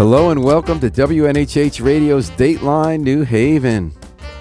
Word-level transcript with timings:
Hello 0.00 0.30
and 0.30 0.42
welcome 0.42 0.80
to 0.80 0.88
WNHH 0.88 1.84
Radio's 1.84 2.30
Dateline 2.30 3.00
New 3.00 3.22
Haven. 3.22 3.92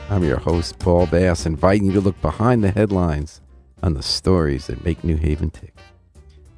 I'm 0.09 0.23
your 0.23 0.39
host, 0.39 0.79
Paul 0.79 1.05
Bass, 1.05 1.45
inviting 1.45 1.87
you 1.87 1.91
to 1.91 1.99
look 1.99 2.21
behind 2.21 2.63
the 2.63 2.71
headlines 2.71 3.41
on 3.83 3.93
the 3.93 4.01
stories 4.01 4.67
that 4.67 4.85
make 4.85 5.03
New 5.03 5.17
Haven 5.17 5.49
tick. 5.49 5.75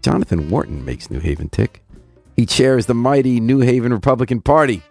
Jonathan 0.03 0.51
Wharton 0.51 0.85
makes 0.85 1.09
New 1.09 1.17
Haven 1.17 1.49
tick. 1.49 1.81
He 2.35 2.45
chairs 2.45 2.85
the 2.85 2.93
mighty 2.93 3.39
New 3.39 3.61
Haven 3.61 3.91
Republican 3.91 4.39
Party. 4.39 4.83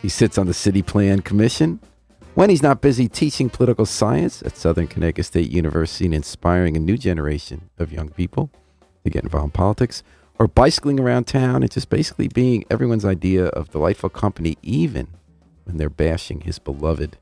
He 0.00 0.08
sits 0.08 0.38
on 0.38 0.48
the 0.48 0.54
City 0.54 0.82
Plan 0.82 1.22
Commission. 1.22 1.78
When 2.34 2.50
he's 2.50 2.64
not 2.64 2.80
busy 2.80 3.08
teaching 3.08 3.48
political 3.48 3.86
science 3.86 4.42
at 4.42 4.56
Southern 4.56 4.88
Connecticut 4.88 5.26
State 5.26 5.52
University 5.52 6.06
and 6.06 6.14
inspiring 6.14 6.76
a 6.76 6.80
new 6.80 6.98
generation 6.98 7.70
of 7.78 7.92
young 7.92 8.08
people 8.08 8.50
to 9.04 9.10
get 9.10 9.22
involved 9.22 9.44
in 9.44 9.50
politics, 9.52 10.02
or 10.38 10.48
bicycling 10.48 10.98
around 10.98 11.24
town 11.24 11.62
and 11.62 11.70
just 11.70 11.88
basically 11.88 12.28
being 12.28 12.64
everyone's 12.70 13.04
idea 13.04 13.46
of 13.46 13.70
delightful 13.70 14.10
company, 14.10 14.56
even 14.62 15.08
when 15.64 15.76
they're 15.76 15.90
bashing 15.90 16.42
his 16.42 16.58
beloved 16.58 17.16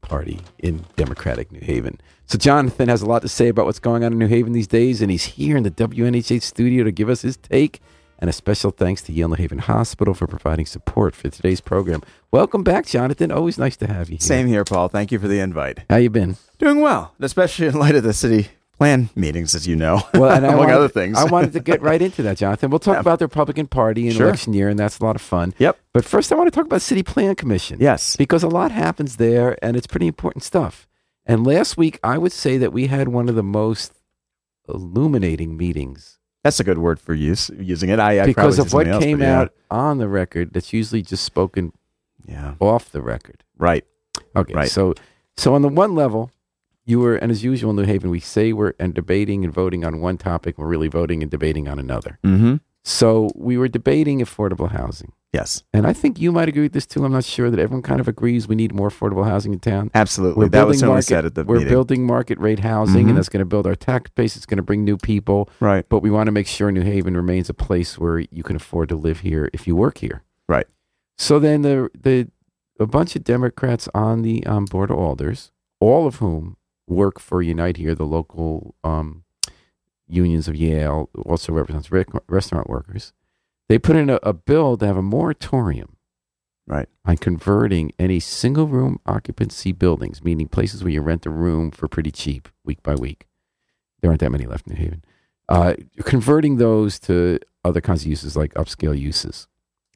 party 0.00 0.40
in 0.58 0.84
Democratic 0.96 1.50
New 1.52 1.60
Haven. 1.60 2.00
So, 2.26 2.38
Jonathan 2.38 2.88
has 2.88 3.02
a 3.02 3.06
lot 3.06 3.22
to 3.22 3.28
say 3.28 3.48
about 3.48 3.66
what's 3.66 3.78
going 3.78 4.02
on 4.02 4.12
in 4.12 4.18
New 4.18 4.26
Haven 4.26 4.52
these 4.52 4.66
days, 4.66 5.00
and 5.00 5.10
he's 5.10 5.24
here 5.24 5.56
in 5.56 5.62
the 5.62 5.70
WNHH 5.70 6.42
studio 6.42 6.84
to 6.84 6.92
give 6.92 7.08
us 7.08 7.22
his 7.22 7.36
take. 7.36 7.80
And 8.18 8.30
a 8.30 8.32
special 8.32 8.70
thanks 8.70 9.02
to 9.02 9.12
Yale 9.12 9.28
New 9.28 9.34
Haven 9.34 9.58
Hospital 9.58 10.14
for 10.14 10.26
providing 10.26 10.64
support 10.64 11.14
for 11.14 11.28
today's 11.28 11.60
program. 11.60 12.00
Welcome 12.30 12.64
back, 12.64 12.86
Jonathan. 12.86 13.30
Always 13.30 13.58
nice 13.58 13.76
to 13.76 13.86
have 13.86 14.08
you 14.08 14.14
here. 14.14 14.26
Same 14.26 14.46
here, 14.46 14.64
Paul. 14.64 14.88
Thank 14.88 15.12
you 15.12 15.18
for 15.18 15.28
the 15.28 15.38
invite. 15.38 15.80
How 15.90 15.96
you 15.96 16.08
been? 16.08 16.38
Doing 16.58 16.80
well, 16.80 17.12
especially 17.20 17.66
in 17.66 17.74
light 17.74 17.94
of 17.94 18.04
the 18.04 18.14
city 18.14 18.48
plan 18.78 19.08
meetings, 19.14 19.54
as 19.54 19.66
you 19.66 19.74
know, 19.76 20.02
Well, 20.14 20.30
and 20.30 20.44
among 20.44 20.58
wanted, 20.58 20.74
other 20.74 20.88
things. 20.88 21.16
I 21.16 21.24
wanted 21.24 21.52
to 21.54 21.60
get 21.60 21.80
right 21.82 22.00
into 22.02 22.22
that, 22.22 22.36
Jonathan. 22.36 22.70
We'll 22.70 22.78
talk 22.78 22.94
Yeah. 22.96 23.00
about 23.00 23.18
the 23.18 23.24
Republican 23.26 23.66
Party 23.66 24.06
in 24.06 24.12
Sure. 24.14 24.26
election 24.26 24.52
year, 24.52 24.68
and 24.68 24.78
that's 24.78 24.98
a 24.98 25.04
lot 25.04 25.16
of 25.16 25.22
fun. 25.22 25.54
Yep. 25.58 25.78
But 25.92 26.04
first, 26.04 26.30
I 26.32 26.36
want 26.36 26.46
to 26.46 26.50
talk 26.54 26.66
about 26.66 26.82
City 26.82 27.02
Plan 27.02 27.34
Commission. 27.34 27.78
Yes. 27.80 28.16
because 28.16 28.42
a 28.42 28.48
lot 28.48 28.70
happens 28.72 29.16
there, 29.16 29.56
and 29.62 29.76
it's 29.76 29.86
pretty 29.86 30.06
important 30.06 30.44
stuff. 30.44 30.86
And 31.24 31.46
last 31.46 31.76
week, 31.76 31.98
I 32.04 32.18
would 32.18 32.32
say 32.32 32.58
that 32.58 32.72
we 32.72 32.86
had 32.86 33.08
one 33.08 33.28
of 33.28 33.34
the 33.34 33.42
most 33.42 33.92
illuminating 34.68 35.56
meetings 35.56 36.18
That's 36.44 36.60
a 36.60 36.64
good 36.64 36.78
word 36.78 37.00
for 37.00 37.12
use 37.14 37.50
using 37.58 37.88
it. 37.90 37.98
I, 37.98 38.20
I 38.22 38.26
because 38.26 38.58
of 38.60 38.72
what 38.72 38.86
else, 38.86 39.02
came 39.02 39.20
yeah. 39.20 39.40
out 39.40 39.52
on 39.70 39.98
the 39.98 40.06
record. 40.08 40.52
That's 40.52 40.72
usually 40.72 41.02
just 41.02 41.24
spoken 41.24 41.72
Yeah. 42.24 42.54
off 42.60 42.90
the 42.92 43.02
record. 43.02 43.42
Right. 43.58 43.84
Okay, 44.36 44.54
Right. 44.54 44.68
so 44.70 44.94
so 45.36 45.54
on 45.54 45.62
the 45.62 45.68
one 45.68 45.94
level, 45.96 46.30
you 46.86 47.00
were, 47.00 47.16
and 47.16 47.30
as 47.30 47.44
usual 47.44 47.70
in 47.70 47.76
New 47.76 47.82
Haven, 47.84 48.10
we 48.10 48.20
say 48.20 48.52
we're 48.52 48.72
and 48.78 48.94
debating 48.94 49.44
and 49.44 49.52
voting 49.52 49.84
on 49.84 50.00
one 50.00 50.16
topic. 50.16 50.56
We're 50.56 50.68
really 50.68 50.88
voting 50.88 51.20
and 51.22 51.30
debating 51.30 51.68
on 51.68 51.78
another. 51.78 52.18
Mm-hmm. 52.24 52.56
So 52.84 53.30
we 53.34 53.58
were 53.58 53.66
debating 53.68 54.20
affordable 54.20 54.70
housing. 54.70 55.12
Yes. 55.32 55.64
And 55.74 55.86
I 55.86 55.92
think 55.92 56.20
you 56.20 56.30
might 56.32 56.48
agree 56.48 56.62
with 56.62 56.72
this 56.72 56.86
too. 56.86 57.04
I'm 57.04 57.12
not 57.12 57.24
sure 57.24 57.50
that 57.50 57.58
everyone 57.58 57.82
kind 57.82 58.00
of 58.00 58.06
agrees 58.08 58.46
we 58.48 58.54
need 58.54 58.72
more 58.72 58.88
affordable 58.88 59.24
housing 59.26 59.52
in 59.52 59.58
town. 59.58 59.90
Absolutely. 59.92 60.48
that 60.48 60.66
was 60.66 60.82
market, 60.82 61.02
said 61.04 61.24
at 61.26 61.34
the 61.34 61.44
we're 61.44 61.56
meeting. 61.56 61.68
building 61.68 62.06
market 62.06 62.38
rate 62.38 62.60
housing, 62.60 63.06
Mhm. 63.06 63.08
and 63.10 63.18
that's 63.18 63.28
going 63.28 63.40
to 63.40 63.44
build 63.44 63.66
our 63.66 63.74
tax 63.74 64.08
base. 64.14 64.36
It's 64.36 64.46
going 64.46 64.56
to 64.56 64.62
bring 64.62 64.84
new 64.84 64.96
people, 64.96 65.50
right. 65.60 65.84
but 65.88 66.00
we 66.00 66.10
want 66.10 66.28
to 66.28 66.32
make 66.32 66.46
sure 66.46 66.70
New 66.70 66.82
Haven 66.82 67.16
remains 67.16 67.50
a 67.50 67.54
place 67.54 67.98
where 67.98 68.20
you 68.20 68.42
can 68.44 68.56
afford 68.56 68.88
to 68.90 68.96
live 68.96 69.20
here 69.20 69.50
if 69.52 69.66
you 69.66 69.74
work 69.76 69.98
here. 69.98 70.22
Right. 70.48 70.66
So 71.18 71.38
then 71.40 71.62
the 71.62 71.90
the 72.00 72.30
a 72.78 72.86
bunch 72.86 73.16
of 73.16 73.24
Democrats 73.24 73.88
on 73.94 74.22
the 74.22 74.46
um, 74.46 74.64
board 74.66 74.90
of 74.90 74.96
alders, 74.98 75.50
all 75.80 76.06
of 76.06 76.16
whom 76.16 76.56
work 76.86 77.18
for 77.18 77.42
Unite 77.42 77.76
Here, 77.76 77.94
the 77.94 78.04
local 78.06 78.74
um, 78.84 79.24
unions 80.06 80.48
of 80.48 80.56
Yale, 80.56 81.10
also 81.24 81.52
represents 81.52 81.90
re- 81.90 82.04
restaurant 82.28 82.68
workers. 82.68 83.12
They 83.68 83.78
put 83.78 83.96
in 83.96 84.08
a, 84.10 84.18
a 84.22 84.32
bill 84.32 84.76
to 84.76 84.86
have 84.86 84.96
a 84.96 85.02
moratorium 85.02 85.92
Right. 86.68 86.88
on 87.04 87.16
converting 87.18 87.92
any 87.96 88.18
single 88.18 88.66
room 88.66 88.98
occupancy 89.06 89.70
buildings, 89.70 90.24
meaning 90.24 90.48
places 90.48 90.82
where 90.82 90.92
you 90.92 91.00
rent 91.00 91.24
a 91.24 91.30
room 91.30 91.70
for 91.70 91.86
pretty 91.86 92.10
cheap 92.10 92.48
week 92.64 92.82
by 92.82 92.96
week. 92.96 93.28
There 94.00 94.10
aren't 94.10 94.18
that 94.20 94.32
many 94.32 94.46
left 94.46 94.66
in 94.66 94.74
New 94.74 94.80
Haven. 94.80 95.04
Uh, 95.48 95.74
converting 96.02 96.56
those 96.56 96.98
to 97.00 97.38
other 97.64 97.80
kinds 97.80 98.02
of 98.02 98.08
uses 98.08 98.36
like 98.36 98.52
upscale 98.54 98.98
uses. 98.98 99.46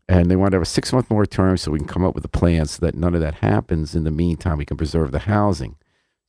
And 0.08 0.30
they 0.30 0.36
want 0.36 0.52
to 0.52 0.56
have 0.58 0.62
a 0.62 0.66
six 0.66 0.92
month 0.92 1.10
moratorium 1.10 1.56
so 1.56 1.72
we 1.72 1.80
can 1.80 1.88
come 1.88 2.04
up 2.04 2.14
with 2.14 2.24
a 2.24 2.28
plan 2.28 2.66
so 2.66 2.86
that 2.86 2.94
none 2.94 3.16
of 3.16 3.20
that 3.20 3.34
happens. 3.36 3.96
In 3.96 4.04
the 4.04 4.12
meantime, 4.12 4.56
we 4.58 4.64
can 4.64 4.76
preserve 4.76 5.10
the 5.10 5.20
housing. 5.20 5.74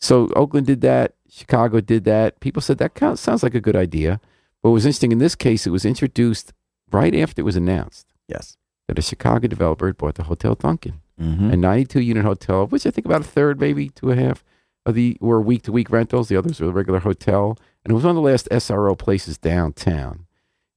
So 0.01 0.27
Oakland 0.35 0.67
did 0.67 0.81
that. 0.81 1.13
Chicago 1.29 1.79
did 1.79 2.03
that. 2.05 2.39
People 2.39 2.61
said 2.61 2.77
that 2.79 2.97
sounds 3.17 3.43
like 3.43 3.55
a 3.55 3.61
good 3.61 3.75
idea. 3.75 4.19
But 4.61 4.69
what 4.69 4.73
was 4.73 4.85
interesting 4.85 5.11
in 5.11 5.19
this 5.19 5.35
case, 5.35 5.65
it 5.65 5.69
was 5.71 5.85
introduced 5.85 6.53
right 6.91 7.15
after 7.15 7.41
it 7.41 7.45
was 7.45 7.55
announced 7.55 8.07
Yes. 8.27 8.57
that 8.87 8.99
a 8.99 9.01
Chicago 9.01 9.47
developer 9.47 9.87
had 9.87 9.97
bought 9.97 10.15
the 10.15 10.23
Hotel 10.23 10.55
Duncan, 10.55 11.01
Mm-hmm. 11.19 11.51
a 11.51 11.55
92 11.57 12.01
unit 12.01 12.25
hotel, 12.25 12.65
which 12.67 12.85
I 12.87 12.91
think 12.91 13.05
about 13.05 13.21
a 13.21 13.25
third, 13.25 13.59
maybe 13.59 13.89
two 13.89 14.09
and 14.09 14.19
a 14.19 14.23
half 14.23 14.43
of 14.87 14.95
the 14.95 15.17
were 15.21 15.39
week 15.39 15.61
to 15.63 15.71
week 15.71 15.91
rentals. 15.91 16.27
The 16.29 16.35
others 16.37 16.59
were 16.59 16.69
a 16.69 16.71
regular 16.71 16.99
hotel. 16.99 17.57
And 17.85 17.91
it 17.91 17.93
was 17.93 18.03
one 18.03 18.11
of 18.11 18.15
the 18.15 18.21
last 18.29 18.47
SRO 18.49 18.97
places 18.97 19.37
downtown. 19.37 20.25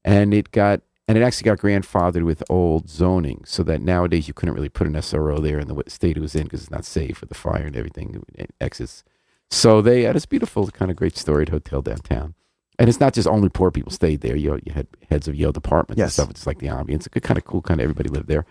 And 0.04 0.34
it 0.34 0.50
got, 0.50 0.82
and 1.08 1.16
it 1.16 1.22
actually 1.22 1.46
got 1.46 1.58
grandfathered 1.58 2.24
with 2.24 2.42
old 2.50 2.90
zoning 2.90 3.42
so 3.46 3.62
that 3.62 3.80
nowadays 3.80 4.28
you 4.28 4.34
couldn't 4.34 4.54
really 4.54 4.68
put 4.68 4.86
an 4.86 4.92
SRO 4.94 5.42
there 5.42 5.58
in 5.58 5.68
the 5.68 5.82
state 5.88 6.18
it 6.18 6.20
was 6.20 6.34
in 6.34 6.44
because 6.44 6.60
it's 6.62 6.70
not 6.70 6.84
safe 6.84 7.20
with 7.22 7.30
the 7.30 7.34
fire 7.34 7.64
and 7.66 7.76
everything, 7.76 8.22
exits. 8.60 9.02
So 9.50 9.80
they 9.80 10.02
had 10.02 10.16
this 10.16 10.26
beautiful, 10.26 10.66
kind 10.68 10.90
of 10.90 10.96
great 10.96 11.16
storied 11.16 11.50
hotel 11.50 11.82
downtown. 11.82 12.34
And 12.78 12.88
it's 12.88 12.98
not 12.98 13.14
just 13.14 13.28
only 13.28 13.48
poor 13.48 13.70
people 13.70 13.92
stayed 13.92 14.20
there. 14.20 14.34
You, 14.34 14.58
you 14.64 14.72
had 14.72 14.88
heads 15.08 15.28
of 15.28 15.36
Yale 15.36 15.52
departments 15.52 16.00
and 16.00 16.12
stuff. 16.12 16.30
It's 16.30 16.46
like 16.46 16.58
the 16.58 16.66
ambience. 16.66 17.06
It's 17.06 17.26
kind 17.26 17.38
of 17.38 17.44
cool, 17.44 17.62
kind 17.62 17.80
of 17.80 17.84
everybody 17.84 18.08
lived 18.08 18.26
there. 18.26 18.44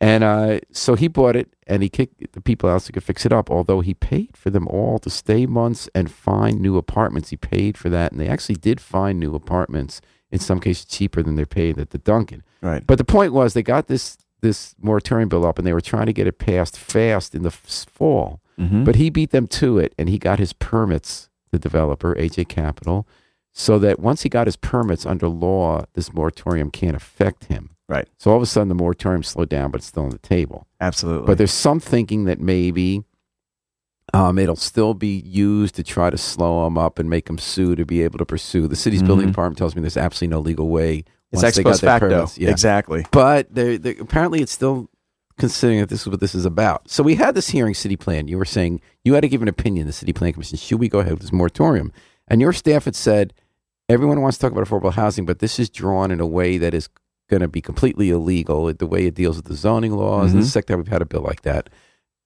And 0.00 0.22
uh, 0.22 0.60
so 0.70 0.94
he 0.94 1.08
bought 1.08 1.34
it 1.34 1.54
and 1.66 1.82
he 1.82 1.88
kicked 1.88 2.32
the 2.32 2.40
people 2.40 2.68
out 2.68 2.82
so 2.82 2.88
he 2.88 2.92
could 2.92 3.04
fix 3.04 3.24
it 3.26 3.32
up. 3.32 3.50
Although 3.50 3.80
he 3.80 3.94
paid 3.94 4.36
for 4.36 4.50
them 4.50 4.68
all 4.68 4.98
to 5.00 5.10
stay 5.10 5.46
months 5.46 5.88
and 5.94 6.10
find 6.10 6.60
new 6.60 6.76
apartments. 6.76 7.30
He 7.30 7.36
paid 7.36 7.76
for 7.76 7.88
that. 7.88 8.12
And 8.12 8.20
they 8.20 8.28
actually 8.28 8.56
did 8.56 8.80
find 8.80 9.18
new 9.18 9.34
apartments, 9.34 10.00
in 10.30 10.38
some 10.38 10.60
cases 10.60 10.84
cheaper 10.84 11.22
than 11.22 11.36
they're 11.36 11.46
paid 11.46 11.78
at 11.78 11.90
the 11.90 11.98
Duncan. 11.98 12.42
Right. 12.60 12.86
But 12.86 12.98
the 12.98 13.04
point 13.04 13.32
was 13.32 13.54
they 13.54 13.62
got 13.62 13.86
this 13.88 14.18
this 14.40 14.74
moratorium 14.80 15.30
bill 15.30 15.46
up 15.46 15.58
and 15.58 15.66
they 15.66 15.72
were 15.72 15.80
trying 15.80 16.06
to 16.06 16.12
get 16.12 16.26
it 16.26 16.38
passed 16.38 16.78
fast 16.78 17.34
in 17.34 17.42
the 17.42 17.50
fall. 17.50 18.40
Mm-hmm. 18.58 18.84
But 18.84 18.96
he 18.96 19.10
beat 19.10 19.30
them 19.30 19.46
to 19.48 19.78
it 19.78 19.94
and 19.98 20.08
he 20.08 20.18
got 20.18 20.38
his 20.38 20.52
permits, 20.52 21.28
the 21.50 21.58
developer, 21.58 22.14
AJ 22.14 22.48
Capital, 22.48 23.06
so 23.52 23.78
that 23.78 24.00
once 24.00 24.22
he 24.22 24.28
got 24.28 24.46
his 24.46 24.56
permits 24.56 25.04
under 25.06 25.28
law, 25.28 25.84
this 25.94 26.12
moratorium 26.12 26.70
can't 26.70 26.96
affect 26.96 27.44
him. 27.46 27.70
Right. 27.88 28.08
So 28.18 28.30
all 28.30 28.36
of 28.36 28.42
a 28.42 28.46
sudden 28.46 28.68
the 28.68 28.74
moratorium 28.74 29.22
slowed 29.22 29.48
down, 29.50 29.70
but 29.70 29.80
it's 29.80 29.86
still 29.88 30.04
on 30.04 30.10
the 30.10 30.18
table. 30.18 30.66
Absolutely. 30.80 31.26
But 31.26 31.38
there's 31.38 31.52
some 31.52 31.80
thinking 31.80 32.24
that 32.24 32.40
maybe 32.40 33.02
um, 34.12 34.38
it'll 34.38 34.56
still 34.56 34.94
be 34.94 35.18
used 35.24 35.74
to 35.76 35.82
try 35.82 36.10
to 36.10 36.16
slow 36.18 36.64
them 36.64 36.78
up 36.78 36.98
and 36.98 37.10
make 37.10 37.26
them 37.26 37.38
sue 37.38 37.74
to 37.74 37.84
be 37.84 38.02
able 38.02 38.18
to 38.18 38.24
pursue. 38.26 38.68
The 38.68 38.76
city's 38.76 39.02
building 39.02 39.26
Mhm. 39.26 39.30
department 39.30 39.58
tells 39.58 39.74
me 39.74 39.80
there's 39.82 39.96
absolutely 39.96 40.36
no 40.36 40.40
legal 40.40 40.68
way. 40.68 41.04
it's 41.32 41.42
once 41.42 41.44
ex 41.44 41.56
they 41.56 41.62
got 41.64 41.70
post 41.70 41.80
their 41.80 41.90
facto. 41.90 42.08
permits. 42.10 42.38
Yeah. 42.38 42.50
Exactly. 42.50 43.06
But 43.10 43.52
they 43.52 43.76
they 43.76 43.96
apparently 43.96 44.40
it's 44.40 44.52
still 44.52 44.88
considering 45.38 45.80
that 45.80 45.88
this 45.88 46.02
is 46.02 46.08
what 46.08 46.20
this 46.20 46.34
is 46.34 46.44
about. 46.44 46.88
So 46.88 47.02
we 47.02 47.16
had 47.16 47.34
this 47.34 47.48
hearing, 47.48 47.74
city 47.74 47.96
plan. 47.96 48.28
You 48.28 48.38
were 48.38 48.44
saying 48.44 48.80
you 49.04 49.14
had 49.14 49.22
to 49.22 49.28
give 49.28 49.42
an 49.42 49.48
opinion, 49.48 49.86
the 49.86 49.92
city 49.92 50.12
plan 50.12 50.32
commission. 50.32 50.58
Should 50.58 50.80
we 50.80 50.88
go 50.88 51.00
ahead 51.00 51.12
with 51.14 51.22
this 51.22 51.32
moratorium? 51.32 51.92
And 52.28 52.40
your 52.40 52.52
staff 52.52 52.84
had 52.84 52.94
said 52.96 53.34
everyone 53.88 54.20
wants 54.20 54.38
to 54.38 54.42
talk 54.42 54.52
about 54.52 54.66
affordable 54.66 54.92
housing, 54.92 55.26
but 55.26 55.40
this 55.40 55.58
is 55.58 55.68
drawn 55.68 56.10
in 56.10 56.20
a 56.20 56.26
way 56.26 56.56
that 56.58 56.72
is 56.74 56.88
going 57.28 57.40
to 57.42 57.48
be 57.48 57.60
completely 57.60 58.10
illegal. 58.10 58.72
The 58.72 58.86
way 58.86 59.06
it 59.06 59.14
deals 59.14 59.36
with 59.36 59.46
the 59.46 59.54
zoning 59.54 59.92
laws. 59.92 60.32
And 60.32 60.42
the 60.42 60.46
Mhm. 60.46 60.50
second 60.50 60.68
time 60.68 60.78
we've 60.78 60.88
had 60.92 61.02
a 61.02 61.06
bill 61.06 61.22
like 61.22 61.42
that 61.42 61.68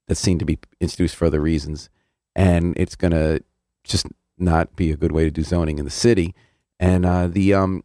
that 0.08 0.16
seemed 0.16 0.40
to 0.40 0.46
be 0.46 0.58
introduced 0.80 1.16
for 1.16 1.26
other 1.26 1.40
reasons, 1.40 1.88
and 2.34 2.74
it's 2.76 2.96
going 2.96 3.10
to 3.12 3.42
just 3.84 4.06
not 4.38 4.74
be 4.76 4.90
a 4.90 4.96
good 4.96 5.12
way 5.12 5.24
to 5.24 5.30
do 5.30 5.42
zoning 5.42 5.78
in 5.78 5.84
the 5.84 5.90
city. 5.90 6.34
And 6.78 7.04
uh, 7.04 7.26
the 7.26 7.54
um, 7.54 7.82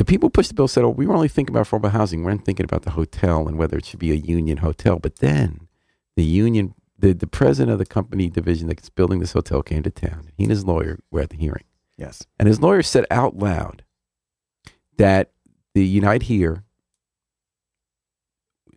the 0.00 0.04
people 0.06 0.28
who 0.28 0.30
pushed 0.30 0.48
the 0.48 0.54
bill 0.54 0.66
said, 0.66 0.82
"Oh, 0.82 0.88
we 0.88 1.06
were 1.06 1.14
only 1.14 1.28
thinking 1.28 1.54
about 1.54 1.66
affordable 1.66 1.90
housing. 1.90 2.20
We 2.20 2.24
weren't 2.24 2.46
thinking 2.46 2.64
about 2.64 2.84
the 2.84 2.92
hotel 2.92 3.46
and 3.46 3.58
whether 3.58 3.76
it 3.76 3.84
should 3.84 3.98
be 3.98 4.12
a 4.12 4.14
union 4.14 4.56
hotel." 4.56 4.98
But 4.98 5.16
then 5.16 5.68
the 6.16 6.24
union, 6.24 6.72
the, 6.98 7.12
the 7.12 7.26
president 7.26 7.72
of 7.72 7.78
the 7.78 7.84
company 7.84 8.30
division 8.30 8.68
that's 8.68 8.88
building 8.88 9.18
this 9.20 9.34
hotel 9.34 9.62
came 9.62 9.82
to 9.82 9.90
town. 9.90 10.30
He 10.38 10.44
and 10.44 10.50
his 10.50 10.64
lawyer 10.64 11.00
were 11.10 11.20
at 11.20 11.28
the 11.28 11.36
hearing, 11.36 11.64
Yes. 11.98 12.24
and 12.38 12.48
his 12.48 12.62
lawyer 12.62 12.82
said 12.82 13.04
out 13.10 13.36
loud 13.36 13.84
that 14.96 15.32
the 15.74 15.84
Unite 15.84 16.22
Here 16.22 16.64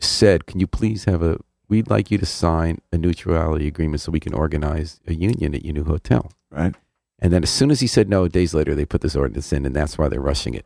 said, 0.02 0.46
"Can 0.46 0.60
you 0.60 0.68
please 0.68 1.06
have 1.06 1.24
a? 1.24 1.38
We'd 1.70 1.90
like 1.90 2.12
you 2.12 2.18
to 2.18 2.26
sign 2.26 2.80
a 2.92 2.98
neutrality 2.98 3.66
agreement 3.66 4.02
so 4.02 4.12
we 4.12 4.20
can 4.20 4.34
organize 4.34 5.00
a 5.08 5.14
union 5.14 5.56
at 5.56 5.64
your 5.64 5.74
new 5.74 5.86
hotel." 5.86 6.34
Right. 6.52 6.76
And 7.18 7.32
then 7.32 7.44
as 7.44 7.50
soon 7.50 7.72
as 7.72 7.80
he 7.80 7.88
said 7.88 8.10
no, 8.10 8.28
days 8.28 8.54
later 8.54 8.76
they 8.76 8.84
put 8.84 9.00
this 9.00 9.16
ordinance 9.16 9.54
in, 9.54 9.66
and 9.66 9.74
that's 9.74 9.98
why 9.98 10.10
they're 10.10 10.20
rushing 10.20 10.54
it. 10.54 10.66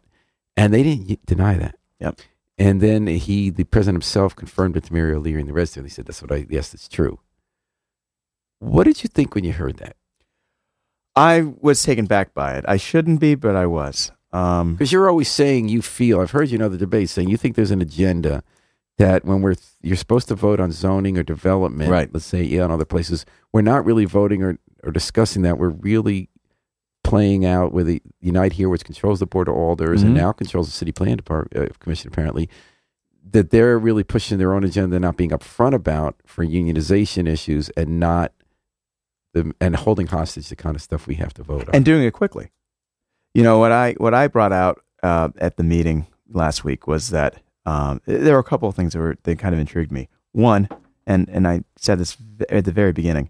And 0.58 0.74
they 0.74 0.84
didn't 0.84 1.26
deny 1.26 1.56
that. 1.58 1.76
Yep. 2.02 2.20
And 2.58 2.82
then 2.82 3.06
he, 3.08 3.50
the 3.52 3.64
president 3.64 4.04
himself, 4.04 4.36
confirmed 4.36 4.76
it 4.76 4.86
to 4.86 4.94
Mary 4.94 5.14
O'Leary 5.14 5.40
and 5.42 5.50
the 5.50 5.54
rest 5.54 5.74
of 5.78 5.82
them. 5.82 5.86
He 5.86 5.92
said, 5.92 6.08
"That's 6.08 6.22
what 6.22 6.32
I. 6.32 6.48
Yes, 6.50 6.74
it's 6.74 6.88
true." 6.90 7.20
What 8.60 8.86
did 8.86 9.04
you 9.04 9.08
think 9.08 9.36
when 9.36 9.44
you 9.44 9.54
heard 9.54 9.78
that? 9.78 9.96
I 11.16 11.42
was 11.62 11.82
taken 11.84 12.06
back 12.06 12.34
by 12.34 12.54
it. 12.56 12.66
I 12.68 12.78
shouldn't 12.78 13.20
be, 13.20 13.36
but 13.36 13.56
I 13.56 13.66
was. 13.68 14.12
Um, 14.34 14.74
Because 14.74 14.92
you're 14.92 15.10
always 15.10 15.30
saying 15.30 15.70
you 15.70 15.82
feel. 15.82 16.20
I've 16.20 16.32
heard 16.32 16.50
you 16.50 16.56
in 16.56 16.62
other 16.62 16.78
debates 16.78 17.12
saying 17.12 17.30
you 17.30 17.38
think 17.38 17.56
there's 17.56 17.72
an 17.72 17.82
agenda 17.82 18.44
that 18.98 19.26
when 19.26 19.42
we're 19.42 19.56
you're 19.82 19.96
supposed 19.96 20.28
to 20.30 20.36
vote 20.36 20.60
on 20.60 20.72
zoning 20.72 21.18
or 21.18 21.24
development, 21.24 21.92
Right. 21.92 22.12
let's 22.12 22.26
say 22.26 22.42
yeah, 22.44 22.66
in 22.66 22.72
other 22.72 22.86
places, 22.86 23.26
we're 23.54 23.62
not 23.62 23.86
really 23.86 24.06
voting 24.06 24.42
or, 24.44 24.58
or 24.84 24.92
discussing 24.92 25.44
that. 25.44 25.58
We're 25.60 25.70
really 25.70 26.30
playing 27.08 27.46
out 27.46 27.72
with 27.72 27.88
the 27.88 28.02
Unite 28.20 28.54
here, 28.54 28.70
which 28.70 28.84
controls 28.86 29.20
the 29.20 29.26
board 29.26 29.48
of 29.48 29.56
alders 29.56 30.04
and 30.04 30.12
Mhm. 30.14 30.18
now 30.22 30.32
controls 30.34 30.68
the 30.68 30.74
city 30.74 30.92
plan 30.92 31.18
department 31.18 31.72
uh, 31.72 31.74
commission 31.80 32.10
apparently. 32.12 32.50
That 33.30 33.50
they're 33.50 33.78
really 33.80 34.04
pushing 34.04 34.38
their 34.38 34.54
own 34.54 34.64
agenda, 34.64 35.00
not 35.00 35.18
being 35.18 35.32
upfront 35.32 35.74
about 35.74 36.16
for 36.26 36.46
unionization 36.46 37.28
issues, 37.28 37.70
and 37.78 38.00
not 38.00 38.32
the 39.34 39.54
and 39.62 39.76
holding 39.76 40.08
hostage 40.08 40.50
the 40.50 40.56
kind 40.56 40.76
of 40.76 40.82
stuff 40.82 41.08
we 41.08 41.16
have 41.16 41.34
to 41.36 41.44
vote 41.44 41.68
on. 41.68 41.76
and 41.76 41.84
doing 41.86 42.04
it 42.04 42.12
quickly. 42.14 42.50
You 43.34 43.44
know 43.44 43.58
what 43.60 43.72
I 43.72 43.94
what 43.98 44.14
I 44.14 44.28
brought 44.28 44.54
out 44.54 44.82
uh, 45.04 45.30
at 45.38 45.58
the 45.58 45.64
meeting 45.64 46.08
last 46.30 46.64
week 46.64 46.88
was 46.88 47.10
that 47.10 47.42
um, 47.66 48.02
there 48.06 48.34
were 48.34 48.40
a 48.40 48.44
couple 48.44 48.68
of 48.70 48.76
things 48.76 48.94
that 48.94 49.00
were 49.00 49.18
that 49.24 49.38
kind 49.40 49.54
of 49.54 49.60
intrigued 49.60 49.92
me. 49.92 50.08
One, 50.32 50.68
and 51.06 51.30
and 51.30 51.48
I 51.48 51.64
said 51.78 52.00
this 52.00 52.18
at 52.50 52.66
the 52.66 52.72
very 52.72 52.94
beginning, 52.94 53.30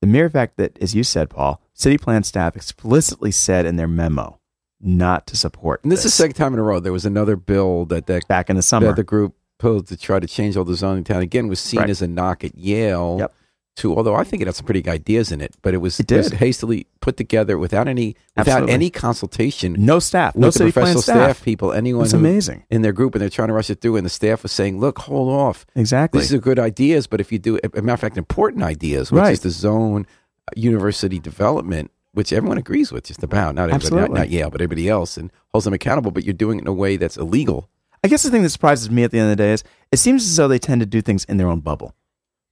the 0.00 0.06
mere 0.06 0.28
fact 0.30 0.56
that, 0.56 0.78
as 0.80 0.94
you 0.94 1.02
said, 1.04 1.30
Paul, 1.30 1.60
city 1.74 1.98
plan 1.98 2.22
staff 2.22 2.56
explicitly 2.56 3.30
said 3.30 3.66
in 3.66 3.76
their 3.76 3.88
memo 3.88 4.38
not 4.80 5.26
to 5.26 5.36
support. 5.36 5.80
And 5.82 5.90
this 5.90 6.00
is 6.00 6.04
the 6.04 6.10
second 6.22 6.34
time 6.34 6.52
in 6.54 6.60
a 6.60 6.62
row. 6.62 6.78
There 6.80 6.92
was 6.92 7.04
another 7.04 7.34
bill 7.36 7.84
that 7.86 8.06
that, 8.06 8.28
back 8.28 8.48
in 8.48 8.56
the 8.56 8.62
summer. 8.62 8.86
that 8.88 8.96
the 8.96 9.02
group 9.02 9.34
posed 9.58 9.88
to 9.88 9.96
try 9.96 10.20
to 10.20 10.26
change 10.28 10.56
all 10.56 10.64
the 10.64 10.76
zoning 10.76 10.98
in 10.98 11.04
town. 11.04 11.20
Again, 11.20 11.48
was 11.48 11.58
seen 11.58 11.80
Right. 11.80 11.90
as 11.90 12.00
a 12.00 12.06
knock 12.06 12.44
at 12.44 12.56
Yale. 12.56 13.16
Yep. 13.18 13.34
To 13.78 13.96
although 13.96 14.14
I 14.14 14.24
think 14.24 14.42
it 14.42 14.46
had 14.46 14.54
some 14.56 14.66
pretty 14.66 14.82
good 14.82 14.90
ideas 14.92 15.30
in 15.32 15.40
it, 15.40 15.54
but 15.62 15.72
it 15.74 15.78
was, 15.78 15.98
It 16.00 16.10
was 16.10 16.30
hastily 16.32 16.86
put 17.00 17.16
together 17.16 17.58
without 17.58 17.86
any 17.88 18.16
without 18.36 18.48
Absolutely. 18.52 18.74
any 18.74 18.90
consultation 18.90 19.76
no 19.78 19.98
staff, 19.98 20.34
no 20.36 20.50
city 20.50 20.72
professional 20.72 21.02
staff. 21.02 21.36
staff. 21.36 21.44
people, 21.44 21.72
anyone 21.72 22.04
It's 22.04 22.12
amazing. 22.12 22.64
in 22.70 22.82
their 22.82 22.92
group, 22.92 23.14
and 23.14 23.22
they're 23.22 23.28
trying 23.30 23.48
to 23.48 23.54
rush 23.54 23.70
it 23.70 23.80
through. 23.80 23.96
And 23.96 24.04
the 24.06 24.10
staff 24.10 24.42
was 24.42 24.52
saying, 24.52 24.78
"Look, 24.80 24.98
hold 25.00 25.30
off. 25.30 25.64
Exactly. 25.74 26.20
These 26.20 26.32
are 26.34 26.38
good 26.38 26.58
ideas, 26.58 27.06
but 27.06 27.20
if 27.20 27.30
you 27.32 27.38
do, 27.38 27.58
a 27.64 27.82
matter 27.82 27.94
of 27.94 28.00
fact, 28.00 28.16
important 28.18 28.62
ideas, 28.64 29.10
which 29.12 29.20
Right. 29.20 29.32
is 29.32 29.40
the 29.40 29.50
zone 29.50 30.06
uh, 30.48 30.52
university 30.56 31.18
development, 31.18 31.90
which 32.12 32.32
everyone 32.32 32.58
agrees 32.58 32.90
with 32.90 33.04
just 33.04 33.22
about, 33.22 33.54
not 33.54 33.70
everybody, 33.70 33.94
not, 33.94 34.10
not 34.12 34.30
Yale, 34.30 34.50
but 34.50 34.60
everybody 34.60 34.88
else, 34.88 35.16
and 35.16 35.30
holds 35.52 35.64
them 35.66 35.74
accountable. 35.74 36.10
But 36.10 36.24
you're 36.24 36.32
doing 36.34 36.58
it 36.58 36.62
in 36.62 36.68
a 36.68 36.72
way 36.72 36.96
that's 36.96 37.16
illegal. 37.16 37.68
I 38.02 38.08
guess 38.08 38.22
the 38.22 38.30
thing 38.30 38.42
that 38.42 38.50
surprises 38.50 38.90
me 38.90 39.02
at 39.04 39.10
the 39.10 39.18
end 39.18 39.30
of 39.30 39.36
the 39.36 39.42
day 39.44 39.52
is 39.52 39.62
it 39.92 39.98
seems 39.98 40.24
as 40.24 40.36
though 40.36 40.48
they 40.48 40.58
tend 40.58 40.80
to 40.80 40.86
do 40.86 41.00
things 41.00 41.24
in 41.24 41.36
their 41.36 41.48
own 41.48 41.60
bubble. 41.60 41.94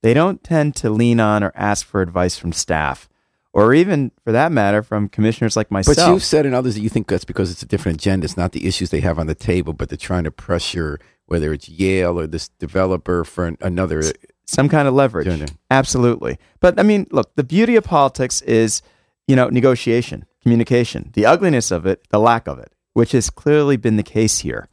They 0.01 0.13
don't 0.13 0.43
tend 0.43 0.75
to 0.77 0.89
lean 0.89 1.19
on 1.19 1.43
or 1.43 1.51
ask 1.55 1.85
for 1.85 2.01
advice 2.01 2.37
from 2.37 2.53
staff, 2.53 3.09
or 3.53 3.73
even, 3.73 4.11
for 4.23 4.31
that 4.31 4.51
matter, 4.51 4.83
from 4.83 5.09
commissioners 5.09 5.55
like 5.55 5.71
myself. 5.71 5.97
But 5.97 6.11
you've 6.11 6.23
said 6.23 6.45
in 6.45 6.53
others 6.53 6.75
that 6.75 6.81
you 6.81 6.89
think 6.89 7.07
that's 7.07 7.25
because 7.25 7.49
it's 7.51 7.63
a 7.63 7.65
different 7.65 7.97
agenda. 7.99 8.25
It's 8.25 8.37
not 8.37 8.51
the 8.51 8.67
issues 8.67 8.91
they 8.91 8.99
have 8.99 9.17
on 9.17 9.27
the 9.27 9.35
table, 9.35 9.73
but 9.73 9.89
they're 9.89 9.97
trying 9.97 10.25
to 10.25 10.31
pressure 10.31 10.99
whether 11.25 11.51
it's 11.51 11.67
Yale 11.67 12.19
or 12.19 12.27
this 12.27 12.49
developer 12.49 13.23
for 13.23 13.47
an, 13.47 13.57
another. 13.59 14.03
some 14.45 14.69
kind 14.69 14.87
of 14.87 14.93
leverage. 14.93 15.27
Agenda. 15.27 15.51
Absolutely. 15.71 16.37
But 16.59 16.79
I 16.79 16.83
mean, 16.83 17.07
look, 17.11 17.35
the 17.35 17.43
beauty 17.43 17.75
of 17.75 17.83
politics 17.83 18.41
is, 18.43 18.81
you 19.27 19.35
know, 19.35 19.49
negotiation, 19.49 20.25
communication. 20.41 21.09
The 21.13 21.25
ugliness 21.25 21.71
of 21.71 21.85
it, 21.85 22.07
the 22.09 22.19
lack 22.19 22.47
of 22.47 22.59
it, 22.59 22.71
which 22.93 23.11
has 23.11 23.29
clearly 23.29 23.75
been 23.75 23.97
the 23.97 24.03
case 24.03 24.39
here. 24.39 24.69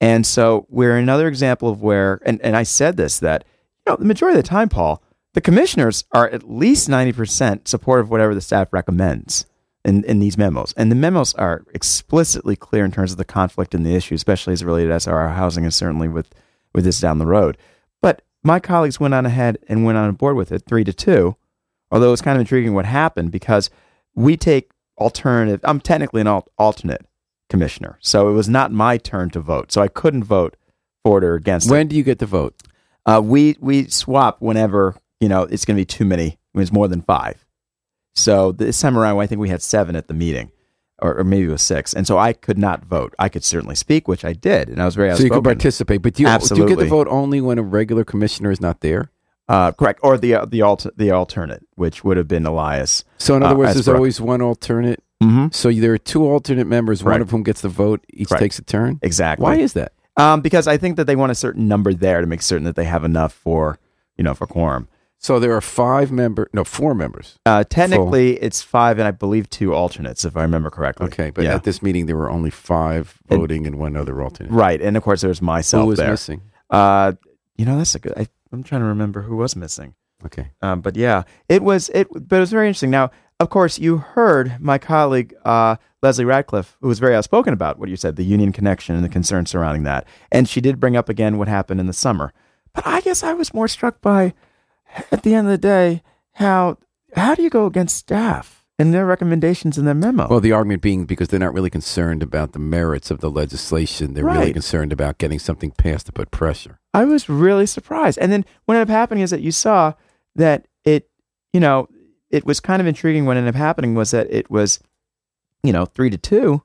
And 0.00 0.26
so 0.26 0.66
we're 0.70 0.96
another 0.96 1.28
example 1.28 1.68
of 1.68 1.82
where, 1.82 2.20
and, 2.24 2.40
and 2.40 2.56
I 2.56 2.62
said 2.62 2.96
this, 2.96 3.18
that, 3.18 3.44
know, 3.90 3.96
the 3.96 4.04
majority 4.04 4.38
of 4.38 4.44
the 4.44 4.48
time, 4.48 4.68
Paul, 4.68 5.02
the 5.34 5.40
commissioners 5.40 6.04
are 6.12 6.28
at 6.28 6.50
least 6.50 6.88
90% 6.88 7.68
supportive 7.68 8.06
of 8.06 8.10
whatever 8.10 8.34
the 8.34 8.40
staff 8.40 8.72
recommends 8.72 9.46
in, 9.84 10.04
in 10.04 10.18
these 10.18 10.36
memos. 10.36 10.72
And 10.76 10.90
the 10.90 10.96
memos 10.96 11.34
are 11.34 11.64
explicitly 11.72 12.56
clear 12.56 12.84
in 12.84 12.92
terms 12.92 13.12
of 13.12 13.18
the 13.18 13.24
conflict 13.24 13.74
and 13.74 13.86
the 13.86 13.94
issue, 13.94 14.14
especially 14.14 14.52
as 14.52 14.64
related 14.64 14.88
to 14.88 15.10
SRR 15.10 15.34
housing 15.34 15.64
and 15.64 15.74
certainly 15.74 16.08
with, 16.08 16.34
with 16.74 16.84
this 16.84 17.00
down 17.00 17.18
the 17.18 17.26
road. 17.26 17.56
But 18.02 18.22
my 18.42 18.60
colleagues 18.60 18.98
went 18.98 19.14
on 19.14 19.26
ahead 19.26 19.58
and 19.68 19.84
went 19.84 19.98
on 19.98 20.12
board 20.14 20.36
with 20.36 20.52
it 20.52 20.64
three 20.66 20.84
to 20.84 20.92
two, 20.92 21.36
although 21.90 22.12
it's 22.12 22.22
kind 22.22 22.36
of 22.36 22.40
intriguing 22.40 22.74
what 22.74 22.86
happened 22.86 23.30
because 23.30 23.70
we 24.14 24.36
take 24.36 24.70
alternative, 24.98 25.60
I'm 25.64 25.80
technically 25.80 26.20
an 26.20 26.26
al- 26.26 26.48
alternate 26.58 27.06
commissioner. 27.48 27.98
So 28.00 28.28
it 28.28 28.32
was 28.32 28.48
not 28.48 28.72
my 28.72 28.98
turn 28.98 29.30
to 29.30 29.40
vote. 29.40 29.72
So 29.72 29.80
I 29.80 29.88
couldn't 29.88 30.24
vote 30.24 30.56
for 31.04 31.18
it 31.18 31.24
or 31.24 31.34
against 31.34 31.68
it. 31.68 31.70
When 31.70 31.88
do 31.88 31.96
you 31.96 32.02
get 32.02 32.18
to 32.20 32.26
vote? 32.26 32.54
Uh, 33.06 33.20
we 33.22 33.56
we 33.60 33.88
swap 33.88 34.40
whenever 34.40 34.96
you 35.20 35.28
know 35.28 35.42
it's 35.42 35.64
going 35.64 35.76
to 35.76 35.80
be 35.80 35.86
too 35.86 36.04
many. 36.04 36.38
When 36.52 36.62
it's 36.62 36.72
more 36.72 36.88
than 36.88 37.02
five. 37.02 37.46
So 38.14 38.50
this 38.50 38.80
time 38.80 38.98
around, 38.98 39.20
I 39.20 39.26
think 39.28 39.40
we 39.40 39.48
had 39.50 39.62
seven 39.62 39.94
at 39.94 40.08
the 40.08 40.14
meeting, 40.14 40.50
or, 41.00 41.18
or 41.18 41.24
maybe 41.24 41.44
it 41.44 41.50
was 41.50 41.62
six. 41.62 41.94
And 41.94 42.06
so 42.08 42.18
I 42.18 42.32
could 42.32 42.58
not 42.58 42.84
vote. 42.84 43.14
I 43.20 43.28
could 43.28 43.44
certainly 43.44 43.76
speak, 43.76 44.08
which 44.08 44.24
I 44.24 44.32
did, 44.32 44.68
and 44.68 44.82
I 44.82 44.84
was 44.84 44.96
very 44.96 45.10
So 45.14 45.22
you 45.22 45.30
can 45.30 45.38
outspoken. 45.38 45.58
participate, 45.58 46.02
but 46.02 46.14
do 46.14 46.22
you, 46.24 46.26
do 46.26 46.32
you 46.32 46.36
get 46.38 46.42
Absolutely. 46.42 46.84
to 46.86 46.90
vote 46.90 47.06
only 47.08 47.40
when 47.40 47.58
a 47.58 47.62
regular 47.62 48.02
commissioner 48.04 48.50
is 48.50 48.60
not 48.60 48.80
there? 48.80 49.10
uh, 49.48 49.70
correct, 49.72 50.00
or 50.02 50.16
the 50.18 50.34
uh, 50.34 50.44
the 50.44 50.62
alter, 50.62 50.90
the 50.96 51.10
alternate, 51.12 51.64
which 51.76 52.02
would 52.04 52.16
have 52.16 52.28
been 52.28 52.46
Elias. 52.46 53.04
So 53.18 53.36
in 53.36 53.42
other 53.42 53.54
Uh, 53.54 53.58
words, 53.58 53.74
there's 53.74 53.88
always 53.88 54.20
one 54.20 54.40
alternate. 54.42 55.02
Mm-hmm. 55.22 55.48
So 55.52 55.70
there 55.72 55.92
are 55.92 55.98
two 55.98 56.24
alternate 56.24 56.66
members, 56.66 57.04
one 57.04 57.20
of 57.20 57.30
whom 57.30 57.42
gets 57.42 57.60
the 57.60 57.68
vote. 57.68 58.04
Each 58.12 58.28
Correct. 58.28 58.42
takes 58.42 58.58
a 58.58 58.62
turn. 58.62 58.98
Exactly. 59.02 59.42
Why 59.44 59.56
is 59.56 59.72
that? 59.74 59.92
Um, 60.16 60.40
because 60.40 60.66
I 60.66 60.76
think 60.76 60.96
that 60.96 61.06
they 61.06 61.16
want 61.16 61.32
a 61.32 61.34
certain 61.34 61.68
number 61.68 61.94
there 61.94 62.20
to 62.20 62.26
make 62.26 62.42
certain 62.42 62.64
that 62.64 62.76
they 62.76 62.84
have 62.84 63.04
enough 63.04 63.32
for 63.32 63.78
you 64.16 64.24
know 64.24 64.34
for 64.34 64.46
quorum. 64.46 64.88
So 65.22 65.38
there 65.38 65.54
are 65.54 65.60
five 65.60 66.10
member, 66.10 66.48
no, 66.54 66.64
four 66.64 66.94
members. 66.94 67.38
Uh, 67.44 67.62
technically, 67.62 68.42
it's 68.42 68.62
five, 68.62 68.98
and 68.98 69.06
I 69.06 69.10
believe 69.10 69.50
two 69.50 69.74
alternates, 69.74 70.24
if 70.24 70.34
I 70.34 70.40
remember 70.40 70.70
correctly. 70.70 71.08
Okay, 71.08 71.28
but 71.28 71.44
yeah. 71.44 71.56
at 71.56 71.64
this 71.64 71.82
meeting 71.82 72.06
there 72.06 72.16
were 72.16 72.30
only 72.30 72.48
five 72.48 73.18
voting 73.28 73.66
and 73.66 73.78
one 73.78 73.96
other 73.96 74.22
alternate. 74.22 74.50
right, 74.50 74.80
and 74.80 74.96
of 74.96 75.02
course 75.02 75.20
there's 75.20 75.42
myself 75.42 75.82
Who 75.82 75.88
was 75.88 75.98
there. 75.98 76.10
missing? 76.10 76.40
Uh, 76.70 77.12
you 77.56 77.66
know, 77.66 77.76
that's 77.76 77.94
a 77.94 77.98
good. 77.98 78.14
I, 78.16 78.28
I'm 78.50 78.62
trying 78.62 78.80
to 78.80 78.86
remember 78.86 79.20
who 79.20 79.36
was 79.36 79.54
missing. 79.56 79.94
Okay. 80.24 80.50
Um, 80.62 80.80
but 80.80 80.96
yeah, 80.96 81.24
it 81.48 81.62
was 81.62 81.90
it. 81.90 82.08
But 82.10 82.36
it 82.36 82.40
was 82.40 82.50
very 82.50 82.68
interesting. 82.68 82.90
Now, 82.90 83.10
of 83.40 83.50
course, 83.50 83.78
you 83.78 83.96
heard 83.98 84.60
my 84.60 84.78
colleague 84.78 85.34
uh, 85.44 85.76
Leslie 86.02 86.24
Radcliffe, 86.24 86.76
who 86.80 86.88
was 86.88 86.98
very 86.98 87.16
outspoken 87.16 87.52
about 87.52 87.78
what 87.78 87.88
you 87.88 87.96
said, 87.96 88.16
the 88.16 88.22
union 88.22 88.52
connection 88.52 88.94
and 88.94 89.04
the 89.04 89.08
concerns 89.08 89.50
surrounding 89.50 89.82
that, 89.84 90.06
and 90.30 90.48
she 90.48 90.60
did 90.60 90.78
bring 90.78 90.96
up 90.96 91.08
again 91.08 91.38
what 91.38 91.48
happened 91.48 91.80
in 91.80 91.86
the 91.86 91.92
summer. 91.92 92.32
But 92.74 92.86
I 92.86 93.00
guess 93.00 93.22
I 93.22 93.32
was 93.32 93.52
more 93.52 93.66
struck 93.66 94.00
by, 94.00 94.34
at 95.10 95.22
the 95.22 95.34
end 95.34 95.46
of 95.46 95.50
the 95.50 95.58
day, 95.58 96.02
how 96.34 96.78
how 97.16 97.34
do 97.34 97.42
you 97.42 97.50
go 97.50 97.66
against 97.66 97.96
staff 97.96 98.64
and 98.78 98.94
their 98.94 99.04
recommendations 99.04 99.76
in 99.76 99.84
their 99.84 99.94
memo? 99.94 100.28
Well, 100.28 100.40
the 100.40 100.52
argument 100.52 100.82
being 100.82 101.04
because 101.04 101.28
they're 101.28 101.40
not 101.40 101.52
really 101.52 101.70
concerned 101.70 102.22
about 102.22 102.52
the 102.52 102.58
merits 102.58 103.10
of 103.10 103.20
the 103.20 103.30
legislation. 103.30 104.14
They're 104.14 104.24
really 104.24 104.52
concerned 104.52 104.92
about 104.92 105.18
getting 105.18 105.38
something 105.38 105.72
passed 105.72 106.06
to 106.06 106.12
put 106.12 106.30
pressure. 106.30 106.78
I 106.94 107.04
was 107.04 107.28
really 107.28 107.66
surprised. 107.66 108.18
And 108.18 108.30
then 108.30 108.44
what 108.66 108.76
ended 108.76 108.88
up 108.88 108.96
happening 108.96 109.22
is 109.22 109.30
that 109.30 109.40
you 109.40 109.50
saw 109.50 109.94
that 110.36 110.66
it, 110.84 111.10
you 111.52 111.60
know, 111.60 111.88
it 112.30 112.44
was 112.46 112.60
kind 112.60 112.80
of 112.80 112.86
intriguing. 112.86 113.26
What 113.26 113.36
ended 113.36 113.54
up 113.54 113.58
happening 113.58 113.94
was 113.94 114.10
that 114.12 114.26
it 114.30 114.50
was, 114.50 114.80
you 115.62 115.72
know, 115.72 115.84
three 115.84 116.10
to 116.10 116.18
two, 116.18 116.62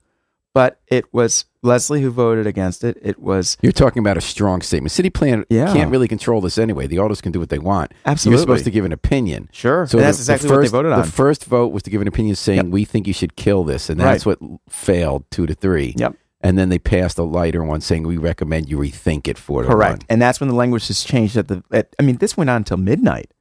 but 0.53 0.79
it 0.87 1.11
was 1.13 1.45
Leslie 1.63 2.01
who 2.01 2.11
voted 2.11 2.45
against 2.47 2.83
it. 2.83 2.97
It 3.01 3.19
was 3.19 3.57
You're 3.61 3.71
talking 3.71 3.99
about 3.99 4.17
a 4.17 4.21
strong 4.21 4.61
statement. 4.61 4.91
City 4.91 5.09
plan 5.09 5.43
Yeah. 5.49 5.73
can't 5.73 5.89
really 5.91 6.07
control 6.07 6.39
this 6.39 6.57
anyway. 6.57 6.85
The 6.87 6.99
alders 6.99 7.19
can 7.21 7.31
do 7.31 7.39
what 7.39 7.49
they 7.49 7.57
want. 7.59 7.91
Absolutely. 8.05 8.35
You're 8.37 8.41
supposed 8.43 8.63
to 8.65 8.71
give 8.71 8.85
an 8.85 8.91
opinion. 8.91 9.49
sure. 9.51 9.87
So 9.87 9.97
and 9.97 10.05
that's 10.07 10.17
the- 10.19 10.21
exactly 10.21 10.49
what 10.49 10.55
they 10.57 10.61
first, 10.63 10.71
voted 10.71 10.91
on. 10.91 11.01
The 11.01 11.07
first 11.11 11.45
vote 11.45 11.73
was 11.73 11.81
to 11.83 11.89
give 11.89 12.01
an 12.01 12.07
opinion 12.07 12.35
saying 12.35 12.69
we 12.71 12.85
think 12.85 13.07
you 13.07 13.13
should 13.13 13.35
kill 13.35 13.63
this, 13.63 13.89
and 13.89 13.99
that's 13.99 14.25
what 14.25 14.37
failed 14.69 15.25
two 15.31 15.45
to 15.47 15.53
three. 15.55 15.93
Yep. 15.97 16.15
And 16.41 16.59
then 16.59 16.69
they 16.69 16.77
passed 16.77 17.17
a 17.17 17.23
lighter 17.23 17.63
one 17.63 17.81
saying 17.81 18.03
we 18.03 18.17
recommend 18.17 18.69
you 18.69 18.77
rethink 18.77 19.27
it 19.27 19.35
four 19.39 19.63
to 19.63 19.67
Correct. 19.67 20.03
one. 20.03 20.05
And 20.09 20.21
that's 20.21 20.39
when 20.39 20.47
the 20.47 20.53
language 20.55 20.87
has 20.89 21.03
changed 21.03 21.35
at 21.37 21.47
the 21.47 21.63
at, 21.71 21.95
I 21.99 22.03
mean 22.03 22.17
this 22.17 22.37
went 22.37 22.51
on 22.51 22.57
until 22.57 22.77
midnight. 22.77 23.31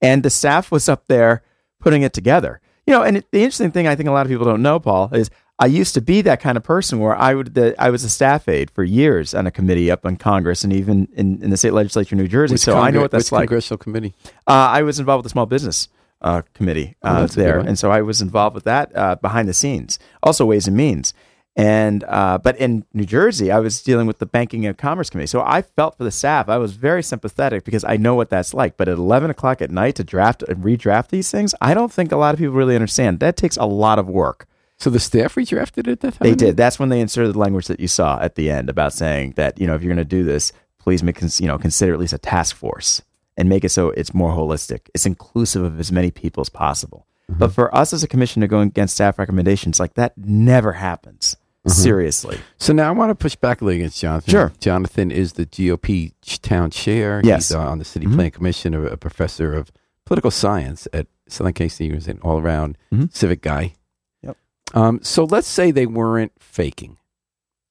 And 0.00 0.22
the 0.22 0.30
staff 0.30 0.70
was 0.70 0.88
up 0.88 1.08
there 1.08 1.42
putting 1.84 2.02
it 2.02 2.14
together. 2.14 2.60
You 2.86 2.94
know, 2.94 3.02
and 3.02 3.18
it, 3.18 3.30
the 3.30 3.38
interesting 3.38 3.70
thing 3.70 3.86
I 3.86 3.94
think 3.94 4.08
a 4.08 4.12
lot 4.12 4.26
of 4.26 4.30
people 4.30 4.44
don't 4.44 4.62
know, 4.62 4.80
Paul, 4.80 5.10
is 5.12 5.30
I 5.58 5.66
used 5.66 5.94
to 5.94 6.00
be 6.00 6.22
that 6.22 6.40
kind 6.40 6.56
of 6.56 6.64
person 6.64 6.98
where 6.98 7.14
I 7.14 7.34
would 7.34 7.54
the, 7.54 7.74
I 7.78 7.90
was 7.90 8.02
a 8.04 8.08
staff 8.08 8.48
aide 8.48 8.70
for 8.70 8.82
years 8.82 9.34
on 9.34 9.46
a 9.46 9.50
committee 9.50 9.90
up 9.90 10.04
in 10.04 10.16
Congress 10.16 10.64
and 10.64 10.72
even 10.72 11.08
in, 11.14 11.42
in 11.42 11.50
the 11.50 11.56
state 11.56 11.72
legislature 11.72 12.14
in 12.14 12.18
New 12.18 12.28
Jersey. 12.28 12.54
Which 12.54 12.62
so 12.62 12.78
I 12.78 12.90
know 12.90 13.02
what 13.02 13.10
that's 13.10 13.26
which 13.26 13.32
like. 13.32 13.48
Congressional 13.48 13.78
committee. 13.78 14.14
Uh, 14.46 14.52
I 14.52 14.82
was 14.82 14.98
involved 14.98 15.20
with 15.20 15.30
the 15.30 15.34
small 15.34 15.46
business 15.46 15.88
uh, 16.22 16.42
committee 16.54 16.96
Oh, 17.02 17.08
uh, 17.08 17.20
good 17.26 17.30
there, 17.30 17.58
and 17.58 17.78
so 17.78 17.90
I 17.90 18.00
was 18.00 18.20
involved 18.20 18.54
with 18.54 18.64
that 18.64 18.96
uh, 18.96 19.14
behind 19.16 19.46
the 19.48 19.54
scenes, 19.54 19.98
also 20.22 20.44
Ways 20.46 20.66
and 20.66 20.76
Means. 20.76 21.14
And 21.56 22.02
uh, 22.08 22.38
but 22.38 22.56
in 22.56 22.84
New 22.92 23.04
Jersey, 23.04 23.52
I 23.52 23.60
was 23.60 23.80
dealing 23.80 24.08
with 24.08 24.18
the 24.18 24.26
Banking 24.26 24.66
and 24.66 24.76
Commerce 24.76 25.08
Committee, 25.08 25.28
so 25.28 25.40
I 25.40 25.62
felt 25.62 25.96
for 25.96 26.02
the 26.02 26.10
staff. 26.10 26.48
I 26.48 26.58
was 26.58 26.72
very 26.72 27.02
sympathetic 27.02 27.64
because 27.64 27.84
I 27.84 27.96
know 27.96 28.16
what 28.16 28.28
that's 28.28 28.54
like. 28.54 28.76
But 28.76 28.88
at 28.88 28.98
eleven 28.98 29.30
o'clock 29.30 29.62
at 29.62 29.70
night 29.70 29.94
to 29.96 30.04
draft 30.04 30.42
and 30.42 30.64
redraft 30.64 31.08
these 31.08 31.30
things, 31.30 31.54
I 31.60 31.72
don't 31.72 31.92
think 31.92 32.10
a 32.10 32.16
lot 32.16 32.34
of 32.34 32.40
people 32.40 32.54
really 32.54 32.74
understand. 32.74 33.20
That 33.20 33.36
takes 33.36 33.56
a 33.56 33.66
lot 33.66 34.00
of 34.00 34.08
work. 34.08 34.48
So 34.78 34.90
the 34.90 34.98
staff 34.98 35.36
redrafted 35.36 35.86
it 35.86 35.88
at 35.88 36.00
that 36.00 36.14
time? 36.14 36.28
They 36.28 36.34
did. 36.34 36.56
That's 36.56 36.80
when 36.80 36.88
they 36.88 37.00
inserted 37.00 37.34
the 37.34 37.38
language 37.38 37.68
that 37.68 37.78
you 37.78 37.86
saw 37.86 38.18
at 38.20 38.34
the 38.34 38.50
end 38.50 38.68
about 38.68 38.92
saying 38.92 39.34
that 39.36 39.60
you 39.60 39.68
know 39.68 39.76
if 39.76 39.82
you're 39.82 39.94
going 39.94 40.04
to 40.04 40.04
do 40.04 40.24
this, 40.24 40.52
please 40.80 41.04
make 41.04 41.22
you 41.38 41.46
know 41.46 41.56
consider 41.56 41.92
at 41.92 42.00
least 42.00 42.12
a 42.12 42.18
task 42.18 42.56
force 42.56 43.00
and 43.36 43.48
make 43.48 43.62
it 43.62 43.70
so 43.70 43.90
it's 43.90 44.12
more 44.12 44.32
holistic. 44.32 44.88
It's 44.92 45.06
inclusive 45.06 45.62
of 45.62 45.78
as 45.78 45.92
many 45.92 46.10
people 46.10 46.40
as 46.40 46.48
possible. 46.48 47.06
But 47.28 47.52
for 47.52 47.74
us 47.74 47.92
as 47.92 48.02
a 48.02 48.08
commission 48.08 48.42
to 48.42 48.48
go 48.48 48.60
against 48.60 48.94
staff 48.94 49.18
recommendations, 49.18 49.80
like 49.80 49.94
that 49.94 50.12
never 50.18 50.74
happens. 50.74 51.36
Seriously. 51.66 52.38
So 52.58 52.72
now 52.72 52.88
I 52.88 52.92
want 52.92 53.10
to 53.10 53.14
push 53.14 53.36
back 53.36 53.60
a 53.60 53.64
little 53.64 53.80
against 53.80 54.00
Jonathan. 54.00 54.30
Sure. 54.30 54.52
Jonathan 54.60 55.10
is 55.10 55.32
the 55.34 55.46
GOP 55.46 56.12
town 56.42 56.70
chair. 56.70 57.20
Yes. 57.24 57.48
He's 57.48 57.56
uh, 57.56 57.60
on 57.60 57.78
the 57.78 57.84
City 57.84 58.06
Mhm. 58.06 58.14
Plan 58.14 58.30
Commission, 58.30 58.74
a, 58.74 58.82
a 58.82 58.96
professor 58.96 59.54
of 59.54 59.70
political 60.04 60.30
science 60.30 60.86
at 60.92 61.06
Southern 61.28 61.54
Case 61.54 61.78
He 61.78 61.90
was 61.90 62.06
an 62.06 62.18
all 62.22 62.38
around 62.38 62.76
Mhm. 62.92 63.14
civic 63.14 63.40
guy. 63.42 63.74
Yep. 64.22 64.36
Um, 64.74 65.00
so 65.02 65.24
let's 65.24 65.48
say 65.48 65.70
they 65.70 65.86
weren't 65.86 66.32
faking. 66.38 66.98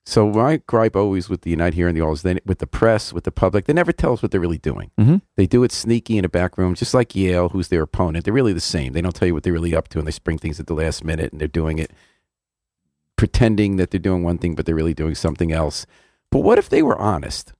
So 0.05 0.29
my 0.31 0.57
gripe 0.67 0.97
always 0.97 1.29
with 1.29 1.43
the 1.43 1.51
Unite 1.51 1.75
Here 1.75 1.87
and 1.87 1.95
the 1.95 2.01
All 2.01 2.11
is 2.11 2.23
they, 2.23 2.37
with 2.45 2.57
the 2.59 2.67
press, 2.67 3.13
with 3.13 3.23
the 3.23 3.31
public, 3.31 3.65
they 3.65 3.73
never 3.73 3.93
tell 3.93 4.11
us 4.11 4.21
what 4.21 4.31
they're 4.31 4.41
really 4.41 4.57
doing. 4.57 4.91
Mhm. 4.99 5.21
They 5.37 5.45
do 5.47 5.63
it 5.63 5.71
sneaky 5.71 6.17
in 6.17 6.25
a 6.25 6.29
back 6.29 6.57
room, 6.57 6.75
just 6.75 6.93
like 6.93 7.15
Yale, 7.15 7.49
who's 7.49 7.69
their 7.69 7.83
opponent. 7.83 8.25
They're 8.25 8.33
really 8.33 8.51
the 8.51 8.59
same. 8.59 8.91
They 8.91 8.99
don't 9.01 9.15
tell 9.15 9.27
you 9.29 9.33
what 9.33 9.43
they're 9.43 9.53
really 9.53 9.73
up 9.73 9.87
to, 9.89 9.99
and 9.99 10.07
they 10.07 10.11
spring 10.11 10.37
things 10.37 10.59
at 10.59 10.67
the 10.67 10.73
last 10.73 11.05
minute, 11.05 11.31
and 11.31 11.39
they're 11.39 11.47
doing 11.47 11.77
it 11.77 11.91
pretending 13.23 13.77
that 13.77 13.89
they're 13.89 14.01
doing 14.01 14.21
one 14.21 14.37
thing, 14.37 14.53
but 14.53 14.65
they're 14.65 14.75
really 14.75 14.93
doing 14.93 15.15
something 15.15 15.53
else. 15.53 15.85
But 16.29 16.39
what 16.39 16.57
if 16.57 16.67
they 16.67 16.83
were 16.83 16.97
honest? 16.97 17.53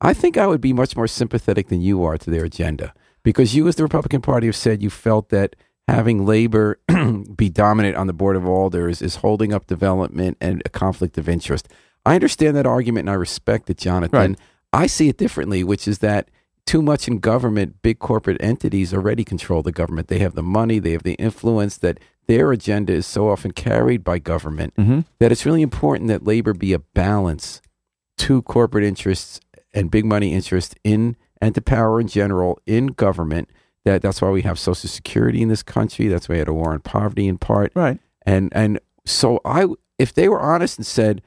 I 0.00 0.14
think 0.14 0.38
I 0.38 0.46
would 0.46 0.62
be 0.62 0.72
much 0.72 0.96
more 0.96 1.06
sympathetic 1.06 1.68
than 1.68 1.82
you 1.82 2.02
are 2.04 2.16
to 2.16 2.30
their 2.30 2.46
agenda 2.46 2.94
because 3.22 3.54
you, 3.54 3.68
as 3.68 3.76
the 3.76 3.82
Republican 3.82 4.22
Party, 4.22 4.46
have 4.46 4.56
said 4.56 4.82
you 4.82 4.88
felt 4.88 5.28
that 5.28 5.56
having 5.86 6.24
labor 6.24 6.80
be 7.36 7.50
dominant 7.50 7.96
on 7.96 8.06
the 8.06 8.14
Board 8.14 8.34
of 8.34 8.48
Alders 8.48 9.02
is 9.02 9.16
holding 9.16 9.52
up 9.52 9.66
development 9.66 10.38
and 10.40 10.62
a 10.64 10.70
conflict 10.70 11.18
of 11.18 11.28
interest. 11.28 11.68
I 12.06 12.14
understand 12.14 12.56
that 12.56 12.64
argument 12.64 13.02
and 13.02 13.10
I 13.10 13.14
respect 13.20 13.68
it, 13.68 13.76
Jonathan. 13.76 14.18
Right. 14.18 14.38
I 14.72 14.86
see 14.86 15.10
it 15.10 15.18
differently, 15.18 15.62
which 15.62 15.86
is 15.86 15.98
that 15.98 16.30
too 16.64 16.80
much 16.80 17.08
in 17.08 17.18
government, 17.18 17.82
big 17.82 17.98
corporate 17.98 18.40
entities 18.40 18.94
already 18.94 19.24
control 19.24 19.62
the 19.62 19.70
government. 19.70 20.08
They 20.08 20.20
have 20.20 20.34
the 20.34 20.42
money, 20.42 20.78
they 20.78 20.92
have 20.92 21.02
the 21.02 21.16
influence 21.16 21.76
that 21.76 21.98
their 22.30 22.52
agenda 22.52 22.92
is 22.92 23.06
so 23.06 23.28
often 23.28 23.50
carried 23.50 24.04
by 24.04 24.20
government 24.20 24.72
Mm-hmm. 24.76 25.00
that 25.18 25.32
it's 25.32 25.44
really 25.44 25.62
important 25.62 26.06
that 26.08 26.24
labor 26.24 26.54
be 26.54 26.72
a 26.72 26.78
balance 26.78 27.60
to 28.18 28.40
corporate 28.42 28.84
interests 28.84 29.40
and 29.74 29.90
big 29.90 30.04
money 30.04 30.32
interests 30.32 30.76
in 30.84 31.16
and 31.40 31.56
to 31.56 31.60
power 31.60 32.00
in 32.00 32.06
general 32.06 32.60
in 32.66 32.86
government. 32.88 33.48
That 33.84 34.02
that's 34.02 34.22
why 34.22 34.30
we 34.30 34.42
have 34.42 34.58
Social 34.60 34.88
Security 34.88 35.42
in 35.42 35.48
this 35.48 35.64
country. 35.64 36.06
That's 36.06 36.28
why 36.28 36.34
we 36.34 36.38
had 36.38 36.48
a 36.48 36.52
war 36.52 36.72
on 36.72 36.80
poverty 36.80 37.26
in 37.26 37.36
part. 37.36 37.72
Right. 37.74 37.98
And 38.24 38.52
and 38.54 38.78
so 39.04 39.40
I 39.44 39.66
if 39.98 40.14
they 40.14 40.28
were 40.28 40.40
honest 40.40 40.78
and 40.78 40.86
said, 40.86 41.22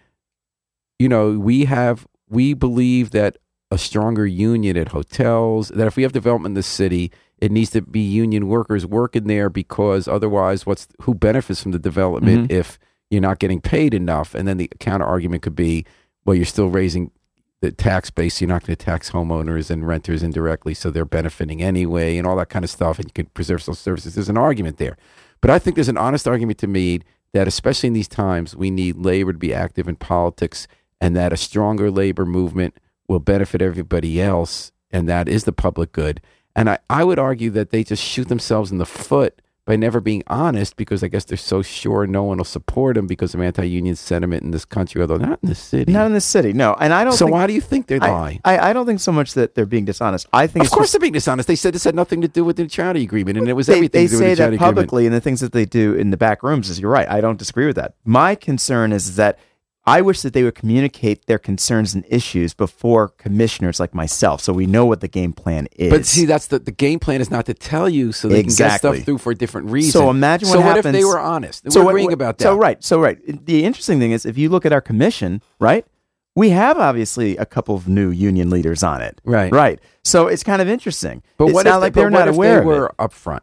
you 1.00 1.10
know, 1.10 1.38
we 1.38 1.66
have 1.66 2.08
we 2.30 2.54
believe 2.54 3.12
that 3.12 3.38
a 3.72 3.78
stronger 3.78 4.26
union 4.26 4.78
at 4.78 4.90
hotels, 4.90 5.68
that 5.70 5.88
if 5.88 5.98
we 5.98 6.04
have 6.04 6.14
development 6.14 6.52
in 6.52 6.56
the 6.56 6.64
city, 6.64 7.12
it 7.44 7.52
needs 7.52 7.72
to 7.72 7.82
be 7.82 8.00
union 8.00 8.48
workers 8.48 8.86
working 8.86 9.26
there 9.26 9.50
because 9.50 10.08
otherwise 10.08 10.66
what's 10.66 10.88
who 11.02 11.14
benefits 11.14 11.62
from 11.62 11.74
the 11.74 11.80
development 11.90 12.48
Mhm. 12.48 12.52
if 12.52 12.80
you're 13.10 13.28
not 13.30 13.40
getting 13.40 13.60
paid 13.60 13.94
enough? 13.94 14.34
And 14.34 14.48
then 14.48 14.58
the 14.58 14.70
counter 14.80 15.06
argument 15.06 15.42
could 15.44 15.56
be, 15.56 15.86
well, 16.26 16.36
you're 16.38 16.46
still 16.46 16.70
raising 16.70 17.12
the 17.60 17.72
tax 17.72 18.10
base, 18.10 18.40
you're 18.40 18.48
not 18.48 18.66
going 18.66 18.76
to 18.78 18.86
tax 18.86 19.12
homeowners 19.12 19.70
and 19.70 19.86
renters 19.88 20.24
indirectly, 20.24 20.74
so 20.74 20.90
they're 20.90 21.06
benefiting 21.06 21.62
anyway, 21.62 22.18
and 22.18 22.26
all 22.28 22.36
that 22.38 22.50
kind 22.50 22.64
of 22.66 22.72
stuff, 22.72 22.98
and 22.98 23.08
you 23.08 23.14
can 23.14 23.26
preserve 23.34 23.62
social 23.62 23.76
services. 23.76 24.16
There's 24.16 24.30
an 24.30 24.38
argument 24.38 24.78
there. 24.78 24.98
But 25.42 25.50
I 25.52 25.60
think 25.60 25.76
there's 25.76 25.90
an 25.90 25.98
honest 25.98 26.28
argument 26.28 26.58
to 26.60 26.68
made 26.68 27.04
that, 27.34 27.48
especially 27.48 27.88
in 27.88 27.94
these 27.94 28.08
times, 28.08 28.56
we 28.56 28.70
need 28.70 28.98
labor 28.98 29.34
to 29.34 29.40
be 29.40 29.54
active 29.54 29.88
in 29.90 29.96
politics, 29.98 30.68
and 31.02 31.16
that 31.16 31.34
a 31.34 31.38
stronger 31.38 31.90
labor 31.92 32.26
movement 32.26 32.74
will 33.08 33.20
benefit 33.20 33.62
everybody 33.62 34.22
else, 34.22 34.72
and 34.92 35.08
that 35.10 35.28
is 35.28 35.44
the 35.46 35.52
public 35.52 35.92
good. 35.92 36.22
And 36.56 36.70
I, 36.70 36.80
I 36.90 37.04
would 37.04 37.20
argue 37.20 37.50
that 37.52 37.72
they 37.72 37.84
just 37.84 38.04
shoot 38.04 38.28
themselves 38.28 38.72
in 38.72 38.78
the 38.78 38.86
foot 38.86 39.42
by 39.66 39.78
never 39.78 40.02
being 40.02 40.24
honest 40.28 40.76
because 40.76 41.04
I 41.04 41.08
guess 41.08 41.24
they're 41.24 41.38
so 41.38 41.62
sure 41.62 42.06
no 42.06 42.22
one 42.24 42.38
will 42.38 42.44
support 42.44 42.96
them 42.96 43.08
because 43.08 43.34
of 43.34 43.40
anti 43.40 43.64
union 43.64 43.96
sentiment 43.96 44.44
in 44.44 44.52
this 44.52 44.66
country, 44.66 45.00
although 45.02 45.18
not 45.18 45.40
in 45.42 45.48
the 45.50 45.56
city. 45.56 45.92
Not 45.92 46.06
in 46.06 46.14
the 46.14 46.22
city, 46.22 46.52
no. 46.52 46.76
And 46.80 46.94
I 46.94 47.04
don't. 47.06 47.14
so 47.14 47.26
think, 47.26 47.34
why 47.34 47.48
do 47.48 47.54
you 47.54 47.62
think 47.62 47.88
they 47.88 47.98
I, 48.00 48.12
lie? 48.12 48.40
I, 48.44 48.70
I 48.70 48.74
don't 48.74 48.86
think 48.86 49.00
so 49.00 49.14
much 49.14 49.34
that 49.36 49.56
they're 49.56 49.66
being 49.66 49.86
dishonest. 49.86 50.28
I 50.34 50.48
think 50.48 50.64
Of 50.64 50.68
it's 50.68 50.74
course, 50.74 50.84
just, 50.88 50.94
they're 50.94 51.00
being 51.00 51.14
dishonest. 51.14 51.48
They 51.48 51.56
said 51.56 51.74
this 51.74 51.86
had 51.86 51.96
nothing 51.96 52.22
to 52.22 52.28
do 52.28 52.44
with 52.44 52.58
the 52.58 52.64
neutrality 52.64 53.04
agreement, 53.04 53.38
and 53.38 53.48
it 53.48 53.54
was 53.54 53.68
they, 53.68 53.76
everything 53.76 54.02
they 54.02 54.08
to 54.08 54.12
do 54.12 54.18
say 54.18 54.30
with 54.30 54.38
the 54.38 54.44
that 54.44 54.52
neutrality 54.52 54.56
agreement. 54.58 54.76
publicly 54.76 55.06
and 55.06 55.16
the 55.16 55.22
things 55.22 55.40
that 55.40 55.54
they 55.54 55.66
do 55.66 55.94
in 55.96 56.10
the 56.12 56.18
back 56.18 56.44
rooms 56.44 56.70
is 56.70 56.80
you're 56.80 56.92
right. 56.92 57.10
I 57.10 57.22
don't 57.22 57.40
disagree 57.40 57.66
with 57.66 57.78
that. 57.78 57.96
My 58.04 58.36
concern 58.36 58.92
is 58.92 59.16
that 59.16 59.40
I 59.86 60.00
wish 60.02 60.22
that 60.22 60.32
they 60.34 60.44
would 60.44 60.56
communicate 60.56 61.26
their 61.26 61.38
concerns 61.38 61.94
and 61.94 62.06
issues 62.08 62.54
before 62.54 63.10
commissioners 63.10 63.82
like 63.82 63.94
myself, 63.94 64.40
so 64.40 64.54
we 64.54 64.66
know 64.66 64.86
what 64.86 65.02
the 65.02 65.10
game 65.10 65.34
plan 65.34 65.68
is. 65.76 65.92
But 65.92 66.06
see, 66.06 66.24
that's 66.26 66.48
the 66.48 66.60
the 66.60 66.72
game 66.72 67.00
plan 67.00 67.20
is 67.20 67.30
not 67.30 67.46
to 67.48 67.54
tell 67.54 67.90
you 67.90 68.14
so 68.14 68.30
they 68.30 68.44
can 68.44 68.54
get 68.54 68.78
stuff 68.78 68.98
through 69.00 69.18
for 69.18 69.32
a 69.32 69.36
different 69.36 69.70
reason. 69.70 69.92
So 69.92 70.10
imagine 70.10 70.48
what 70.48 70.54
so 70.60 70.62
what 70.62 70.78
if 70.78 70.84
they 70.86 71.04
were 71.04 71.20
honest? 71.20 71.70
so 71.70 71.82
we're 71.82 71.86
what- 71.86 71.90
agreeing 71.92 72.06
what- 72.08 72.14
about 72.14 72.38
that. 72.38 72.44
So 72.46 72.56
right, 72.56 72.82
so 72.82 73.02
right. 73.02 73.46
The 73.46 73.66
interesting 73.66 74.00
thing 74.00 74.12
is, 74.14 74.26
if 74.26 74.38
you 74.38 74.48
look 74.50 74.66
at 74.66 74.72
our 74.72 74.80
commission, 74.80 75.42
right, 75.60 75.86
we 76.34 76.52
have 76.52 76.78
obviously 76.80 77.36
a 77.36 77.46
couple 77.46 77.76
of 77.76 77.88
new 77.90 78.10
union 78.10 78.50
leaders 78.50 78.84
on 78.84 79.02
it. 79.02 79.20
Right. 79.26 79.52
Right. 79.52 79.80
So 80.06 80.28
it's 80.28 80.44
kind 80.44 80.62
of 80.62 80.70
interesting. 80.70 81.24
But 81.38 81.46
it's 81.48 81.54
what 81.56 81.66
not 81.66 81.76
if 81.76 81.82
like 81.82 81.94
they, 81.94 82.02
they're 82.02 82.10
not 82.10 82.30
aware 82.30 82.54
they 82.56 82.60
of 82.62 82.66
were 82.66 82.96
upfront? 82.98 83.42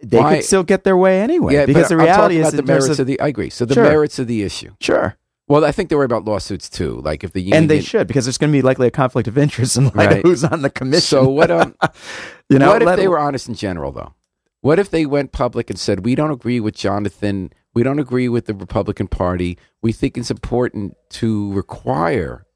They 0.00 0.18
why- 0.18 0.36
could 0.36 0.44
still 0.44 0.62
get 0.62 0.84
their 0.84 0.96
way 0.96 1.20
anyway. 1.20 1.54
yeah, 1.54 1.66
because 1.66 1.88
the 1.88 1.96
reality 1.96 2.36
is 2.36 2.52
the 2.52 2.62
merits 2.62 2.86
of- 2.86 3.00
of 3.00 3.06
the. 3.08 3.18
I 3.20 3.26
agree. 3.26 3.50
So 3.50 3.64
the 3.64 3.74
Sure. 3.74 3.82
merits 3.84 4.20
of 4.20 4.28
the 4.28 4.42
issue. 4.44 4.70
sure. 4.80 5.16
Well, 5.46 5.64
I 5.64 5.72
think 5.72 5.90
they 5.90 5.96
worry 5.96 6.06
about 6.06 6.24
lawsuits 6.24 6.70
too. 6.70 7.00
Like 7.02 7.22
if 7.22 7.32
the 7.32 7.40
union 7.40 7.62
and 7.64 7.70
they 7.70 7.80
should 7.82 8.06
because 8.06 8.24
there's 8.24 8.38
going 8.38 8.50
to 8.50 8.56
be 8.56 8.62
likely 8.62 8.86
a 8.86 8.90
conflict 8.90 9.28
of 9.28 9.36
interest 9.36 9.76
in 9.76 9.84
light 9.86 9.94
Right. 9.96 10.16
of 10.18 10.22
who's 10.22 10.42
on 10.44 10.62
the 10.62 10.70
commission. 10.70 11.00
So 11.02 11.28
what? 11.28 11.50
Um, 11.50 11.74
you 12.48 12.58
know, 12.58 12.68
what 12.68 12.82
if 12.82 12.96
they 12.96 13.08
were 13.08 13.18
honest 13.18 13.48
in 13.48 13.54
general, 13.54 13.92
though? 13.92 14.14
What 14.62 14.78
if 14.78 14.90
they 14.90 15.04
went 15.04 15.32
public 15.32 15.68
and 15.68 15.78
said, 15.78 16.04
"We 16.06 16.14
don't 16.14 16.30
agree 16.30 16.60
with 16.60 16.74
Jonathan. 16.74 17.52
We 17.74 17.82
don't 17.82 17.98
agree 17.98 18.28
with 18.28 18.46
the 18.46 18.54
Republican 18.54 19.08
Party. 19.08 19.58
We 19.82 19.92
think 19.92 20.16
it's 20.16 20.30
important 20.30 20.96
to 21.10 21.52
require 21.52 22.46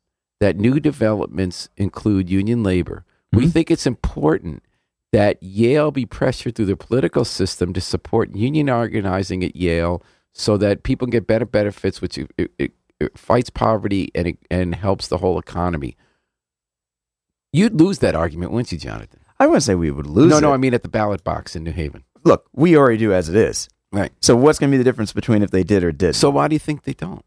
that 0.40 0.56
new 0.56 0.78
developments 0.80 1.68
include 1.76 2.30
union 2.30 2.62
labor. 2.62 3.04
We 3.32 3.46
Mhm. 3.46 3.52
think 3.52 3.70
it's 3.70 3.86
important 3.86 4.62
that 5.12 5.42
Yale 5.42 5.90
be 5.90 6.06
pressured 6.06 6.54
through 6.54 6.66
the 6.66 6.76
political 6.76 7.24
system 7.24 7.72
to 7.74 7.80
support 7.80 8.34
union 8.34 8.70
organizing 8.70 9.42
at 9.44 9.56
Yale, 9.56 10.02
so 10.32 10.56
that 10.58 10.84
people 10.84 11.06
can 11.06 11.10
get 11.10 11.26
better 11.26 11.44
benefits, 11.46 12.00
which 12.00 12.16
it, 12.16 12.30
it, 12.58 12.72
it, 13.00 13.18
fights 13.18 13.50
poverty 13.50 14.10
and 14.14 14.28
it, 14.28 14.38
and 14.50 14.74
helps 14.74 15.08
the 15.08 15.18
whole 15.18 15.38
economy." 15.38 15.96
You'd 17.52 17.80
lose 17.80 17.98
that 18.00 18.14
argument, 18.14 18.52
wouldn't 18.52 18.72
you, 18.72 18.78
Jonathan? 18.78 19.20
I 19.40 19.46
wouldn't 19.46 19.62
say 19.62 19.74
we 19.74 19.90
would 19.90 20.06
lose. 20.06 20.30
no, 20.30 20.38
no, 20.40 20.50
it. 20.50 20.54
I 20.54 20.56
mean 20.58 20.74
at 20.74 20.82
the 20.82 20.88
ballot 20.88 21.24
box 21.24 21.56
in 21.56 21.64
New 21.64 21.72
Haven. 21.72 22.04
look, 22.24 22.46
we 22.52 22.76
already 22.76 22.98
do 22.98 23.12
as 23.12 23.28
it 23.28 23.36
is. 23.36 23.68
Right. 23.90 24.12
So 24.20 24.36
what's 24.36 24.58
going 24.58 24.70
to 24.70 24.74
be 24.74 24.78
the 24.78 24.84
difference 24.84 25.12
between 25.14 25.42
if 25.42 25.50
they 25.50 25.62
did 25.64 25.82
or 25.82 25.92
did? 25.92 26.14
So 26.14 26.28
why 26.28 26.48
do 26.48 26.54
you 26.54 26.58
think 26.58 26.82
they 26.84 26.92
don't? 26.92 27.24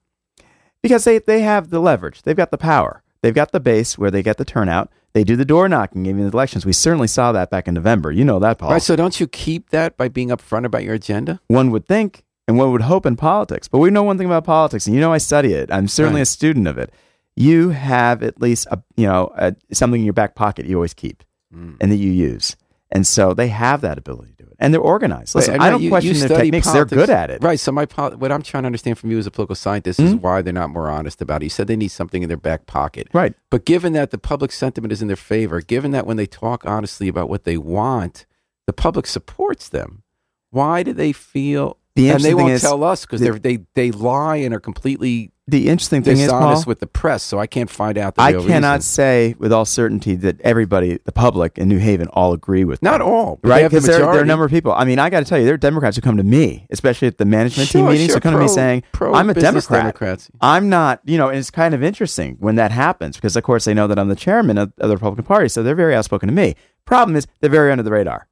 because 0.83 1.03
they 1.03 1.19
they 1.19 1.41
have 1.41 1.69
the 1.69 1.79
leverage, 1.79 2.21
they've 2.23 2.35
got 2.35 2.51
the 2.51 2.57
power, 2.57 3.03
they've 3.21 3.33
got 3.33 3.51
the 3.51 3.59
base 3.59 3.97
where 3.97 4.11
they 4.11 4.23
get 4.23 4.37
the 4.37 4.45
turnout. 4.45 4.91
They 5.13 5.23
do 5.25 5.35
the 5.35 5.43
door 5.45 5.67
knocking, 5.67 6.05
even 6.05 6.21
in 6.21 6.29
the 6.29 6.31
elections. 6.31 6.65
We 6.65 6.71
certainly 6.71 7.07
saw 7.07 7.33
that 7.33 7.49
back 7.49 7.67
in 7.67 7.73
November. 7.73 8.11
You 8.13 8.23
know 8.23 8.39
that, 8.39 8.57
Paul. 8.59 8.71
Right. 8.71 8.81
So 8.81 8.95
don't 8.95 9.19
you 9.19 9.27
keep 9.27 9.69
that 9.71 9.97
by 9.97 10.07
being 10.07 10.29
upfront 10.29 10.65
about 10.65 10.83
your 10.83 10.93
agenda? 10.93 11.41
one 11.47 11.69
would 11.71 11.85
think 11.85 12.23
and 12.51 12.59
one 12.59 12.71
would 12.73 12.81
hope 12.81 13.05
in 13.05 13.15
politics. 13.15 13.67
But 13.69 13.79
we 13.79 13.89
know 13.89 14.03
one 14.03 14.17
thing 14.17 14.27
about 14.27 14.43
politics, 14.43 14.85
and 14.85 14.93
you 14.95 14.99
know 15.01 15.13
I 15.13 15.17
study 15.19 15.53
it. 15.53 15.71
I'm 15.71 15.87
certainly 15.87 16.19
Right. 16.19 16.23
a 16.23 16.37
student 16.37 16.67
of 16.67 16.77
it. 16.77 16.91
You 17.35 17.69
have 17.69 18.21
at 18.23 18.41
least 18.41 18.67
a, 18.69 18.81
you 18.97 19.07
know 19.07 19.31
a, 19.37 19.55
something 19.71 20.01
in 20.01 20.05
your 20.05 20.13
back 20.13 20.35
pocket 20.35 20.65
you 20.65 20.75
always 20.75 20.93
keep 20.93 21.23
Mm. 21.55 21.77
and 21.81 21.91
that 21.91 21.95
you 21.97 22.11
use, 22.11 22.55
and 22.91 23.05
so 23.07 23.33
they 23.33 23.47
have 23.49 23.81
that 23.81 23.97
ability 23.97 24.31
to 24.37 24.43
do 24.45 24.49
it, 24.49 24.55
and 24.59 24.73
they're 24.73 24.81
organized. 24.81 25.35
Listen, 25.35 25.55
I 25.55 25.57
right, 25.65 25.69
don't 25.71 25.81
you- 25.81 25.89
question 25.89 26.13
you 26.15 26.19
their 26.27 26.37
techniques; 26.39 26.67
politics. 26.67 26.89
they're 26.91 26.99
good 27.05 27.09
at 27.09 27.29
it. 27.29 27.43
Right. 27.43 27.59
So 27.59 27.71
my 27.71 27.85
what 28.23 28.31
I'm 28.31 28.41
trying 28.41 28.63
to 28.63 28.67
understand 28.67 28.97
from 28.99 29.11
you 29.11 29.17
as 29.17 29.27
a 29.27 29.31
political 29.31 29.55
scientist 29.55 29.99
is 29.99 30.13
Mhm. 30.13 30.21
why 30.21 30.41
they're 30.41 30.53
not 30.53 30.69
more 30.69 30.89
honest 30.89 31.21
about 31.21 31.41
it. 31.41 31.45
You 31.45 31.49
said 31.49 31.67
they 31.67 31.75
need 31.77 31.89
something 31.91 32.21
in 32.23 32.27
their 32.29 32.37
back 32.37 32.67
pocket. 32.67 33.07
Right. 33.13 33.33
But 33.49 33.65
given 33.65 33.93
that 33.93 34.11
the 34.11 34.17
public 34.17 34.51
sentiment 34.51 34.91
is 34.93 35.01
in 35.01 35.07
their 35.07 35.15
favor, 35.17 35.61
given 35.61 35.91
that 35.91 36.05
when 36.07 36.17
they 36.17 36.25
talk 36.25 36.63
honestly 36.65 37.07
about 37.07 37.27
what 37.29 37.43
they 37.45 37.57
want, 37.57 38.25
the 38.67 38.73
public 38.73 39.07
supports 39.07 39.67
them. 39.69 40.03
Why 40.51 40.83
do 40.83 40.91
they 40.93 41.11
feel? 41.13 41.77
The 41.95 42.09
and 42.09 42.23
they 42.23 42.33
won't 42.33 42.53
is 42.53 42.61
tell 42.61 42.83
us 42.83 43.05
because 43.05 43.19
the- 43.21 43.31
they 43.39 43.59
they 43.75 43.91
lie 43.91 44.37
and 44.37 44.53
are 44.53 44.59
completely 44.61 45.31
The 45.47 45.67
interesting 45.67 46.03
thing 46.03 46.19
is, 46.19 46.29
Paul, 46.29 46.39
dishonest 46.39 46.67
with 46.67 46.79
the 46.79 46.87
press. 46.87 47.21
So 47.23 47.37
I 47.37 47.47
can't 47.47 47.69
find 47.69 47.97
out 47.97 48.15
the 48.15 48.21
I 48.21 48.31
cannot 48.31 48.75
reason. 48.75 48.81
say 48.81 49.35
with 49.37 49.51
all 49.51 49.65
certainty 49.65 50.15
that 50.15 50.39
everybody, 50.41 50.99
the 51.03 51.11
public 51.11 51.57
in 51.57 51.67
New 51.67 51.79
Haven, 51.79 52.07
all 52.13 52.31
agree 52.31 52.63
with 52.63 52.81
Not 52.81 53.01
all, 53.01 53.39
right? 53.43 53.63
have 53.63 53.71
the 53.71 53.77
Because 53.77 53.87
there, 53.87 53.99
there 53.99 54.07
are 54.19 54.19
a 54.21 54.25
number 54.25 54.45
of 54.45 54.51
people. 54.51 54.71
I 54.71 54.85
mean, 54.85 54.99
I 54.99 55.09
got 55.09 55.19
to 55.19 55.25
tell 55.25 55.37
you, 55.37 55.43
there 55.43 55.55
are 55.55 55.57
Democrats 55.57 55.97
who 55.97 56.01
come 56.01 56.15
to 56.15 56.23
me, 56.23 56.65
especially 56.69 57.09
at 57.09 57.17
the 57.17 57.25
management 57.25 57.69
team 57.69 57.81
Sure, 57.81 57.91
meetings, 57.91 58.07
sure, 58.11 58.15
who 58.15 58.21
come 58.21 58.33
to 58.35 58.39
me 58.39 58.47
saying, 58.47 58.83
pro 58.93 59.13
"I'm 59.13 59.29
a 59.29 59.33
Democrat. 59.33 59.81
Democrats. 59.81 60.29
I'm 60.39 60.69
not." 60.69 61.01
You 61.03 61.17
know, 61.17 61.27
and 61.27 61.37
it's 61.37 61.51
kind 61.51 61.73
of 61.73 61.83
interesting 61.83 62.37
when 62.39 62.55
that 62.55 62.71
happens 62.71 63.17
because, 63.17 63.35
of 63.35 63.43
course, 63.43 63.65
they 63.65 63.73
know 63.73 63.87
that 63.87 63.99
I'm 63.99 64.07
the 64.07 64.15
chairman 64.15 64.57
of, 64.57 64.71
of 64.77 64.87
the 64.87 64.95
Republican 64.95 65.25
Party, 65.25 65.49
so 65.49 65.61
they're 65.61 65.75
very 65.75 65.93
outspoken 65.95 66.27
to 66.27 66.33
me. 66.33 66.55
Problem 66.85 67.17
is, 67.17 67.27
they're 67.41 67.49
very 67.49 67.71
under 67.71 67.83
the 67.83 67.91
radar. 67.91 68.27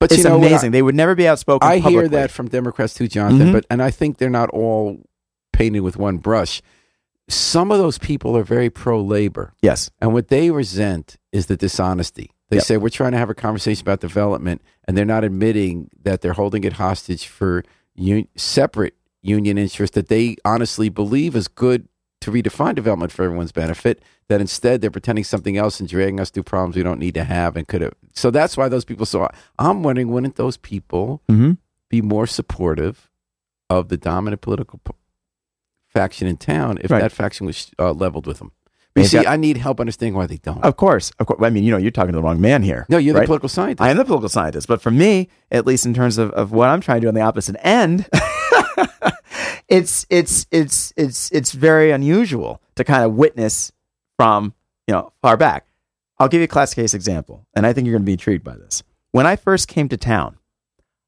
But 0.00 0.12
It's 0.12 0.22
you 0.22 0.28
know 0.28 0.36
amazing. 0.36 0.70
they 0.70 0.82
would 0.82 0.94
never 0.94 1.14
be 1.14 1.26
outspoken. 1.26 1.68
I 1.68 1.78
hear 1.78 2.08
that 2.08 2.30
from 2.30 2.48
Democrats 2.48 2.94
too, 2.94 3.08
Jonathan. 3.08 3.48
Mhm. 3.48 3.52
But 3.52 3.66
and 3.70 3.82
I 3.82 3.90
think 3.90 4.18
they're 4.18 4.30
not 4.30 4.48
all 4.50 4.98
painted 5.52 5.80
with 5.80 5.96
one 5.96 6.18
brush. 6.18 6.62
Some 7.28 7.70
of 7.70 7.78
those 7.78 7.98
people 7.98 8.36
are 8.36 8.42
very 8.44 8.70
pro 8.70 9.02
labor, 9.02 9.52
Yes. 9.60 9.90
and 10.00 10.14
what 10.14 10.28
they 10.28 10.50
resent 10.50 11.16
is 11.32 11.46
the 11.46 11.56
dishonesty. 11.56 12.30
They 12.48 12.56
Yep. 12.56 12.64
say 12.64 12.76
we're 12.78 12.88
trying 12.88 13.12
to 13.12 13.18
have 13.18 13.28
a 13.28 13.34
conversation 13.34 13.82
about 13.82 14.00
development, 14.00 14.62
and 14.86 14.96
they're 14.96 15.04
not 15.04 15.24
admitting 15.24 15.90
that 16.02 16.22
they're 16.22 16.32
holding 16.32 16.64
it 16.64 16.74
hostage 16.74 17.26
for 17.26 17.62
un- 17.98 18.28
separate 18.36 18.94
union 19.20 19.58
interests 19.58 19.94
that 19.94 20.08
they 20.08 20.36
honestly 20.44 20.88
believe 20.88 21.36
is 21.36 21.48
good 21.48 21.88
to 22.22 22.30
redefine 22.30 22.74
development 22.74 23.12
for 23.12 23.24
everyone's 23.24 23.52
benefit. 23.52 24.00
That 24.28 24.40
instead 24.42 24.80
they're 24.82 24.90
pretending 24.90 25.24
something 25.24 25.56
else 25.56 25.80
and 25.80 25.88
dragging 25.88 26.20
us 26.20 26.28
through 26.30 26.42
problems 26.42 26.76
we 26.76 26.82
don't 26.82 26.98
need 27.00 27.14
to 27.14 27.24
have 27.24 27.56
and 27.56 27.66
could 27.66 27.80
have. 27.80 27.94
So 28.14 28.30
that's 28.30 28.56
why 28.58 28.68
those 28.68 28.84
people. 28.84 29.06
So 29.06 29.26
I'm 29.58 29.82
wondering, 29.82 30.10
wouldn't 30.10 30.36
those 30.36 30.56
people 30.58 31.22
Mm-hmm. 31.30 31.52
be 31.88 32.02
more 32.02 32.26
supportive 32.26 33.08
of 33.70 33.88
the 33.88 33.96
dominant 33.96 34.42
political 34.42 34.80
faction 35.86 36.26
in 36.28 36.36
town 36.36 36.78
if 36.82 36.90
Right. 36.90 37.00
that 37.00 37.12
faction 37.12 37.46
was 37.46 37.70
uh, 37.78 37.92
leveled 37.92 38.26
with 38.26 38.38
them? 38.38 38.52
You 38.96 39.04
see, 39.04 39.18
got- 39.22 39.28
I 39.28 39.36
need 39.36 39.56
help 39.56 39.78
understanding 39.80 40.14
why 40.14 40.26
they 40.26 40.38
don't. 40.38 40.62
Of 40.64 40.76
course, 40.76 41.12
of 41.20 41.26
course. 41.26 41.40
I 41.42 41.50
mean, 41.50 41.62
you 41.64 41.70
know, 41.70 41.76
you're 41.78 41.90
talking 41.92 42.12
to 42.12 42.16
the 42.18 42.22
wrong 42.22 42.40
man 42.40 42.62
here. 42.62 42.84
no, 42.90 42.98
you're 42.98 43.14
right? 43.14 43.20
the 43.20 43.26
political 43.26 43.48
scientist. 43.48 43.80
I 43.80 43.90
am 43.90 43.96
the 43.96 44.04
political 44.04 44.28
scientist, 44.28 44.66
but 44.68 44.82
for 44.82 44.90
me, 44.90 45.28
at 45.52 45.66
least 45.66 45.86
in 45.86 45.94
terms 45.94 46.18
of, 46.18 46.32
of 46.32 46.50
what 46.52 46.68
I'm 46.68 46.80
trying 46.80 46.98
to 47.00 47.04
do 47.06 47.08
on 47.08 47.14
the 47.14 47.20
opposite 47.22 47.56
end, 47.64 48.06
it's 49.68 50.06
it's 50.10 50.46
it's 50.50 50.92
it's 50.96 51.30
it's 51.30 51.52
very 51.52 51.90
unusual 51.92 52.60
to 52.74 52.84
kind 52.84 53.04
of 53.04 53.14
witness 53.14 53.70
from 54.18 54.52
you 54.86 54.92
know 54.92 55.12
far 55.22 55.36
back. 55.36 55.66
I'll 56.18 56.28
give 56.28 56.40
you 56.40 56.46
a 56.46 56.48
classic 56.48 56.76
case 56.76 56.94
example, 56.94 57.46
and 57.54 57.64
I 57.64 57.72
think 57.72 57.86
you're 57.86 57.94
going 57.94 58.02
to 58.02 58.06
be 58.06 58.12
intrigued 58.12 58.44
by 58.44 58.56
this. 58.56 58.82
When 59.12 59.26
I 59.26 59.36
first 59.36 59.68
came 59.68 59.88
to 59.88 59.96
town, 59.96 60.36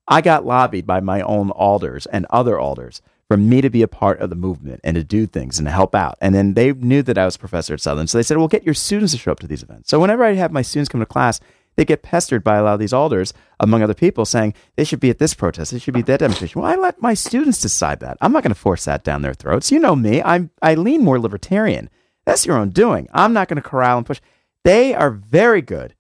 I 0.07 0.21
got 0.21 0.47
lobbied 0.47 0.87
by 0.87 1.01
my 1.01 1.21
own 1.21 1.51
alders 1.51 2.07
and 2.07 2.27
other 2.31 2.59
alders 2.59 3.03
for 3.29 3.37
me 3.37 3.61
to 3.61 3.71
be 3.71 3.83
a 3.83 3.89
part 3.89 4.21
of 4.21 4.31
the 4.31 4.37
movement 4.37 4.81
and 4.83 4.97
to 4.97 5.05
do 5.05 5.27
things 5.27 5.59
and 5.59 5.67
to 5.67 5.73
help 5.73 5.95
out. 5.95 6.17
And 6.21 6.35
then 6.35 6.55
they 6.55 6.73
knew 6.73 7.03
that 7.03 7.19
I 7.19 7.25
was 7.25 7.37
professor 7.37 7.75
at 7.75 7.81
Southern, 7.81 8.07
so 8.07 8.19
they 8.19 8.23
said, 8.23 8.39
"Well, 8.39 8.49
get 8.49 8.65
your 8.65 8.75
students 8.75 9.13
to 9.13 9.19
show 9.19 9.33
up 9.33 9.41
to 9.41 9.47
these 9.47 9.63
events." 9.63 9.91
So 9.91 9.99
whenever 10.01 10.25
I 10.25 10.35
have 10.35 10.53
my 10.53 10.63
students 10.63 10.89
come 10.89 11.01
to 11.01 11.07
class, 11.07 11.41
they 11.77 11.85
get 11.85 12.03
pestered 12.03 12.45
by 12.45 12.57
a 12.57 12.63
lot 12.63 12.75
of 12.75 12.81
these 12.81 12.93
alders, 12.93 13.33
among 13.59 13.83
other 13.83 13.95
people, 13.95 14.25
saying 14.25 14.55
they 14.77 14.85
should 14.85 15.01
be 15.01 15.11
at 15.11 15.19
this 15.19 15.35
protest, 15.35 15.73
they 15.73 15.79
should 15.79 15.95
be 15.95 16.01
at 16.01 16.07
that 16.07 16.21
demonstration. 16.21 16.61
Well, 16.61 16.71
I 16.71 16.77
let 16.77 17.01
my 17.01 17.15
students 17.15 17.61
decide 17.61 18.01
that. 18.01 18.19
I'm 18.21 18.33
not 18.33 18.43
going 18.43 18.55
to 18.55 18.61
force 18.61 18.85
that 18.85 19.05
down 19.05 19.23
their 19.23 19.35
throats. 19.35 19.73
You 19.73 19.79
know 19.79 19.97
me; 19.97 20.23
I'm 20.23 20.51
I 20.63 20.75
lean 20.75 21.03
more 21.05 21.19
libertarian. 21.21 21.91
That's 22.31 22.47
your 22.47 22.57
own 22.57 22.71
doing. 22.71 23.09
I'm 23.13 23.33
not 23.33 23.49
going 23.49 23.61
to 23.63 23.69
corral 23.69 23.99
and 23.99 24.07
push. 24.07 24.21
They 24.65 24.95
are 24.95 25.11
very 25.11 25.63
good 25.63 25.95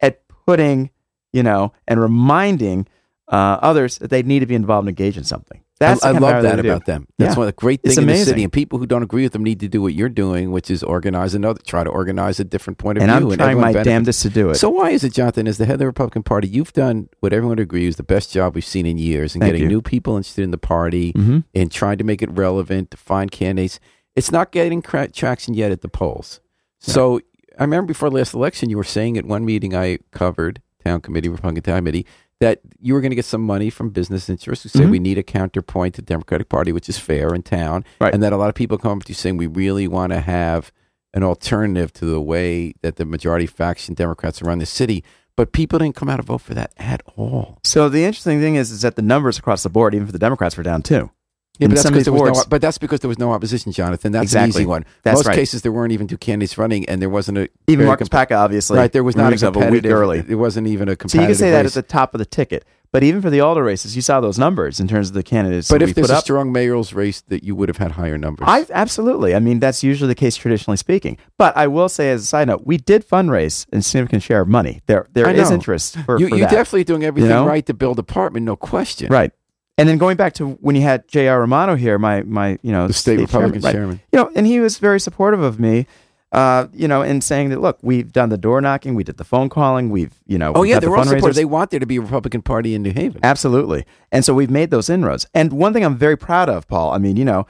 at 0.00 0.26
putting, 0.28 0.90
you 1.32 1.42
know, 1.42 1.72
and 1.86 2.00
reminding 2.00 2.86
uh, 3.28 3.58
others 3.60 3.98
that 3.98 4.08
they 4.10 4.22
need 4.22 4.40
to 4.40 4.46
be 4.46 4.54
involved 4.54 4.88
and 4.88 4.98
engaged 4.98 5.16
in 5.18 5.24
something. 5.24 5.62
That's 5.80 6.02
I, 6.04 6.08
I 6.08 6.12
love 6.18 6.42
that 6.42 6.56
they 6.56 6.62
do. 6.62 6.70
about 6.70 6.86
them. 6.86 7.06
That's 7.18 7.34
Yeah. 7.34 7.38
one 7.38 7.46
of 7.46 7.54
the 7.54 7.60
great 7.60 7.82
things 7.82 7.96
in 7.98 8.06
the 8.06 8.16
city. 8.16 8.42
And 8.42 8.52
people 8.52 8.80
who 8.80 8.86
don't 8.86 9.04
agree 9.04 9.22
with 9.22 9.32
them 9.32 9.44
need 9.44 9.60
to 9.60 9.68
do 9.68 9.80
what 9.80 9.94
you're 9.94 10.08
doing, 10.08 10.50
which 10.50 10.72
is 10.72 10.82
organize 10.82 11.34
another, 11.34 11.60
try 11.64 11.84
to 11.84 11.90
organize 11.90 12.40
a 12.40 12.44
different 12.44 12.78
point 12.78 12.98
of 12.98 13.04
view. 13.04 13.12
And 13.12 13.20
view. 13.24 13.30
I'm 13.32 13.36
trying 13.38 13.50
everyone 13.50 13.62
my 13.68 13.72
benefits. 13.74 13.86
damnedest 13.88 14.22
to 14.22 14.30
do 14.30 14.50
it. 14.50 14.54
So 14.56 14.70
why 14.70 14.90
is 14.90 15.04
it, 15.04 15.12
Jonathan, 15.12 15.46
as 15.46 15.58
the 15.58 15.66
head 15.66 15.74
of 15.74 15.78
the 15.78 15.86
Republican 15.86 16.24
Party, 16.24 16.48
you've 16.48 16.72
done 16.72 17.08
what 17.20 17.32
everyone 17.32 17.60
agrees 17.60 17.90
is 17.90 17.96
the 17.96 18.02
best 18.02 18.32
job 18.32 18.56
we've 18.56 18.64
seen 18.64 18.86
in 18.86 18.98
years 18.98 19.36
in 19.36 19.40
Thank 19.40 19.52
getting 19.52 19.62
you. 19.62 19.68
new 19.68 19.80
people 19.82 20.16
interested 20.16 20.42
in 20.42 20.50
the 20.50 20.58
party 20.58 21.12
Mhm. 21.12 21.44
and 21.54 21.70
trying 21.70 21.98
to 21.98 22.04
make 22.04 22.22
it 22.22 22.30
relevant 22.32 22.90
to 22.90 22.96
find 22.96 23.30
candidates. 23.30 23.78
It's 24.18 24.32
not 24.32 24.50
getting 24.52 24.82
cra- 24.82 25.08
traction 25.10 25.54
yet 25.54 25.70
at 25.72 25.80
the 25.80 25.88
polls. 25.88 26.40
So 26.80 27.20
I 27.58 27.62
remember 27.62 27.86
before 27.88 28.10
the 28.10 28.16
last 28.16 28.34
election, 28.34 28.68
you 28.70 28.76
were 28.76 28.84
saying 28.84 29.16
at 29.16 29.24
one 29.24 29.44
meeting 29.44 29.74
I 29.74 29.98
covered, 30.10 30.60
town 30.84 31.00
committee, 31.00 31.28
Republican 31.28 31.62
town 31.62 31.78
committee, 31.78 32.06
that 32.40 32.60
you 32.80 32.94
were 32.94 33.00
going 33.00 33.10
to 33.10 33.16
get 33.16 33.24
some 33.24 33.42
money 33.42 33.68
from 33.70 33.90
business 33.90 34.28
interests 34.28 34.62
who 34.62 34.68
say 34.68 34.84
Mhm. 34.84 34.90
we 34.90 34.98
need 35.00 35.18
a 35.18 35.22
counterpoint 35.24 35.94
to 35.94 36.02
the 36.02 36.06
Democratic 36.06 36.48
Party, 36.48 36.70
which 36.72 36.88
is 36.88 36.98
fair 36.98 37.34
in 37.34 37.42
town, 37.42 37.84
Right. 38.00 38.14
and 38.14 38.22
that 38.22 38.32
a 38.32 38.36
lot 38.36 38.48
of 38.48 38.54
people 38.54 38.78
come 38.78 38.98
up 38.98 39.04
to 39.04 39.10
you 39.10 39.14
saying 39.14 39.36
we 39.38 39.48
really 39.48 39.88
want 39.88 40.12
to 40.12 40.20
have 40.20 40.70
an 41.14 41.24
alternative 41.24 41.92
to 41.94 42.04
the 42.04 42.20
way 42.20 42.74
that 42.82 42.96
the 42.96 43.04
majority 43.04 43.46
faction 43.46 43.94
Democrats 43.94 44.40
run 44.42 44.58
the 44.58 44.66
city. 44.66 45.02
But 45.36 45.52
people 45.52 45.78
didn't 45.78 45.94
come 45.96 46.08
out 46.08 46.18
and 46.18 46.26
vote 46.26 46.42
for 46.42 46.54
that 46.54 46.72
at 46.76 47.00
all. 47.16 47.58
So 47.64 47.88
the 47.88 48.04
interesting 48.04 48.40
thing 48.40 48.56
is, 48.56 48.70
is 48.72 48.82
that 48.82 48.96
the 48.96 49.02
numbers 49.02 49.38
across 49.38 49.62
the 49.62 49.68
board, 49.68 49.94
even 49.94 50.06
for 50.06 50.12
the 50.12 50.18
Democrats, 50.18 50.56
were 50.56 50.62
down 50.64 50.82
too. 50.82 51.10
Yeah, 51.58 51.68
but 51.68 51.74
that's, 51.76 51.88
because 51.90 52.04
there 52.04 52.12
was 52.12 52.38
no, 52.38 52.44
but 52.48 52.60
that's 52.60 52.78
because 52.78 53.00
there 53.00 53.08
was 53.08 53.18
no 53.18 53.32
opposition, 53.32 53.72
Jonathan. 53.72 54.12
That's 54.12 54.24
Exactly. 54.24 54.44
an 54.44 54.50
easy 54.50 54.66
one. 54.66 54.84
That's 55.02 55.18
Most 55.18 55.26
right. 55.26 55.34
cases, 55.34 55.62
there 55.62 55.72
weren't 55.72 55.92
even 55.92 56.06
two 56.06 56.18
candidates 56.18 56.56
running, 56.56 56.88
and 56.88 57.02
there 57.02 57.10
wasn't 57.10 57.38
a 57.38 57.48
Even 57.66 57.86
Marcus 57.86 58.08
comp- 58.08 58.28
Paca, 58.30 58.36
obviously, 58.38 58.78
right. 58.78 58.92
There 58.92 59.04
was 59.04 59.16
not 59.16 59.32
a 59.32 59.48
of 59.48 59.56
week 59.70 59.84
early. 59.86 60.24
It 60.28 60.36
wasn't 60.36 60.68
even 60.68 60.88
a 60.88 60.96
So 61.06 61.20
you 61.20 61.26
can 61.26 61.34
say 61.34 61.50
that 61.50 61.66
at 61.66 61.72
the 61.72 61.82
top 61.82 62.14
of 62.14 62.18
the 62.18 62.26
ticket. 62.26 62.64
But 62.90 63.02
even 63.02 63.20
for 63.20 63.28
the 63.28 63.40
alder 63.40 63.62
races, 63.62 63.94
you 63.96 64.00
saw 64.00 64.20
those 64.20 64.38
numbers 64.38 64.80
in 64.80 64.88
terms 64.88 65.08
of 65.08 65.14
the 65.14 65.22
candidates. 65.22 65.68
But 65.68 65.82
if 65.82 65.94
there's 65.94 66.08
a 66.08 66.20
strong 66.20 66.52
mayoral's 66.52 66.94
race, 66.94 67.20
that 67.28 67.44
you 67.44 67.54
would 67.54 67.68
have 67.68 67.76
had 67.76 67.92
higher 67.92 68.16
numbers. 68.16 68.46
I 68.48 68.64
absolutely. 68.70 69.34
I 69.34 69.40
mean, 69.40 69.60
that's 69.60 69.82
usually 69.82 70.08
the 70.08 70.14
case 70.14 70.36
traditionally 70.36 70.78
speaking. 70.78 71.18
But 71.36 71.54
I 71.54 71.66
will 71.66 71.90
say, 71.90 72.10
as 72.10 72.22
a 72.22 72.26
side 72.26 72.48
note, 72.48 72.62
we 72.64 72.78
did 72.78 73.06
fundraise 73.06 73.66
a 73.72 73.82
significant 73.82 74.22
share 74.22 74.40
of 74.40 74.48
money. 74.48 74.80
There, 74.86 75.06
there 75.12 75.28
is 75.28 75.50
interest 75.50 75.98
for, 76.06 76.18
you, 76.18 76.28
for 76.28 76.36
you're 76.36 76.46
that. 76.46 76.54
definitely 76.54 76.84
doing 76.84 77.04
everything 77.04 77.28
know? 77.30 77.46
right 77.46 77.64
to 77.66 77.74
build 77.74 77.98
apartment, 77.98 78.46
no 78.46 78.56
question. 78.56 79.12
right. 79.12 79.32
And 79.78 79.88
then 79.88 79.96
going 79.96 80.16
back 80.16 80.34
to 80.34 80.50
when 80.60 80.74
you 80.76 80.82
had 80.82 81.06
J.R. 81.08 81.40
Romano 81.40 81.76
here, 81.76 81.98
my 81.98 82.22
my 82.22 82.58
you 82.62 82.72
know 82.72 82.88
The 82.88 82.92
state 82.92 83.20
Republican 83.20 83.62
right. 83.62 83.72
chairman. 83.72 84.00
you 84.12 84.18
know, 84.18 84.30
and 84.34 84.46
he 84.46 84.60
was 84.60 84.78
very 84.78 85.00
supportive 85.00 85.40
of 85.40 85.58
me. 85.58 85.86
Uh, 86.30 86.66
you 86.74 86.86
know, 86.86 87.00
in 87.00 87.22
saying 87.22 87.48
that, 87.48 87.60
look, 87.62 87.78
we've 87.80 88.12
done 88.12 88.28
the 88.28 88.36
door 88.36 88.60
knocking, 88.60 88.94
we 88.94 89.02
did 89.02 89.16
the 89.16 89.24
phone 89.24 89.48
calling, 89.48 89.88
we've, 89.88 90.12
you 90.26 90.36
know, 90.36 90.52
Oh 90.54 90.62
yeah, 90.62 90.78
they're 90.78 90.90
the 90.90 90.96
all 90.96 91.04
supportive. 91.04 91.36
They 91.36 91.46
want 91.46 91.70
there 91.70 91.80
to 91.80 91.86
be 91.86 91.96
a 91.96 92.02
Republican 92.02 92.42
Party 92.42 92.74
in 92.74 92.82
New 92.82 92.92
Haven. 92.92 93.20
Absolutely. 93.22 93.86
And 94.12 94.26
so 94.26 94.34
we've 94.34 94.50
made 94.50 94.70
those 94.70 94.90
inroads. 94.90 95.26
And 95.32 95.54
one 95.54 95.72
thing 95.72 95.86
I'm 95.86 95.96
very 95.96 96.18
proud 96.18 96.50
of, 96.50 96.68
Paul, 96.68 96.90
I 96.92 96.98
mean, 96.98 97.16
you 97.16 97.24
know, 97.24 97.46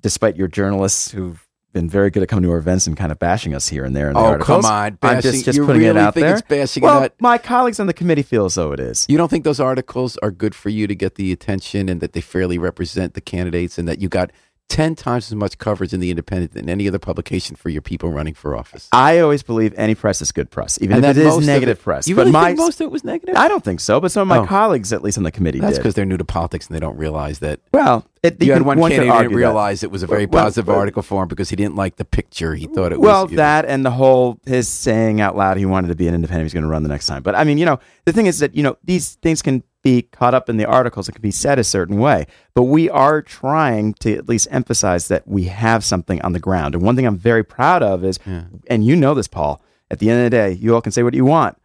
despite 0.00 0.36
your 0.36 0.48
journalists 0.48 1.10
who've 1.10 1.46
been 1.78 1.88
very 1.88 2.10
good 2.10 2.24
at 2.24 2.28
coming 2.28 2.42
to 2.42 2.50
our 2.50 2.58
events 2.58 2.88
and 2.88 2.96
kind 2.96 3.12
of 3.12 3.18
bashing 3.20 3.54
us 3.54 3.68
here 3.68 3.84
and 3.84 3.94
there 3.94 4.08
in 4.08 4.14
the 4.14 4.20
Oh, 4.20 4.24
articles. 4.24 4.64
come 4.64 4.70
on. 4.70 4.86
I'm 4.86 4.94
Bashing- 4.96 5.30
just, 5.32 5.44
just 5.44 5.56
you 5.58 5.64
putting 5.64 5.82
it 5.82 5.86
really 5.86 6.00
out 6.00 6.14
think 6.14 6.26
there. 6.26 6.32
it's 6.34 6.42
bashing 6.48 6.82
well, 6.82 7.02
not- 7.02 7.12
my 7.20 7.38
colleagues 7.38 7.78
on 7.78 7.86
the 7.86 7.92
committee 7.92 8.22
feel 8.22 8.44
as 8.46 8.56
though 8.56 8.72
it 8.72 8.80
is. 8.80 9.06
You 9.08 9.16
don't 9.16 9.28
think 9.28 9.44
those 9.44 9.60
articles 9.60 10.16
are 10.18 10.32
good 10.32 10.54
for 10.56 10.70
you 10.70 10.88
to 10.88 10.94
get 10.96 11.14
the 11.14 11.30
attention 11.30 11.88
and 11.88 12.00
that 12.00 12.14
they 12.14 12.20
fairly 12.20 12.58
represent 12.58 13.14
the 13.14 13.20
candidates 13.20 13.78
and 13.78 13.86
that 13.86 14.00
you 14.00 14.08
got 14.08 14.32
10 14.68 14.94
times 14.96 15.28
as 15.30 15.34
much 15.34 15.56
coverage 15.58 15.94
in 15.94 16.00
the 16.00 16.10
Independent 16.10 16.52
than 16.52 16.68
any 16.68 16.86
other 16.86 16.98
publication 16.98 17.56
for 17.56 17.70
your 17.70 17.80
people 17.80 18.10
running 18.10 18.34
for 18.34 18.54
office? 18.56 18.88
I 18.92 19.18
always 19.18 19.42
believe 19.42 19.72
any 19.76 19.94
press 19.94 20.20
is 20.20 20.30
good 20.30 20.50
press, 20.50 20.78
even 20.82 20.96
And 20.96 21.06
if 21.06 21.16
it 21.16 21.26
is 21.26 21.46
negative 21.46 21.78
it- 21.78 21.82
press. 21.82 22.06
You 22.06 22.14
but 22.14 22.22
really 22.22 22.32
my, 22.32 22.46
think 22.48 22.58
most 22.58 22.80
of 22.80 22.84
it 22.86 22.90
was 22.90 23.02
negative? 23.02 23.34
I 23.36 23.48
don't 23.48 23.64
think 23.64 23.80
so, 23.80 23.98
but 24.00 24.12
some 24.12 24.22
of 24.22 24.28
my 24.28 24.38
Oh. 24.38 24.46
colleagues, 24.46 24.92
at 24.92 25.02
least 25.02 25.16
on 25.16 25.24
the 25.24 25.30
committee, 25.30 25.58
That's 25.60 25.78
because 25.78 25.94
they're 25.94 26.04
new 26.04 26.18
to 26.18 26.24
politics 26.24 26.66
and 26.66 26.76
they 26.76 26.80
don't 26.80 26.98
realize 26.98 27.38
that. 27.38 27.60
well, 27.72 28.04
it, 28.22 28.42
You, 28.42 28.52
had 28.52 28.58
can- 28.58 28.66
one 28.66 28.76
could 28.78 28.90
candidate 28.90 29.08
who 29.14 29.18
didn't 29.22 29.32
that. 29.32 29.36
realize 29.38 29.82
it 29.82 29.90
was 29.90 30.02
a 30.02 30.06
very 30.06 30.26
Well, 30.26 30.44
positive 30.44 30.66
well, 30.68 30.78
article 30.78 31.02
for 31.02 31.22
him 31.22 31.28
because 31.28 31.48
he 31.48 31.56
didn't 31.56 31.76
like 31.76 31.96
the 31.96 32.04
picture. 32.04 32.54
He 32.54 32.66
thought 32.66 32.92
it 32.92 33.00
well, 33.00 33.26
was. 33.26 33.36
that 33.36 33.64
and 33.64 33.86
the 33.86 33.92
whole 33.92 34.38
his 34.44 34.68
saying 34.68 35.20
out 35.20 35.34
loud 35.36 35.56
he 35.56 35.64
wanted 35.66 35.88
to 35.88 35.94
be 35.94 36.08
an 36.08 36.14
independent. 36.14 36.44
He's 36.44 36.52
going 36.52 36.64
to 36.64 36.68
run 36.68 36.82
the 36.82 36.88
next 36.90 37.06
time. 37.06 37.22
But 37.22 37.34
I 37.36 37.44
mean, 37.44 37.56
you 37.58 37.64
know, 37.64 37.78
the 38.04 38.12
thing 38.12 38.26
is 38.26 38.40
that 38.40 38.54
you 38.54 38.62
know 38.62 38.76
these 38.84 39.14
things 39.22 39.40
can 39.40 39.62
be 39.88 40.02
caught 40.02 40.34
up 40.34 40.48
in 40.48 40.56
the 40.56 40.66
articles. 40.66 41.08
It 41.08 41.12
can 41.12 41.22
be 41.22 41.30
said 41.30 41.58
a 41.58 41.64
certain 41.64 41.98
way, 41.98 42.26
but 42.54 42.64
we 42.64 42.90
are 42.90 43.22
trying 43.22 43.94
to 43.94 44.14
at 44.14 44.28
least 44.28 44.48
emphasize 44.50 45.08
that 45.08 45.26
we 45.26 45.44
have 45.44 45.84
something 45.84 46.20
on 46.22 46.32
the 46.32 46.40
ground. 46.40 46.74
And 46.74 46.84
one 46.84 46.96
thing 46.96 47.06
I'm 47.06 47.16
very 47.16 47.44
proud 47.44 47.82
of 47.82 48.04
is, 48.04 48.18
and 48.26 48.84
you 48.84 48.94
know 48.96 49.14
this, 49.14 49.28
Paul. 49.28 49.62
At 49.90 50.00
the 50.00 50.10
end 50.10 50.18
of 50.18 50.24
the 50.24 50.36
day, 50.36 50.52
you 50.52 50.74
all 50.74 50.82
can 50.82 50.92
say 50.92 51.02
what 51.02 51.14
you 51.14 51.24
want. 51.24 51.56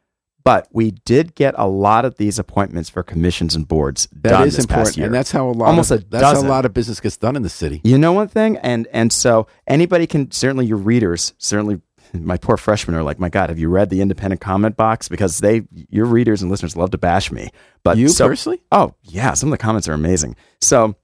But 0.45 0.67
we 0.71 0.91
did 0.91 1.36
get 1.36 1.55
a 1.57 1.67
lot 1.67 2.03
of 2.03 2.17
these 2.17 2.38
appointments 2.38 2.89
for 2.89 3.01
commissions 3.01 3.55
and 3.55 3.65
boards 3.65 4.09
That 4.12 4.31
done 4.31 4.47
is 4.47 4.57
this 4.57 4.65
past 4.65 4.89
important, 4.89 5.05
and 5.05 5.13
that's 5.13 5.31
how 5.31 5.49
a 5.49 5.51
lot 5.51 5.67
Almost 5.67 5.91
of 5.91 6.01
a 6.01 6.05
that's 6.09 6.23
how 6.23 6.45
a 6.45 6.47
lot 6.47 6.65
of 6.65 6.73
business 6.73 6.99
gets 6.99 7.15
done 7.15 7.38
in 7.38 7.43
the 7.43 7.49
city. 7.49 7.79
You 7.83 7.97
know 7.97 8.12
one 8.12 8.27
thing, 8.27 8.57
and 8.57 8.88
and 8.91 9.13
so 9.13 9.47
anybody 9.67 10.05
can 10.05 10.31
certainly 10.31 10.65
your 10.65 10.77
readers 10.77 11.33
certainly. 11.38 11.81
My 12.19 12.38
poor 12.38 12.58
freshmen 12.58 12.95
are 12.95 13.04
like, 13.04 13.19
my 13.19 13.30
God, 13.30 13.49
have 13.49 13.60
you 13.60 13.69
read 13.69 13.89
the 13.89 14.02
independent 14.02 14.41
comment 14.41 14.78
box? 14.78 15.10
Because 15.10 15.39
they, 15.39 15.63
your 15.89 16.06
readers 16.06 16.41
and 16.41 16.52
listeners 16.52 16.76
love 16.76 16.91
to 16.91 16.97
bash 16.97 17.32
me. 17.32 17.49
But 17.84 17.97
You 17.97 18.08
so- 18.10 18.28
personally? 18.28 18.62
Oh 18.71 18.93
yeah, 19.04 19.34
some 19.34 19.49
of 19.49 19.52
the 19.52 19.58
comments 19.58 19.88
are 19.88 19.93
amazing. 19.93 20.36
So 20.62 20.95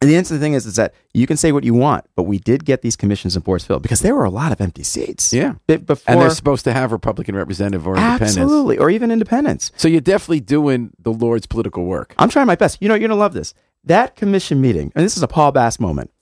and 0.00 0.08
the 0.08 0.14
interesting 0.14 0.38
thing 0.38 0.52
is, 0.52 0.64
is 0.64 0.76
that 0.76 0.94
you 1.12 1.26
can 1.26 1.36
say 1.36 1.50
what 1.50 1.64
you 1.64 1.74
want, 1.74 2.04
but 2.14 2.22
we 2.22 2.38
did 2.38 2.64
get 2.64 2.82
these 2.82 2.94
commissions 2.94 3.34
and 3.34 3.44
boards 3.44 3.64
filled 3.64 3.82
because 3.82 3.98
there 3.98 4.14
were 4.14 4.24
a 4.24 4.30
lot 4.30 4.52
of 4.52 4.60
empty 4.60 4.84
seats. 4.84 5.32
Yeah. 5.32 5.54
Before 5.66 5.96
And 6.06 6.20
they're 6.20 6.30
supposed 6.30 6.62
to 6.66 6.72
have 6.72 6.92
Republican 6.92 7.34
representative 7.34 7.84
or 7.84 7.96
independents. 7.96 8.36
absolutely, 8.36 8.78
or 8.78 8.90
even 8.90 9.10
independents. 9.10 9.72
So 9.76 9.88
you're 9.88 10.00
definitely 10.00 10.38
doing 10.38 10.92
the 11.00 11.10
Lord's 11.12 11.46
political 11.46 11.84
work. 11.84 12.14
I'm 12.16 12.28
trying 12.28 12.46
my 12.46 12.54
best. 12.54 12.78
You 12.80 12.88
know, 12.88 12.94
you're 12.94 13.08
gonna 13.08 13.18
love 13.18 13.32
this. 13.34 13.54
That 13.82 14.14
commission 14.14 14.60
meeting, 14.60 14.92
and 14.94 15.04
this 15.04 15.16
is 15.16 15.22
a 15.24 15.28
Paul 15.28 15.50
Bass 15.50 15.80
moment. 15.80 16.12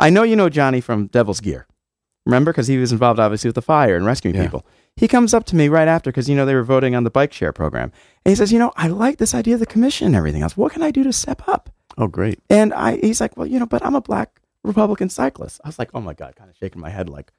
I 0.00 0.10
know 0.10 0.24
you 0.24 0.34
know 0.34 0.48
Johnny 0.48 0.80
from 0.80 1.06
Devil's 1.06 1.40
Gear. 1.40 1.68
Remember, 2.26 2.52
because 2.52 2.66
he 2.66 2.76
was 2.78 2.92
involved 2.92 3.18
obviously 3.18 3.48
with 3.48 3.54
the 3.54 3.62
fire 3.62 3.96
and 3.96 4.04
rescuing 4.04 4.36
Yeah. 4.36 4.42
people. 4.44 4.66
He 4.96 5.08
comes 5.08 5.32
up 5.32 5.44
to 5.46 5.56
me 5.56 5.68
right 5.68 5.88
after 5.88 6.10
because 6.10 6.28
you 6.28 6.36
know 6.36 6.44
they 6.44 6.54
were 6.54 6.64
voting 6.64 6.94
on 6.94 7.04
the 7.04 7.10
bike 7.10 7.32
share 7.32 7.52
program, 7.52 7.92
and 8.24 8.30
he 8.32 8.34
says, 8.36 8.52
"You 8.52 8.58
know, 8.58 8.72
I 8.76 8.88
like 8.88 9.16
this 9.18 9.34
idea 9.34 9.54
of 9.54 9.60
the 9.60 9.66
commission 9.66 10.06
and 10.08 10.16
everything 10.16 10.42
else. 10.42 10.56
What 10.56 10.72
can 10.72 10.82
I 10.82 10.90
do 10.90 11.02
to 11.04 11.12
step 11.12 11.42
up?" 11.48 11.70
Oh, 11.96 12.06
great. 12.08 12.38
And 12.50 12.74
I, 12.74 12.96
he's 12.96 13.20
like, 13.20 13.36
"Well, 13.36 13.46
you 13.46 13.58
know, 13.58 13.66
but 13.66 13.84
I'm 13.84 13.94
a 13.94 14.00
black 14.02 14.40
Republican 14.64 15.08
cyclist." 15.08 15.60
I 15.64 15.68
was 15.68 15.78
like, 15.78 15.90
"Oh 15.94 16.00
my 16.00 16.12
god!" 16.12 16.36
Kind 16.36 16.50
of 16.50 16.56
shaking 16.56 16.82
my 16.82 16.90
head 16.90 17.08
like, 17.08 17.32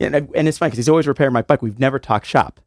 and, 0.00 0.14
and 0.34 0.48
it's 0.48 0.58
funny 0.58 0.70
because 0.70 0.78
he's 0.78 0.88
always 0.88 1.06
repairing 1.06 1.32
my 1.34 1.42
bike. 1.42 1.60
We've 1.60 1.78
never 1.78 1.98
talked 1.98 2.24
shop, 2.26 2.60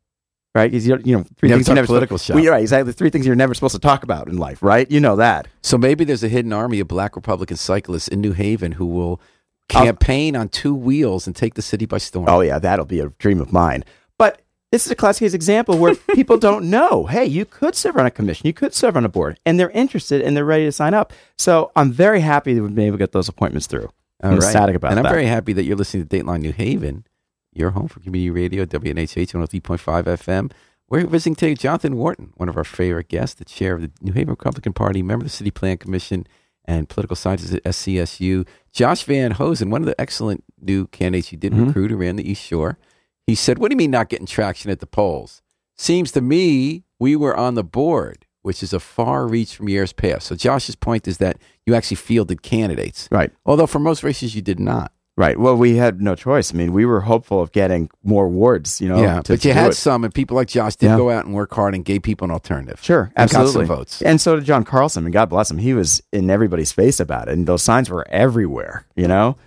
right? 0.53 0.71
He's 0.71 0.85
you 0.85 0.95
know 0.97 1.23
three 1.37 1.49
things 1.49 1.67
you're 1.67 1.75
never 1.75 1.87
political 1.87 2.17
shop. 2.19 2.35
Well, 2.35 2.45
right, 2.45 2.61
exactly. 2.61 2.93
Three 2.93 3.09
things 3.09 3.25
you're 3.25 3.35
never 3.35 3.53
supposed 3.55 3.73
to 3.75 3.79
talk 3.81 4.03
about 4.03 4.27
in 4.27 4.37
life, 4.37 4.61
right? 4.61 4.89
You 4.91 4.99
know 4.99 5.15
that. 5.15 5.47
So 5.63 5.77
maybe 5.77 6.03
there's 6.03 6.23
a 6.23 6.29
hidden 6.29 6.53
army 6.53 6.79
of 6.81 6.87
black 6.87 7.15
Republican 7.15 7.57
cyclists 7.57 8.07
in 8.09 8.21
New 8.21 8.33
Haven 8.33 8.73
who 8.73 8.85
will 8.85 9.19
I'll- 9.73 9.83
campaign 9.85 10.35
on 10.35 10.49
two 10.49 10.75
wheels 10.75 11.27
and 11.27 11.35
take 11.35 11.55
the 11.55 11.61
city 11.61 11.85
by 11.85 11.97
storm. 11.97 12.27
Oh 12.29 12.41
yeah, 12.41 12.59
that'll 12.59 12.85
be 12.85 12.99
a 12.99 13.09
dream 13.19 13.41
of 13.41 13.51
mine. 13.51 13.83
But 14.17 14.41
this 14.71 14.85
is 14.85 14.91
a 14.91 14.95
classic 14.95 15.21
case 15.21 15.33
example 15.33 15.77
where 15.77 15.95
people 16.13 16.37
don't 16.37 16.69
know. 16.69 17.05
Hey, 17.05 17.25
you 17.25 17.45
could 17.45 17.75
serve 17.75 17.97
on 17.97 18.05
a 18.05 18.11
commission, 18.11 18.47
you 18.47 18.53
could 18.53 18.73
serve 18.73 18.95
on 18.97 19.05
a 19.05 19.09
board, 19.09 19.39
and 19.45 19.59
they're 19.59 19.69
interested 19.71 20.21
and 20.21 20.35
they're 20.35 20.45
ready 20.45 20.65
to 20.65 20.71
sign 20.71 20.93
up. 20.93 21.13
So 21.37 21.71
I'm 21.75 21.91
very 21.91 22.19
happy 22.21 22.53
that 22.53 22.61
we've 22.61 22.73
been 22.75 22.85
able 22.87 22.97
to 22.97 23.01
get 23.03 23.11
those 23.11 23.29
appointments 23.29 23.67
through. 23.67 23.89
All 24.23 24.31
I'm 24.31 24.31
right. 24.31 24.43
ecstatic 24.43 24.75
about 24.75 24.91
and 24.91 24.97
that. 24.99 25.05
I'm 25.05 25.11
very 25.11 25.25
happy 25.25 25.53
that 25.53 25.63
you're 25.63 25.75
listening 25.77 26.07
to 26.07 26.17
Dateline 26.17 26.41
New 26.41 26.53
Haven, 26.53 27.05
your 27.53 27.71
home 27.71 27.87
for 27.87 27.99
community 27.99 28.29
radio, 28.29 28.65
WNHH 28.65 29.31
103.5 29.33 30.03
FM. 30.03 30.51
We're 30.89 31.05
visiting 31.07 31.35
today 31.35 31.55
Jonathan 31.55 31.95
Wharton, 31.97 32.31
one 32.35 32.47
of 32.47 32.55
our 32.57 32.63
favorite 32.63 33.07
guests, 33.07 33.35
the 33.35 33.45
chair 33.45 33.73
of 33.75 33.81
the 33.81 33.91
New 34.01 34.13
Haven 34.13 34.29
Republican 34.29 34.71
Party, 34.73 35.01
member 35.01 35.23
of 35.25 35.31
the 35.31 35.35
City 35.35 35.51
Plan 35.51 35.77
Commission, 35.77 36.27
and 36.67 36.89
political 36.89 37.15
scientist 37.15 37.53
at 37.53 37.63
SCSU. 37.63 38.45
Josh 38.71 39.03
Van 39.03 39.31
Hosen, 39.31 39.69
one 39.69 39.81
of 39.81 39.85
the 39.85 39.99
excellent 39.99 40.43
new 40.61 40.87
candidates 40.87 41.31
you 41.31 41.37
did 41.37 41.53
Mhm. 41.53 41.67
recruit 41.67 41.91
who 41.91 41.97
ran 41.97 42.15
the 42.15 42.29
East 42.29 42.43
Shore. 42.43 42.77
He 43.27 43.35
said, 43.35 43.57
What 43.57 43.69
do 43.69 43.73
you 43.73 43.77
mean 43.77 43.91
not 43.91 44.09
getting 44.09 44.25
traction 44.27 44.69
at 44.71 44.79
the 44.79 44.85
polls? 44.87 45.41
Seems 45.77 46.11
to 46.11 46.21
me 46.21 46.83
we 46.99 47.15
were 47.15 47.35
on 47.35 47.55
the 47.55 47.63
board, 47.63 48.25
which 48.41 48.61
is 48.63 48.71
a 48.73 48.79
far 48.79 49.27
reach 49.27 49.55
from 49.55 49.67
years 49.69 49.91
past. 49.93 50.27
So 50.27 50.35
Josh's 50.35 50.75
point 50.75 51.07
is 51.07 51.17
that 51.17 51.37
you 51.65 51.73
actually 51.75 51.97
fielded 51.97 52.41
candidates. 52.43 53.07
Right. 53.11 53.31
Although 53.45 53.67
for 53.67 53.79
most 53.79 54.03
races 54.03 54.35
you 54.35 54.41
did 54.41 54.59
not. 54.59 54.91
Right. 55.17 55.39
Well, 55.39 55.55
we 55.55 55.77
had 55.77 56.01
no 56.01 56.13
choice. 56.13 56.53
I 56.53 56.57
mean, 56.57 56.73
we 56.73 56.85
were 56.85 56.99
hopeful 56.99 57.39
of 57.39 57.53
getting 57.53 57.89
more 58.03 58.27
wards, 58.27 58.81
you 58.81 58.89
know. 58.89 59.01
yeah, 59.01 59.21
to- 59.21 59.33
but 59.33 59.45
you 59.45 59.53
had 59.53 59.71
it. 59.71 59.75
some, 59.75 60.03
and 60.03 60.13
people 60.13 60.35
like 60.35 60.49
Josh 60.49 60.75
did 60.75 60.87
Yeah. 60.87 60.97
go 60.97 61.09
out 61.09 61.25
and 61.25 61.33
work 61.33 61.53
hard 61.53 61.73
and 61.73 61.85
gave 61.85 62.01
people 62.03 62.25
an 62.25 62.31
alternative. 62.31 62.79
Sure, 62.81 63.11
And 63.15 63.33
absolutely. 63.33 63.65
votes. 63.65 64.01
And 64.01 64.19
so 64.19 64.35
did 64.35 64.43
John 64.43 64.63
Carlson, 64.65 65.05
and 65.05 65.13
God 65.13 65.29
bless 65.29 65.49
him. 65.49 65.59
He 65.59 65.73
was 65.73 66.03
in 66.11 66.29
everybody's 66.29 66.73
face 66.73 66.99
about 66.99 67.29
it, 67.29 67.31
and 67.33 67.47
those 67.47 67.63
signs 67.63 67.89
were 67.89 68.05
everywhere. 68.09 68.85
You 68.97 69.07
know, 69.07 69.37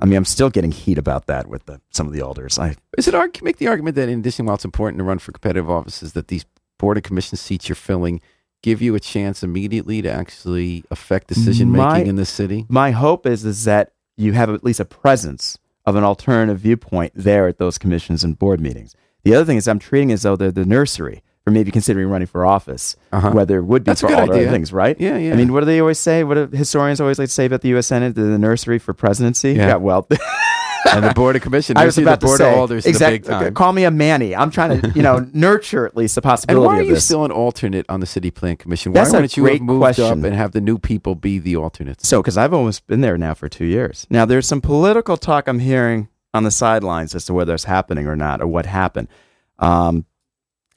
I 0.00 0.06
mean, 0.06 0.16
I'm 0.16 0.24
still 0.24 0.50
getting 0.50 0.72
heat 0.72 0.98
about 0.98 1.26
that 1.26 1.46
with 1.48 1.66
the, 1.66 1.80
some 1.90 2.08
of 2.08 2.12
the 2.12 2.20
elders. 2.20 2.58
I 2.58 2.74
Is 2.98 3.06
it 3.06 3.14
arg- 3.14 3.42
make 3.44 3.58
the 3.58 3.68
argument 3.68 3.94
that 3.96 4.08
in 4.08 4.18
addition, 4.18 4.46
while 4.46 4.56
it's 4.56 4.64
important 4.64 4.98
to 4.98 5.04
run 5.04 5.18
for 5.20 5.30
competitive 5.30 5.70
offices, 5.70 6.14
that 6.14 6.28
these 6.28 6.44
board 6.78 6.96
of 6.96 7.04
commission 7.04 7.36
seats 7.36 7.68
you're 7.68 7.76
filling 7.76 8.20
give 8.60 8.82
you 8.82 8.96
a 8.96 9.00
chance 9.00 9.44
immediately 9.44 10.02
to 10.02 10.10
actually 10.10 10.82
affect 10.90 11.28
decision 11.28 11.70
making 11.70 12.08
in 12.08 12.16
the 12.16 12.26
city? 12.26 12.66
my 12.68 12.90
hope 12.90 13.24
is 13.24 13.44
is 13.44 13.64
that 13.64 13.92
you 14.22 14.32
have 14.32 14.50
at 14.50 14.64
least 14.64 14.80
a 14.80 14.84
presence 14.84 15.58
of 15.84 15.96
an 15.96 16.04
alternative 16.04 16.58
viewpoint 16.60 17.12
there 17.14 17.48
at 17.48 17.58
those 17.58 17.76
commissions 17.78 18.22
and 18.24 18.38
board 18.38 18.60
meetings. 18.60 18.94
The 19.24 19.34
other 19.34 19.44
thing 19.44 19.56
is 19.56 19.66
I'm 19.68 19.78
treating 19.78 20.10
it 20.10 20.14
as 20.14 20.22
though 20.22 20.36
they're 20.36 20.50
the 20.52 20.64
nursery 20.64 21.22
for 21.44 21.50
maybe 21.50 21.72
considering 21.72 22.08
running 22.08 22.26
for 22.28 22.46
office, 22.46 22.94
Uh-huh. 23.12 23.32
whether 23.32 23.58
it 23.58 23.64
would 23.64 23.82
be 23.82 23.90
That's 23.90 24.00
for 24.02 24.14
all 24.14 24.30
other 24.30 24.48
things, 24.48 24.72
right? 24.72 24.96
Yeah, 25.00 25.16
yeah. 25.18 25.32
I 25.32 25.36
mean, 25.36 25.52
what 25.52 25.60
do 25.60 25.66
they 25.66 25.80
always 25.80 25.98
say? 25.98 26.22
What 26.22 26.34
do 26.34 26.56
historians 26.56 27.00
always 27.00 27.18
like 27.18 27.28
to 27.28 27.34
say 27.34 27.46
about 27.46 27.62
the 27.62 27.68
U.S. 27.70 27.88
Senate? 27.88 28.14
The, 28.14 28.22
the 28.22 28.38
nursery 28.38 28.78
for 28.78 28.94
presidency. 28.94 29.54
Yeah. 29.54 29.74
well, 29.76 30.06
and 30.90 31.04
the 31.04 31.14
board 31.14 31.36
of 31.36 31.42
commission, 31.42 31.76
I 31.78 31.84
was 31.84 31.96
the 31.96 32.02
about 32.02 32.20
board 32.20 32.38
to 32.38 32.44
say 32.44 32.52
of 32.52 32.58
alders, 32.58 32.86
exactly. 32.86 33.18
the 33.18 33.22
big 33.22 33.30
time. 33.30 33.54
Call 33.54 33.72
me 33.72 33.84
a 33.84 33.90
Manny. 33.90 34.34
I'm 34.34 34.50
trying 34.50 34.80
to, 34.80 34.88
you 34.90 35.02
know, 35.02 35.26
nurture 35.32 35.86
at 35.86 35.96
least 35.96 36.14
the 36.14 36.22
possibility. 36.22 36.64
And 36.64 36.66
why 36.66 36.78
are 36.78 36.82
of 36.82 36.88
you 36.88 36.94
this. 36.94 37.04
still 37.04 37.24
an 37.24 37.32
alternate 37.32 37.86
on 37.88 38.00
the 38.00 38.06
city 38.06 38.30
plan 38.30 38.56
commission? 38.56 38.92
Why 38.92 39.00
That's 39.00 39.12
a 39.12 39.16
wouldn't 39.16 39.36
you 39.36 39.44
have 39.46 39.60
moved 39.60 39.80
question. 39.80 40.04
up 40.04 40.24
and 40.24 40.34
have 40.34 40.52
the 40.52 40.60
new 40.60 40.78
people 40.78 41.14
be 41.14 41.38
the 41.38 41.56
alternates? 41.56 42.08
So, 42.08 42.20
because 42.20 42.36
I've 42.36 42.54
almost 42.54 42.86
been 42.86 43.00
there 43.00 43.18
now 43.18 43.34
for 43.34 43.48
two 43.48 43.66
years. 43.66 44.06
Now, 44.10 44.24
there's 44.24 44.46
some 44.46 44.60
political 44.60 45.16
talk 45.16 45.48
I'm 45.48 45.60
hearing 45.60 46.08
on 46.34 46.44
the 46.44 46.50
sidelines 46.50 47.14
as 47.14 47.24
to 47.26 47.34
whether 47.34 47.54
it's 47.54 47.64
happening 47.64 48.06
or 48.06 48.16
not, 48.16 48.40
or 48.40 48.46
what 48.46 48.66
happened. 48.66 49.08
Um, 49.58 50.06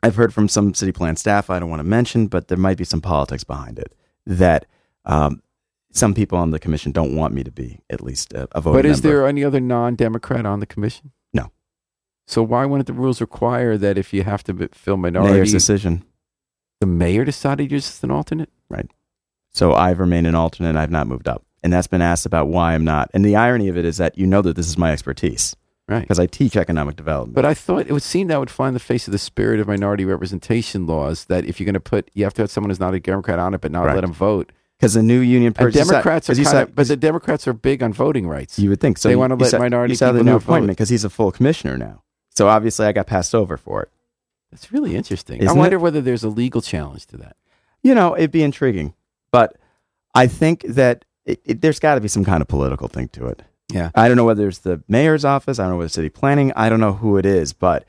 I've 0.03 0.15
heard 0.15 0.33
from 0.33 0.47
some 0.47 0.73
city 0.73 0.91
plan 0.91 1.15
staff 1.15 1.49
I 1.49 1.59
don't 1.59 1.69
want 1.69 1.79
to 1.79 1.85
mention, 1.87 2.27
but 2.27 2.47
there 2.47 2.57
might 2.57 2.77
be 2.77 2.83
some 2.83 3.01
politics 3.01 3.43
behind 3.43 3.79
it 3.79 3.93
that 4.27 4.65
um, 5.05 5.41
some 5.95 6.13
people 6.13 6.37
on 6.37 6.51
the 6.51 6.59
commission 6.59 6.91
don't 6.91 7.15
want 7.15 7.33
me 7.33 7.43
to 7.43 7.51
be 7.51 7.79
at 7.89 8.01
least 8.01 8.33
a, 8.33 8.47
a 8.51 8.61
voting 8.61 8.77
But 8.79 8.85
is 8.85 9.01
member. 9.01 9.17
there 9.17 9.27
any 9.27 9.43
other 9.43 9.59
non-Democrat 9.59 10.45
on 10.45 10.59
the 10.59 10.65
commission? 10.65 11.11
No. 11.33 11.51
So 12.27 12.43
why 12.43 12.65
wouldn't 12.65 12.87
the 12.87 12.93
rules 12.93 13.21
require 13.21 13.77
that 13.77 13.97
if 13.97 14.13
you 14.13 14.23
have 14.23 14.43
to 14.43 14.69
fill 14.73 14.97
mayor's 14.97 15.13
minority, 15.13 15.51
decision? 15.51 16.03
the 16.81 16.85
mayor 16.85 17.23
decided 17.25 17.71
you're 17.71 17.79
just 17.79 18.03
an 18.03 18.11
alternate? 18.11 18.49
Right? 18.69 18.89
So 19.53 19.73
I've 19.73 19.99
remained 19.99 20.27
an 20.27 20.35
alternate. 20.35 20.75
I've 20.75 20.91
not 20.91 21.07
moved 21.07 21.27
up. 21.27 21.43
And 21.63 21.71
that's 21.71 21.87
been 21.87 22.01
asked 22.01 22.25
about 22.25 22.47
why 22.49 22.73
I'm 22.75 22.83
not. 22.83 23.09
And 23.13 23.23
the 23.23 23.35
irony 23.37 23.69
of 23.69 23.77
it 23.77 23.85
is 23.85 23.97
that 23.97 24.17
you 24.17 24.27
know 24.27 24.41
that 24.41 24.55
this 24.55 24.67
is 24.67 24.77
my 24.77 24.91
expertise 24.91 25.55
Right. 25.87 26.01
because 26.01 26.19
I 26.19 26.25
teach 26.25 26.55
economic 26.57 26.95
development. 26.95 27.35
But 27.35 27.45
I 27.45 27.53
thought 27.53 27.87
it 27.87 27.91
would 27.93 28.01
seem 28.03 28.27
that 28.27 28.39
would 28.39 28.49
fly 28.49 28.67
in 28.67 28.73
the 28.73 28.79
face 28.79 29.07
of 29.07 29.11
the 29.11 29.17
spirit 29.19 29.59
of 29.59 29.67
minority 29.67 30.03
representation 30.03 30.87
laws 30.87 31.25
that 31.25 31.45
if 31.45 31.59
you're 31.59 31.65
going 31.65 31.75
to 31.75 31.79
put, 31.79 32.09
you 32.13 32.23
have 32.23 32.33
to 32.35 32.41
have 32.41 32.49
someone 32.51 32.69
who's 32.71 32.79
not 32.79 32.93
a 32.95 32.99
Democrat 32.99 33.37
on 33.39 33.53
it, 33.53 33.61
but 33.61 33.71
not 33.71 33.85
let 33.85 34.01
them 34.01 34.11
vote. 34.11 34.51
Because 34.77 34.93
the 34.93 35.03
new 35.03 35.19
union 35.19 35.47
And 35.47 35.55
purchase. 35.55 35.87
Democrats 35.87 36.29
are 36.29 36.33
you 36.33 36.43
kind 36.43 36.47
said, 36.53 36.63
of, 36.69 36.75
but 36.75 36.87
the 36.87 36.97
Democrats 36.97 37.47
are 37.47 37.53
big 37.53 37.81
on 37.81 37.93
voting 37.93 38.27
rights. 38.27 38.59
You 38.59 38.69
would 38.69 38.81
think 38.81 38.97
so. 38.97 39.07
They 39.07 39.13
You- 39.13 39.19
wanna 39.19 39.35
you 39.35 39.39
let 39.43 39.51
saw- 39.51 39.59
minority 39.59 39.93
you 39.93 39.95
saw 39.97 40.11
the 40.11 40.23
new 40.23 40.35
appointment 40.35 40.77
because 40.77 40.89
he's 40.89 41.05
a 41.05 41.09
full 41.09 41.31
commissioner 41.31 41.77
now. 41.77 42.01
So 42.35 42.49
obviously, 42.49 42.85
I 42.85 42.91
got 42.91 43.07
passed 43.07 43.33
over 43.33 43.55
for 43.55 43.83
it. 43.83 43.89
That's 44.51 44.71
really 44.73 44.95
interesting. 44.95 45.37
Isn't 45.39 45.49
I 45.49 45.53
wonder 45.59 45.77
it? 45.77 45.79
whether 45.79 46.01
there's 46.01 46.23
a 46.23 46.29
legal 46.29 46.61
challenge 46.61 47.05
to 47.07 47.17
that. 47.17 47.37
You 47.83 47.95
know, 47.95 48.15
it'd 48.17 48.31
be 48.31 48.43
intriguing, 48.43 48.93
but 49.31 49.55
I 50.13 50.27
think 50.27 50.63
that 50.67 51.05
it, 51.25 51.39
it, 51.45 51.61
there's 51.61 51.79
got 51.79 51.95
to 51.95 52.01
be 52.01 52.07
some 52.07 52.25
kind 52.25 52.41
of 52.41 52.47
political 52.47 52.87
thing 52.87 53.07
to 53.09 53.27
it. 53.27 53.43
Yeah. 53.71 53.89
I 53.95 54.07
don't 54.07 54.17
know 54.17 54.25
whether 54.25 54.47
it's 54.47 54.59
the 54.59 54.81
mayor's 54.87 55.23
office. 55.25 55.57
I 55.59 55.63
don't 55.63 55.71
know 55.71 55.77
whether 55.77 55.85
it's 55.85 55.95
city 55.95 56.09
planning. 56.09 56.51
I 56.55 56.69
don't 56.69 56.79
know 56.79 56.93
who 56.93 57.17
it 57.17 57.25
is, 57.25 57.51
but 57.53 57.85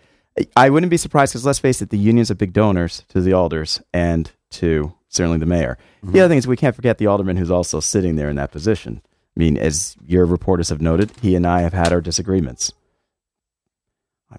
I- 0.57 0.71
wouldn't 0.71 0.91
be 0.91 0.97
surprised 0.97 1.33
because 1.33 1.47
let's 1.47 1.59
face 1.59 1.81
it, 1.83 1.91
the 1.91 1.99
unions 1.99 2.31
are 2.31 2.35
big 2.35 2.53
donors 2.53 3.05
to 3.09 3.21
the 3.21 3.33
alders 3.33 3.81
and 3.93 4.31
to 4.51 4.93
certainly 5.09 5.39
the 5.39 5.47
mayor. 5.47 5.79
Mm-hmm. 6.03 6.13
The 6.13 6.21
other 6.21 6.29
thing 6.29 6.39
is 6.39 6.47
we 6.47 6.57
can't 6.57 6.77
forget 6.77 6.99
the 6.99 7.07
alderman 7.07 7.37
who's 7.37 7.51
also 7.51 7.81
sitting 7.81 8.17
there 8.17 8.29
in 8.29 8.37
that 8.37 8.53
position. 8.53 9.01
I 9.37 9.41
mean, 9.41 9.57
as 9.57 9.97
your 10.05 10.25
reporters 10.27 10.69
have 10.71 10.81
noted, 10.81 11.13
he 11.21 11.35
and 11.37 11.47
I 11.47 11.61
have 11.61 11.73
had 11.73 11.93
our 11.93 12.01
disagreements. 12.01 12.73
I, 14.31 14.37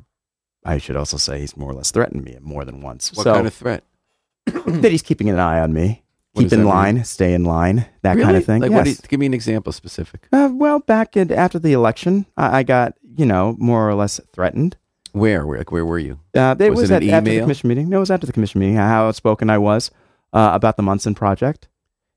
I 0.65 0.77
should 0.77 0.95
also 0.95 1.17
say 1.17 1.39
he's 1.39 1.55
more 1.55 1.71
or 1.71 1.75
less 1.75 1.91
threatened 1.91 2.23
me 2.23 2.37
more 2.41 2.65
than 2.65 2.81
once. 2.81 3.13
What 3.13 3.23
so 3.23 3.33
kind 3.33 3.47
of 3.47 3.53
threat? 3.53 3.83
that 4.45 4.91
he's 4.91 5.03
keeping 5.03 5.29
an 5.29 5.39
eye 5.39 5.59
on 5.59 5.73
me, 5.73 6.03
What 6.33 6.43
keep 6.43 6.53
in 6.53 6.65
line, 6.65 7.03
stay 7.03 7.33
in 7.33 7.43
line, 7.43 7.85
that 8.01 8.13
Really? 8.15 8.23
kind 8.23 8.37
of 8.37 8.45
thing. 8.45 8.61
Like, 8.61 8.71
yes. 8.71 8.77
what 8.77 8.87
you- 8.87 8.95
give 9.09 9.19
me 9.19 9.25
an 9.25 9.33
example 9.33 9.71
specific. 9.73 10.27
Uh, 10.31 10.49
well, 10.51 10.79
back 10.79 11.17
in, 11.17 11.31
after 11.31 11.59
the 11.59 11.73
election, 11.73 12.25
I, 12.37 12.59
I 12.59 12.63
got 12.63 12.93
you 13.17 13.25
know 13.25 13.55
more 13.59 13.87
or 13.89 13.93
less 13.95 14.19
threatened. 14.33 14.77
Where? 15.17 15.45
Where? 15.45 15.59
Like, 15.59 15.71
where 15.71 15.85
were 15.85 15.99
you? 15.99 16.19
Uh, 16.35 16.55
it 16.59 16.69
Was 16.69 16.81
was, 16.81 16.91
it 16.91 17.03
at, 17.03 17.09
after 17.09 17.29
the 17.31 17.39
commission 17.41 17.69
meeting. 17.69 17.89
No, 17.89 17.97
it 17.97 18.01
was 18.01 18.11
after 18.11 18.27
the 18.27 18.33
commission 18.33 18.59
meeting. 18.59 18.75
How 18.75 19.07
outspoken 19.07 19.49
I 19.49 19.57
was 19.57 19.91
uh, 20.33 20.51
about 20.53 20.77
the 20.77 20.83
Munson 20.83 21.15
project. 21.15 21.67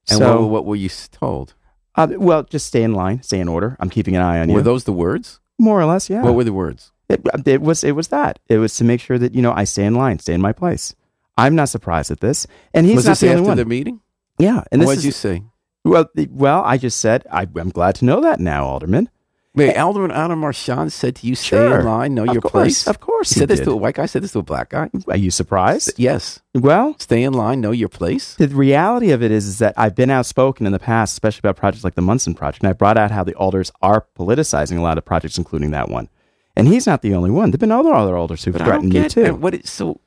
And 0.09 0.19
so, 0.19 0.41
what, 0.41 0.51
what 0.51 0.67
were 0.67 0.77
you 0.77 0.89
told? 1.11 1.55
uh, 1.97 2.09
well, 2.17 2.43
just 2.45 2.67
stay 2.67 2.83
in 2.83 2.95
line, 2.95 3.23
stay 3.23 3.41
in 3.41 3.49
order. 3.49 3.77
I'm 3.81 3.91
keeping 3.91 4.17
an 4.17 4.23
eye 4.23 4.41
on 4.41 4.49
you. 4.49 4.55
Were 4.55 4.63
those 4.63 4.85
the 4.85 4.93
words? 4.93 5.41
more 5.61 5.79
or 5.81 5.85
less, 5.85 6.09
yeah. 6.09 6.23
What 6.23 6.35
were 6.35 6.45
the 6.45 6.53
words? 6.53 6.91
it, 7.09 7.21
it 7.47 7.61
was 7.61 7.85
it 7.85 7.93
was 7.93 8.09
that. 8.09 8.39
It 8.49 8.59
was 8.59 8.77
to 8.77 8.85
make 8.85 9.01
sure 9.01 9.19
that 9.19 9.35
you 9.35 9.43
know 9.43 9.53
I 9.53 9.65
stay 9.65 9.85
in 9.85 9.95
line, 9.95 10.19
stay 10.19 10.33
in 10.33 10.41
my 10.41 10.53
place. 10.53 10.95
I'm 11.37 11.55
not 11.55 11.69
surprised 11.69 12.11
at 12.11 12.21
this, 12.21 12.47
and 12.75 12.87
he's 12.87 12.97
was 12.97 13.05
not 13.05 13.11
this 13.13 13.21
the 13.21 13.29
only 13.29 13.41
after 13.41 13.49
one. 13.49 13.57
the 13.59 13.65
meeting? 13.65 14.01
yeah, 14.39 14.65
and 14.73 14.85
what 14.85 14.97
did 14.97 15.05
you 15.05 15.13
say? 15.13 15.43
well, 15.85 16.07
well. 16.31 16.63
I 16.65 16.79
just 16.79 16.99
said 17.01 17.27
I, 17.31 17.47
I'm 17.57 17.71
glad 17.71 17.97
to 17.97 18.05
know 18.05 18.21
that 18.23 18.41
now, 18.41 18.65
Alderman. 18.65 19.11
Wait, 19.55 19.75
eh, 19.75 19.81
Alderman 19.81 20.13
Adam 20.13 20.39
Marchand 20.39 20.93
said 20.93 21.17
to 21.17 21.27
you, 21.27 21.35
"Stay 21.35 21.57
Sure. 21.57 21.81
in 21.81 21.85
line, 21.87 22.15
know 22.15 22.23
Of 22.25 22.35
your 22.35 22.41
course, 22.41 22.53
place." 22.53 22.87
Of 22.87 23.01
course, 23.01 23.31
He 23.31 23.35
he, 23.35 23.41
said 23.41 23.49
this 23.49 23.59
did. 23.59 23.65
to 23.65 23.73
a 23.73 23.77
white 23.77 23.97
guy. 23.97 24.07
Said 24.07 24.23
this 24.23 24.31
to 24.33 24.39
a 24.39 24.43
black 24.43 24.71
guy. 24.71 24.89
Are 25.09 25.17
you 25.17 25.31
surprised? 25.33 25.93
Yes, 25.97 26.39
Well, 26.55 26.95
stay 27.01 27.25
in 27.25 27.33
line, 27.33 27.61
know 27.61 27.73
your 27.73 27.89
place. 27.89 28.35
the 28.37 28.47
reality 28.49 29.11
of 29.11 29.23
it 29.25 29.33
is, 29.33 29.47
is 29.49 29.59
that 29.59 29.75
I've 29.77 29.97
been 29.97 30.11
outspoken 30.11 30.67
in 30.67 30.73
the 30.73 30.79
past, 30.79 31.13
especially 31.15 31.41
about 31.41 31.57
projects 31.57 31.83
like 31.83 31.97
the 31.97 32.03
Munson 32.03 32.35
project, 32.35 32.63
and 32.63 32.71
I 32.71 32.75
brought 32.75 32.97
out 32.97 33.11
how 33.11 33.25
the 33.25 33.35
alders 33.35 33.73
are 33.83 34.05
politicizing 34.17 34.79
a 34.79 34.83
lot 34.83 34.99
of 34.99 35.05
projects, 35.05 35.37
including 35.37 35.73
that 35.73 35.89
one. 35.89 36.09
And 36.57 36.69
he's 36.69 36.87
not 36.87 37.03
the 37.03 37.15
only 37.15 37.31
one. 37.31 37.51
There've 37.51 37.59
been 37.61 37.73
other 37.73 37.93
other 37.93 38.17
alders 38.17 38.45
who've 38.45 38.53
But 38.57 38.63
threatened 38.65 38.93
me 38.93 39.09
too. 39.09 39.25
and 39.25 39.43
what. 39.43 39.55
It, 39.55 39.67
so 39.67 40.01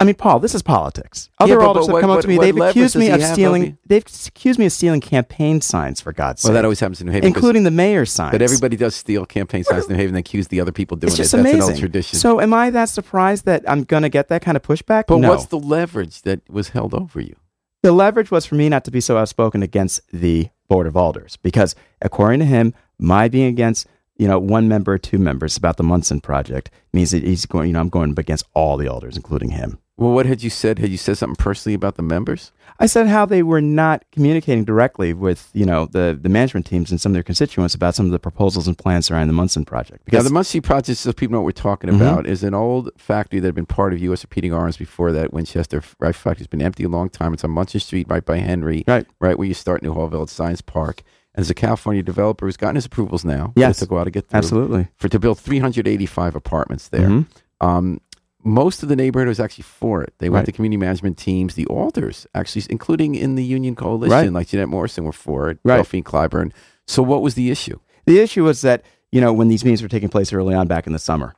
I 0.00 0.04
mean, 0.04 0.14
Paul, 0.14 0.38
this 0.38 0.54
is 0.54 0.62
politics. 0.62 1.28
Yeah, 1.40 1.44
Other 1.44 1.58
but- 1.58 1.74
but 1.74 1.80
have 1.82 1.92
what- 1.92 2.00
come 2.00 2.10
up 2.10 2.20
to 2.20 2.28
me. 2.28 2.36
what 2.36 2.44
They've 2.44 2.56
accused 2.56 2.94
me 2.94 3.08
of 3.08 3.20
have 3.20 3.32
stealing. 3.32 3.78
They've 3.84 4.04
accused 4.26 4.58
me 4.58 4.66
of 4.66 4.72
stealing 4.72 5.00
campaign 5.00 5.60
signs, 5.60 6.00
for 6.00 6.12
God's 6.12 6.42
sake. 6.42 6.50
well, 6.50 6.54
that 6.54 6.64
always 6.64 6.78
happens 6.78 7.00
in 7.00 7.08
New 7.08 7.12
Haven, 7.12 7.26
including 7.26 7.64
the 7.64 7.72
mayor's 7.72 8.12
signs. 8.12 8.30
But 8.30 8.40
everybody 8.42 8.76
does 8.76 8.94
steal 8.94 9.26
campaign 9.26 9.64
signs 9.64 9.86
in 9.86 9.92
New 9.92 9.96
Haven 9.98 10.14
and 10.14 10.20
accuse 10.20 10.48
the 10.48 10.60
other 10.60 10.70
people 10.70 10.96
doing 10.96 11.08
it's 11.08 11.16
just 11.16 11.34
it. 11.34 11.38
That's 11.38 11.48
amazing. 11.48 11.62
an 11.62 11.74
old 11.74 11.80
tradition. 11.80 12.18
So, 12.18 12.40
am 12.40 12.54
I 12.54 12.70
that 12.70 12.88
surprised 12.90 13.44
that 13.46 13.64
I'm 13.68 13.82
going 13.82 14.04
to 14.04 14.08
get 14.08 14.28
that 14.28 14.40
kind 14.42 14.56
of 14.56 14.62
pushback? 14.62 15.04
but 15.08 15.18
no. 15.18 15.30
what's 15.30 15.46
the 15.46 15.58
leverage 15.58 16.22
that 16.22 16.48
was 16.48 16.68
held 16.68 16.94
over 16.94 17.20
you? 17.20 17.34
the 17.82 17.92
leverage 17.92 18.30
was 18.30 18.44
for 18.46 18.54
me 18.54 18.68
not 18.68 18.84
to 18.84 18.90
be 18.90 19.00
so 19.00 19.16
outspoken 19.16 19.62
against 19.62 20.00
the 20.12 20.48
board 20.68 20.86
of 20.86 20.96
alders 20.96 21.36
because 21.36 21.74
according 22.02 22.40
to 22.40 22.44
him 22.46 22.74
my 22.98 23.28
being 23.28 23.46
against 23.46 23.86
you 24.16 24.26
know 24.26 24.38
one 24.38 24.68
member 24.68 24.92
or 24.92 24.98
two 24.98 25.18
members 25.18 25.56
about 25.56 25.76
the 25.76 25.82
munson 25.82 26.20
project 26.20 26.70
means 26.92 27.12
that 27.12 27.22
he's 27.22 27.46
going 27.46 27.68
you 27.68 27.72
know 27.72 27.80
i'm 27.80 27.88
going 27.88 28.10
up 28.10 28.18
against 28.18 28.44
all 28.54 28.76
the 28.76 28.88
alders 28.88 29.16
including 29.16 29.50
him 29.50 29.78
Well, 29.98 30.12
what 30.12 30.26
had 30.26 30.42
you 30.42 30.48
said? 30.50 30.78
Had 30.78 30.90
you 30.90 30.96
said 30.96 31.18
something 31.18 31.36
personally 31.36 31.74
about 31.74 31.96
the 31.96 32.02
members? 32.02 32.52
i 32.80 32.86
said 32.86 33.08
how 33.08 33.26
they 33.26 33.42
were 33.42 33.60
not 33.60 34.04
communicating 34.12 34.64
directly 34.64 35.12
with 35.12 35.50
you 35.52 35.66
know 35.66 35.86
the, 35.86 36.16
the 36.20 36.28
management 36.28 36.64
teams 36.64 36.92
and 36.92 37.00
some 37.00 37.10
of 37.10 37.14
their 37.14 37.24
constituents 37.24 37.74
about 37.74 37.92
some 37.96 38.06
of 38.06 38.12
the 38.12 38.18
proposals 38.20 38.68
and 38.68 38.78
plans 38.78 39.10
around 39.10 39.26
the 39.26 39.32
munson 39.32 39.64
project 39.64 39.98
Now, 39.98 40.04
because 40.04 40.24
the 40.24 40.32
Munson 40.32 40.62
Project, 40.62 40.98
so 41.00 41.12
people 41.12 41.32
know 41.32 41.40
what 41.40 41.46
we're 41.46 41.62
talking 41.70 41.90
Mhm. 41.90 41.96
about, 41.96 42.26
is 42.28 42.44
an 42.44 42.54
old 42.54 42.90
factory 42.96 43.40
that 43.40 43.48
had 43.48 43.54
been 43.56 43.66
part 43.66 43.92
of 43.92 43.98
U.S. 44.00 44.22
Repeating 44.22 44.52
Arms 44.54 44.76
before 44.76 45.10
that. 45.12 45.32
Winchester 45.32 45.82
Rifle 45.98 46.20
Factory 46.30 46.42
has 46.42 46.46
been 46.46 46.62
empty 46.62 46.84
a 46.84 46.88
long 46.88 47.08
time. 47.10 47.34
It's 47.34 47.42
on 47.42 47.50
Munson 47.50 47.80
Street, 47.80 48.06
right 48.08 48.24
by 48.24 48.38
Henry, 48.38 48.84
Right. 48.86 49.06
right 49.20 49.36
where 49.36 49.48
you 49.48 49.54
start 49.54 49.82
Newhallville 49.82 50.22
at 50.22 50.28
Science 50.28 50.60
Park. 50.60 51.02
And 51.34 51.42
there's 51.44 51.50
a 51.50 51.54
California 51.54 52.02
developer 52.04 52.46
who's 52.46 52.56
gotten 52.56 52.76
his 52.76 52.86
approvals 52.86 53.24
now. 53.24 53.52
Yes. 53.56 53.78
it 53.78 53.80
took 53.80 53.90
a 53.90 53.94
while 53.94 54.04
to 54.04 54.10
get 54.12 54.28
through. 54.28 54.38
absolutely 54.38 54.88
For 54.96 55.08
to 55.08 55.18
build 55.18 55.38
385 55.40 56.36
apartments 56.36 56.86
there. 56.88 57.08
Mhm. 57.08 57.26
Um, 57.60 58.00
most 58.44 58.82
of 58.82 58.88
the 58.88 58.96
neighborhood 58.96 59.28
was 59.28 59.40
actually 59.40 59.64
for 59.64 60.02
it. 60.02 60.14
They 60.18 60.28
went 60.28 60.40
Right. 60.42 60.46
to 60.46 60.52
community 60.52 60.76
management 60.78 61.18
teams. 61.18 61.54
The 61.54 61.66
alders, 61.66 62.26
actually, 62.34 62.62
including 62.70 63.14
in 63.14 63.34
the 63.34 63.44
union 63.44 63.74
coalition, 63.74 64.10
Right. 64.16 64.32
like 64.32 64.48
Jeanette 64.48 64.68
Morrison, 64.68 65.04
were 65.04 65.12
for 65.12 65.50
it. 65.50 65.58
Right. 65.64 65.76
Delphine 65.76 66.04
Clyburn. 66.04 66.52
So, 66.86 67.02
what 67.02 67.20
was 67.22 67.34
the 67.34 67.50
issue? 67.50 67.78
The 68.06 68.20
issue 68.20 68.44
was 68.44 68.60
that, 68.62 68.82
you 69.12 69.20
know, 69.20 69.32
when 69.32 69.48
these 69.48 69.64
meetings 69.64 69.82
were 69.82 69.88
taking 69.88 70.08
place 70.08 70.32
early 70.32 70.54
on 70.54 70.66
back 70.66 70.86
in 70.86 70.92
the 70.92 70.98
summer, 70.98 71.34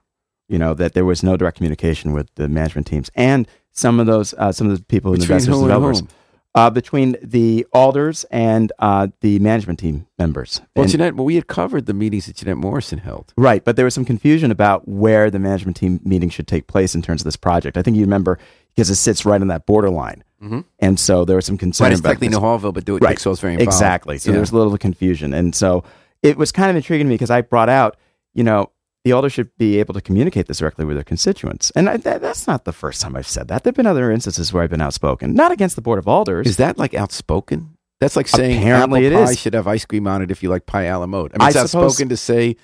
you 0.48 0.58
know, 0.58 0.74
that 0.74 0.92
there 0.94 1.04
was 1.04 1.22
no 1.22 1.36
direct 1.36 1.56
communication 1.56 2.12
with 2.12 2.28
the 2.36 2.48
management 2.48 2.86
teams 2.86 3.10
and 3.14 3.48
some 3.72 3.98
of 4.00 4.06
those, 4.06 4.34
uh, 4.36 4.52
some 4.52 4.68
of 4.68 4.76
the 4.76 4.82
people 4.84 5.12
in 5.12 5.18
the 5.20 5.24
investors 5.24 5.54
and 5.56 5.62
developers. 5.64 6.00
whom? 6.00 6.08
Uh, 6.52 6.68
between 6.68 7.14
the 7.22 7.64
alders 7.72 8.24
and 8.32 8.72
uh, 8.80 9.06
the 9.20 9.38
management 9.38 9.78
team 9.78 10.08
members. 10.18 10.60
Well, 10.74 10.82
And- 10.82 10.90
Jeanette, 10.90 11.14
well, 11.14 11.24
we 11.24 11.36
had 11.36 11.46
covered 11.46 11.86
the 11.86 11.94
meetings 11.94 12.26
that 12.26 12.34
Jeanette 12.34 12.56
Morrison 12.56 12.98
held. 12.98 13.32
Right, 13.36 13.64
but 13.64 13.76
there 13.76 13.84
was 13.84 13.94
some 13.94 14.04
confusion 14.04 14.50
about 14.50 14.88
where 14.88 15.30
the 15.30 15.38
management 15.38 15.76
team 15.76 16.00
meeting 16.02 16.28
should 16.28 16.48
take 16.48 16.66
place 16.66 16.92
in 16.96 17.02
terms 17.02 17.20
of 17.20 17.24
this 17.26 17.36
project. 17.36 17.76
I 17.76 17.82
think 17.82 17.96
you 17.96 18.02
remember 18.02 18.36
because 18.74 18.90
it 18.90 18.96
sits 18.96 19.24
right 19.24 19.40
on 19.40 19.46
that 19.46 19.64
borderline, 19.64 20.24
Mhm. 20.42 20.64
and 20.80 20.98
so 20.98 21.24
there 21.24 21.36
was 21.36 21.46
some 21.46 21.56
concern 21.56 21.84
Right, 21.84 21.92
it's 21.92 22.00
about 22.00 22.14
technically. 22.18 22.36
Newhallville, 22.38 22.74
but 22.74 22.84
do 22.84 22.96
it 22.96 23.02
Right. 23.04 23.16
Very 23.20 23.52
involved. 23.54 23.62
exactly. 23.62 24.18
So 24.18 24.30
Yeah. 24.30 24.32
there 24.32 24.40
was 24.40 24.50
a 24.50 24.56
little 24.56 24.76
confusion, 24.76 25.32
and 25.32 25.54
so 25.54 25.84
it 26.20 26.36
was 26.36 26.50
kind 26.50 26.68
of 26.68 26.74
intriguing 26.74 27.06
to 27.06 27.08
me 27.10 27.14
because 27.14 27.30
I 27.30 27.42
brought 27.42 27.68
out, 27.68 27.96
you 28.34 28.42
know, 28.42 28.70
the 29.04 29.12
alders 29.12 29.32
should 29.32 29.56
be 29.56 29.78
able 29.80 29.94
to 29.94 30.00
communicate 30.00 30.46
this 30.46 30.58
directly 30.58 30.84
with 30.84 30.96
their 30.96 31.04
constituents, 31.04 31.70
and 31.74 31.88
I, 31.88 31.96
that, 31.98 32.20
that's 32.20 32.46
not 32.46 32.64
the 32.64 32.72
first 32.72 33.00
time 33.00 33.16
I've 33.16 33.26
said 33.26 33.48
that. 33.48 33.64
There've 33.64 33.74
been 33.74 33.86
other 33.86 34.10
instances 34.10 34.52
where 34.52 34.62
I've 34.62 34.70
been 34.70 34.80
outspoken, 34.82 35.34
not 35.34 35.52
against 35.52 35.76
the 35.76 35.82
board 35.82 35.98
of 35.98 36.06
alders. 36.06 36.46
Is 36.46 36.56
that 36.58 36.78
like 36.78 36.94
outspoken? 36.94 37.76
That's 38.00 38.16
like 38.16 38.28
saying 38.28 38.58
Apparently 38.58 39.06
apple 39.06 39.18
it 39.18 39.24
pie 39.26 39.30
is. 39.32 39.38
should 39.40 39.54
have 39.54 39.66
ice 39.66 39.84
cream 39.84 40.06
on 40.06 40.22
it 40.22 40.30
if 40.30 40.42
you 40.42 40.48
like 40.48 40.64
pie 40.66 40.84
a 40.84 40.98
la 40.98 41.06
mode. 41.06 41.32
I 41.34 41.38
mean, 41.38 41.42
I 41.42 41.48
it's 41.48 41.70
suppose- 41.70 41.92
outspoken 41.92 42.08
to 42.10 42.16
say 42.16 42.56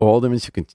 aldermen 0.00 0.38
should, 0.38 0.54
con- 0.54 0.66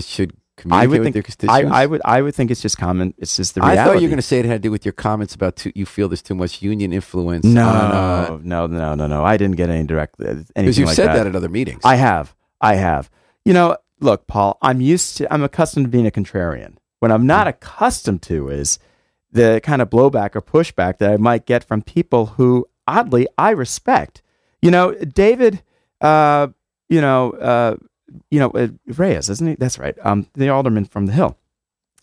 should 0.00 0.32
I 0.32 0.60
communicate 0.62 0.88
would 0.88 0.98
with 0.98 1.04
think 1.04 1.12
their 1.14 1.22
constituents. 1.22 1.72
I, 1.72 1.82
I 1.82 1.86
would 1.86 2.00
I 2.04 2.22
would 2.22 2.34
think 2.34 2.50
it's 2.50 2.62
just 2.62 2.78
common. 2.78 3.12
It's 3.18 3.36
just 3.36 3.54
the 3.54 3.60
reality. 3.60 3.78
I 3.80 3.84
thought 3.84 3.96
you 3.96 4.02
were 4.02 4.08
going 4.08 4.16
to 4.16 4.22
say 4.22 4.38
it 4.38 4.46
had 4.46 4.62
to 4.62 4.66
do 4.68 4.70
with 4.70 4.86
your 4.86 4.92
comments 4.92 5.34
about 5.34 5.56
too, 5.56 5.70
you 5.74 5.84
feel 5.84 6.08
there's 6.08 6.22
too 6.22 6.34
much 6.34 6.62
union 6.62 6.92
influence. 6.94 7.44
No, 7.44 7.68
on, 7.68 8.42
no, 8.48 8.66
no, 8.66 8.94
no, 8.94 9.06
no. 9.06 9.22
I 9.24 9.36
didn't 9.36 9.56
get 9.56 9.68
any 9.68 9.84
direct 9.86 10.18
uh, 10.18 10.24
anything 10.28 10.46
because 10.56 10.78
you've 10.78 10.86
like 10.88 10.96
said 10.96 11.08
that. 11.08 11.16
that. 11.18 11.26
at 11.26 11.36
other 11.36 11.50
meetings. 11.50 11.82
I 11.84 11.96
have. 11.96 12.34
I 12.60 12.76
have. 12.76 13.10
You 13.44 13.52
know, 13.52 13.76
look, 14.00 14.26
Paul, 14.26 14.58
I'm 14.62 14.80
used 14.80 15.16
to, 15.18 15.32
I'm 15.32 15.42
accustomed 15.42 15.86
to 15.86 15.90
being 15.90 16.06
a 16.06 16.10
contrarian. 16.10 16.76
What 17.00 17.12
I'm 17.12 17.26
not 17.26 17.46
accustomed 17.46 18.22
to 18.22 18.48
is 18.48 18.78
the 19.30 19.60
kind 19.62 19.82
of 19.82 19.90
blowback 19.90 20.34
or 20.34 20.42
pushback 20.42 20.98
that 20.98 21.12
I 21.12 21.16
might 21.16 21.46
get 21.46 21.64
from 21.64 21.82
people 21.82 22.26
who, 22.26 22.66
oddly, 22.86 23.26
I 23.36 23.50
respect. 23.50 24.22
You 24.62 24.70
know, 24.70 24.94
David, 24.94 25.62
uh, 26.00 26.48
you 26.88 27.00
know, 27.00 27.32
uh, 27.32 27.76
you 28.30 28.38
know, 28.40 28.50
uh, 28.50 28.68
Reyes, 28.86 29.28
isn't 29.28 29.46
he? 29.46 29.54
That's 29.56 29.78
right. 29.78 29.96
Um, 30.02 30.28
the 30.34 30.48
alderman 30.48 30.86
from 30.86 31.06
the 31.06 31.12
Hill. 31.12 31.36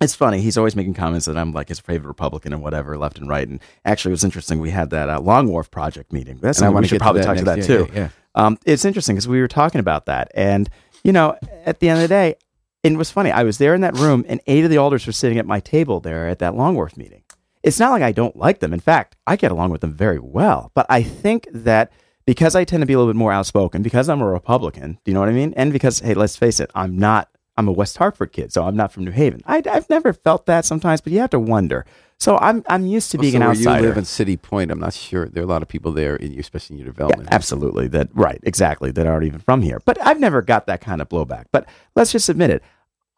It's 0.02 0.16
funny. 0.16 0.42
He's 0.42 0.58
always 0.58 0.76
making 0.76 0.96
comments 0.96 1.28
that 1.28 1.38
I'm 1.38 1.54
like 1.54 1.70
his 1.70 1.80
favorite 1.80 2.10
Republican 2.10 2.52
and 2.52 2.62
whatever, 2.62 2.98
left 2.98 3.18
and 3.18 3.30
right. 3.30 3.48
And 3.48 3.60
actually, 3.86 4.12
it 4.12 4.14
was 4.14 4.24
interesting. 4.24 4.60
We 4.60 4.72
had 4.72 4.90
that 4.90 5.10
uh, 5.10 5.22
Long 5.22 5.48
Wharf 5.48 5.72
project 5.72 6.12
meeting. 6.12 6.40
That's 6.42 6.60
and 6.60 6.66
I 6.66 6.70
want 6.70 6.84
we 6.84 6.90
to 6.90 6.96
should 6.96 7.02
probably 7.02 7.22
to 7.22 7.28
talk 7.28 7.38
to 7.38 7.46
that 7.46 7.64
too. 7.64 7.88
Yeah, 7.94 8.00
yeah, 8.00 8.10
Um, 8.36 8.60
it's 8.66 8.86
interesting 8.86 9.16
because 9.16 9.28
we 9.28 9.40
were 9.40 9.48
talking 9.48 9.80
about 9.80 10.08
that, 10.08 10.32
and 10.36 10.70
you 11.04 11.12
know, 11.12 11.38
at 11.66 11.80
the 11.80 11.90
end 11.90 11.98
of 11.98 12.04
the 12.04 12.08
day, 12.08 12.36
it 12.84 12.98
was 12.98 13.12
funny. 13.12 13.32
I 13.32 13.44
was 13.44 13.58
there 13.58 13.74
in 13.76 13.82
that 13.82 13.98
room, 13.98 14.26
and 14.28 14.42
eight 14.48 14.64
of 14.64 14.70
the 14.70 14.78
alders 14.78 15.06
were 15.06 15.14
sitting 15.14 15.38
at 15.38 15.46
my 15.46 15.60
table 15.60 16.00
there 16.00 16.28
at 16.28 16.40
that 16.40 16.56
Long 16.56 16.76
Wharf 16.76 16.98
meeting. 16.98 17.24
It's 17.64 17.80
not 17.80 17.92
like 17.92 18.04
I 18.04 18.12
don't 18.12 18.36
like 18.36 18.60
them. 18.60 18.74
In 18.74 18.82
fact, 18.82 19.16
I 19.26 19.38
get 19.38 19.52
along 19.52 19.70
with 19.70 19.82
them 19.82 19.94
very 19.94 20.20
well. 20.20 20.72
But 20.74 20.86
I 20.90 21.02
think 21.02 21.48
that 21.54 21.94
because 22.26 22.56
I 22.56 22.66
tend 22.66 22.82
to 22.82 22.86
be 22.88 22.94
a 22.94 22.98
little 22.98 23.12
bit 23.12 23.18
more 23.18 23.32
outspoken, 23.32 23.82
because 23.82 24.10
I'm 24.10 24.22
a 24.22 24.28
Republican, 24.28 25.00
do 25.04 25.12
you 25.12 25.14
know 25.14 25.22
what 25.22 25.30
I 25.30 25.34
mean? 25.34 25.54
And 25.56 25.72
because, 25.72 26.00
hey, 26.00 26.14
let's 26.14 26.36
face 26.36 26.60
it, 26.60 26.72
I'm 26.76 26.98
not. 26.98 27.30
I'm 27.56 27.68
a 27.68 27.72
West 27.72 27.98
Hartford 27.98 28.32
kid, 28.34 28.52
so 28.52 28.66
I'm 28.66 28.76
not 28.76 28.92
from 28.92 29.06
New 29.06 29.12
Haven. 29.12 29.42
I, 29.46 29.62
I've 29.70 29.90
never 29.90 30.12
felt 30.12 30.48
that 30.48 30.66
sometimes, 30.66 31.02
but 31.02 31.14
you 31.14 31.20
have 31.20 31.30
to 31.32 31.40
wonder. 31.40 31.86
So 32.24 32.38
I'm 32.38 32.64
I'm 32.70 32.86
used 32.86 33.12
to 33.12 33.18
being 33.18 33.36
an 33.36 33.42
where 33.42 33.50
outsider. 33.50 33.82
you 33.82 33.88
live 33.90 33.98
in 33.98 34.06
City 34.06 34.38
Point, 34.38 34.72
I'm 34.72 34.80
not 34.80 34.94
sure 34.94 35.28
there 35.28 35.44
are 35.44 35.46
a 35.46 35.50
lot 35.50 35.62
of 35.62 35.68
people 35.68 35.92
there, 35.92 36.16
in, 36.16 36.40
especially 36.40 36.76
in 36.76 36.80
your 36.80 36.94
development. 36.94 37.28
Absolutely. 37.34 37.90
That 37.90 38.08
right, 38.14 38.40
exactly. 38.44 38.92
That 38.92 39.06
aren't 39.06 39.26
even 39.26 39.42
from 39.42 39.62
here. 39.62 39.82
But 39.84 39.98
I've 40.02 40.22
never 40.22 40.42
got 40.42 40.66
that 40.68 40.80
kind 40.80 41.02
of 41.02 41.10
blowback. 41.10 41.48
But 41.52 41.68
let's 41.98 42.14
just 42.14 42.30
admit 42.30 42.50
it. 42.50 42.64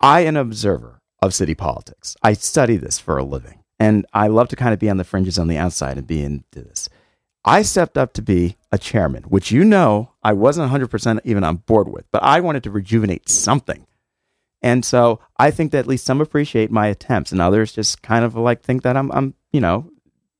I 0.02 0.22
am 0.22 0.30
an 0.30 0.38
observer 0.38 1.02
of 1.22 1.36
city 1.36 1.54
politics. 1.54 2.18
I 2.24 2.34
study 2.34 2.78
this 2.78 2.98
for 2.98 3.20
a 3.20 3.24
living. 3.24 3.60
And 3.80 4.08
I 4.12 4.26
love 4.26 4.48
to 4.48 4.56
kind 4.56 4.74
of 4.74 4.80
be 4.80 4.90
on 4.90 4.98
the 4.98 5.04
fringes 5.04 5.38
on 5.38 5.50
the 5.50 5.58
outside 5.58 6.00
and 6.00 6.08
be 6.08 6.24
into 6.24 6.64
this. 6.64 6.90
I 7.44 7.62
stepped 7.62 8.00
up 8.00 8.12
to 8.14 8.24
be 8.24 8.58
a 8.72 8.80
chairman, 8.80 9.22
which 9.26 9.52
you 9.52 9.64
know 9.64 10.14
I 10.24 10.34
wasn't 10.34 10.72
100% 10.72 11.20
even 11.26 11.44
on 11.44 11.58
board 11.58 11.90
with, 11.90 12.06
but 12.12 12.24
I 12.24 12.40
wanted 12.40 12.64
to 12.64 12.72
rejuvenate 12.72 13.30
something. 13.30 13.86
And 14.66 14.84
so 14.84 15.20
I 15.38 15.52
think 15.52 15.72
that 15.72 15.78
at 15.80 15.88
least 15.88 16.06
some 16.06 16.20
appreciate 16.20 16.72
my 16.72 16.88
attempts 16.88 17.32
and 17.32 17.40
others 17.40 17.72
just 17.72 18.02
kind 18.02 18.26
of 18.26 18.36
like 18.36 18.62
think 18.64 18.82
that 18.82 18.98
I'm, 18.98 19.12
I'm 19.12 19.36
you 19.54 19.62
know, 19.62 19.90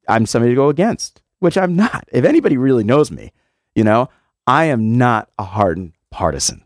I'm 0.10 0.26
somebody 0.26 0.52
to 0.52 0.56
go 0.56 0.70
against, 0.70 1.22
which 1.40 1.58
I'm 1.58 1.76
not. 1.76 2.10
If 2.12 2.26
anybody 2.26 2.58
really 2.58 2.84
knows 2.84 3.12
me, 3.12 3.32
you 3.76 3.84
know, 3.84 4.10
I 4.48 4.66
am 4.66 4.98
not 4.98 5.30
a 5.38 5.44
hardened 5.44 5.94
partisan. 6.10 6.64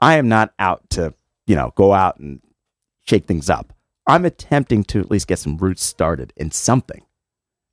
I 0.00 0.16
am 0.18 0.28
not 0.28 0.52
out 0.58 0.88
to, 0.90 1.14
you 1.46 1.56
know, 1.56 1.72
go 1.76 1.92
out 1.94 2.18
and 2.18 2.40
shake 3.06 3.24
things 3.26 3.48
up. 3.48 3.72
I'm 4.06 4.24
attempting 4.26 4.84
to 4.84 5.00
at 5.00 5.10
least 5.10 5.28
get 5.28 5.38
some 5.38 5.56
roots 5.56 5.82
started 5.82 6.32
in 6.36 6.50
something, 6.50 7.04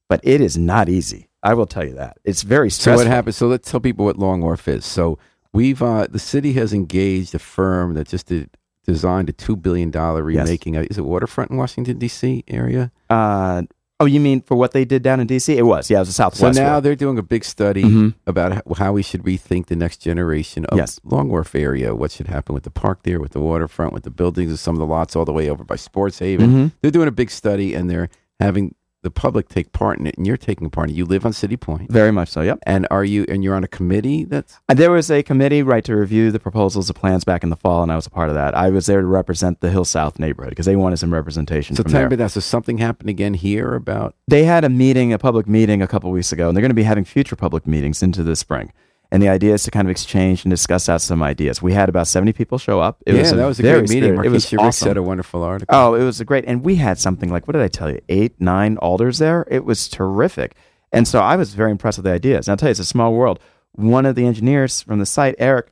but 0.10 0.22
it 0.24 0.40
is 0.42 0.58
not 0.58 0.88
easy. 0.90 1.28
I 1.44 1.54
will 1.56 1.66
tell 1.68 1.86
you 1.86 1.94
that. 1.96 2.18
It's 2.24 2.42
very 2.44 2.70
So 2.70 2.82
stressful. 2.84 3.06
what 3.06 3.12
happened? 3.14 3.36
So 3.36 3.48
let's 3.48 3.70
tell 3.70 3.80
people 3.82 4.06
what 4.06 4.18
Long 4.18 4.42
Wharf 4.42 4.68
is. 4.68 4.86
So 4.86 5.20
we've 5.54 5.82
uh, 5.82 6.08
the 6.10 6.20
city 6.20 6.54
has 6.54 6.74
engaged 6.74 7.36
a 7.36 7.40
firm 7.40 7.94
that 7.96 8.08
just 8.08 8.28
did, 8.28 8.50
designed 8.86 9.30
a 9.30 9.34
two 9.34 9.56
billion 9.56 9.92
dollar 9.92 10.24
remaking. 10.24 10.76
Of, 10.76 10.86
is 10.90 10.98
it 10.98 11.06
waterfront 11.06 11.52
in 11.52 11.58
Washington 11.58 11.98
D.C. 11.98 12.44
area? 12.48 12.92
Uh, 13.10 13.64
oh, 14.00 14.06
you 14.06 14.20
mean 14.20 14.42
for 14.42 14.56
what 14.56 14.72
they 14.72 14.86
did 14.86 15.04
down 15.04 15.20
in 15.20 15.28
D.C.? 15.28 15.58
It 15.58 15.64
was. 15.64 15.90
Yeah, 15.90 15.98
it 15.98 16.02
was 16.02 16.10
a 16.10 16.14
Southwest. 16.14 16.56
So 16.58 16.64
now 16.64 16.76
one. 16.76 16.84
they're 16.84 16.96
doing 16.96 17.18
a 17.18 17.24
big 17.24 17.44
study 17.46 17.84
Mhm. 17.84 18.14
about 18.28 18.62
how, 18.78 18.94
we 18.94 19.02
should 19.04 19.24
rethink 19.24 19.68
the 19.68 19.76
next 19.76 19.98
generation 19.98 20.66
of 20.66 20.78
Yes. 20.78 21.00
Long 21.04 21.30
Wharf 21.30 21.56
area. 21.56 21.96
What 21.96 22.12
should 22.12 22.28
happen 22.28 22.54
with 22.54 22.64
the 22.64 22.72
park 22.72 23.04
there, 23.04 23.20
with 23.20 23.32
the 23.32 23.40
waterfront, 23.40 23.94
with 23.94 24.04
the 24.04 24.10
buildings, 24.12 24.50
and 24.52 24.60
some 24.60 24.76
of 24.76 24.80
the 24.80 24.86
lots 24.86 25.16
all 25.16 25.26
the 25.26 25.34
way 25.34 25.50
over 25.50 25.64
by 25.64 25.76
Sports 25.76 26.20
Haven. 26.20 26.50
Mhm. 26.52 26.72
They're 26.82 26.92
doing 26.92 27.08
a 27.08 27.12
big 27.12 27.30
study 27.32 27.74
and 27.74 27.90
they're 27.90 28.10
having 28.40 28.76
the 29.06 29.12
public 29.12 29.48
take 29.48 29.72
part 29.72 30.00
in 30.00 30.08
it, 30.08 30.18
and 30.18 30.26
you're 30.26 30.36
taking 30.36 30.68
part 30.72 30.90
in 30.90 30.96
it. 30.96 30.98
You 30.98 31.06
live 31.06 31.26
on 31.28 31.32
City 31.32 31.56
Point, 31.56 31.92
Very 31.92 32.12
much 32.12 32.30
so. 32.30 32.42
Yep. 32.42 32.60
and 32.64 32.88
are 32.90 33.06
you? 33.06 33.24
And 33.30 33.44
you're 33.44 33.56
on 33.56 33.64
a 33.64 33.68
committee 33.68 34.24
that's 34.26 34.60
There 34.68 34.92
was 34.92 35.12
a 35.12 35.22
committee, 35.22 35.62
right, 35.62 35.86
to 35.86 35.96
review 35.96 36.32
the 36.32 36.40
proposals, 36.40 36.88
the 36.88 36.94
plans 36.96 37.24
back 37.24 37.44
in 37.44 37.52
the 37.52 37.56
fall, 37.56 37.84
and 37.84 37.92
I 37.92 37.96
was 37.96 38.08
a 38.08 38.10
part 38.10 38.30
of 38.30 38.36
that. 38.36 38.56
I 38.58 38.70
was 38.72 38.88
there 38.88 39.00
to 39.02 39.08
represent 39.08 39.62
the 39.62 39.70
Hill 39.70 39.86
South 39.86 40.18
neighborhood 40.18 40.50
because 40.50 40.66
they 40.66 40.76
wanted 40.76 40.98
some 40.98 41.14
representation 41.14 41.76
so. 41.76 41.84
from 41.84 41.92
Tell 41.92 42.02
there. 42.02 42.10
me 42.10 42.16
about 42.16 42.26
that. 42.26 42.32
So 42.32 42.40
something 42.40 42.80
happened 42.80 43.10
again 43.12 43.36
here 43.36 43.76
about 43.76 44.16
they 44.28 44.44
had 44.44 44.64
a 44.64 44.70
meeting, 44.70 45.14
a 45.14 45.20
public 45.20 45.48
meeting 45.48 45.82
a 45.84 45.88
couple 45.88 46.10
weeks 46.12 46.32
ago, 46.32 46.48
and 46.50 46.58
they're 46.58 46.62
going 46.64 46.70
to 46.72 46.74
be 46.76 46.84
having 46.84 47.06
future 47.06 47.36
public 47.36 47.68
meetings 47.68 48.02
into 48.02 48.24
the 48.24 48.36
spring. 48.36 48.74
And 49.16 49.24
the 49.24 49.30
idea 49.30 49.54
is 49.54 49.64
to 49.64 49.72
kind 49.72 49.88
of 49.88 49.92
exchange 49.92 50.44
and 50.44 50.52
discuss 50.52 50.90
out 50.90 51.00
some 51.00 51.24
ideas. 51.24 51.62
We 51.62 51.72
had 51.72 51.88
about 51.88 52.06
70 52.08 52.34
people 52.34 52.58
show 52.58 52.82
up. 52.82 53.02
It 53.06 53.14
yeah, 53.14 53.22
was 53.22 53.32
that 53.32 53.46
was 53.46 53.60
a 53.60 53.62
great 53.62 53.90
meeting. 53.90 54.10
spirit- 54.14 54.26
It 54.26 54.30
was 54.30 54.54
awesome. 54.56 54.72
said 54.90 54.98
a 54.98 55.02
wonderful 55.02 55.42
article. 55.42 55.74
Oh, 55.74 55.94
it 55.94 56.04
was 56.04 56.20
a 56.20 56.26
great, 56.26 56.44
and 56.46 56.66
we 56.66 56.76
had 56.76 57.00
something 57.00 57.30
like 57.32 57.48
what 57.48 57.54
did 57.54 57.62
I 57.62 57.70
tell 57.70 57.90
you? 57.90 58.02
Eight, 58.10 58.34
nine 58.42 58.76
alders 58.80 59.20
there. 59.20 59.48
It 59.50 59.64
was 59.64 59.88
terrific, 59.88 60.58
and 60.92 61.08
so 61.08 61.22
I 61.22 61.38
was 61.38 61.54
very 61.54 61.72
impressed 61.72 61.98
with 61.98 62.04
the 62.04 62.12
ideas. 62.12 62.46
And 62.46 62.52
I'll 62.52 62.58
tell 62.58 62.68
you, 62.68 62.72
it's 62.72 62.82
a 62.82 62.86
small 62.86 63.14
world. 63.14 63.40
One 63.72 64.06
of 64.06 64.16
the 64.16 64.26
engineers 64.26 64.82
from 64.82 65.00
the 65.00 65.06
site, 65.06 65.36
Eric, 65.40 65.72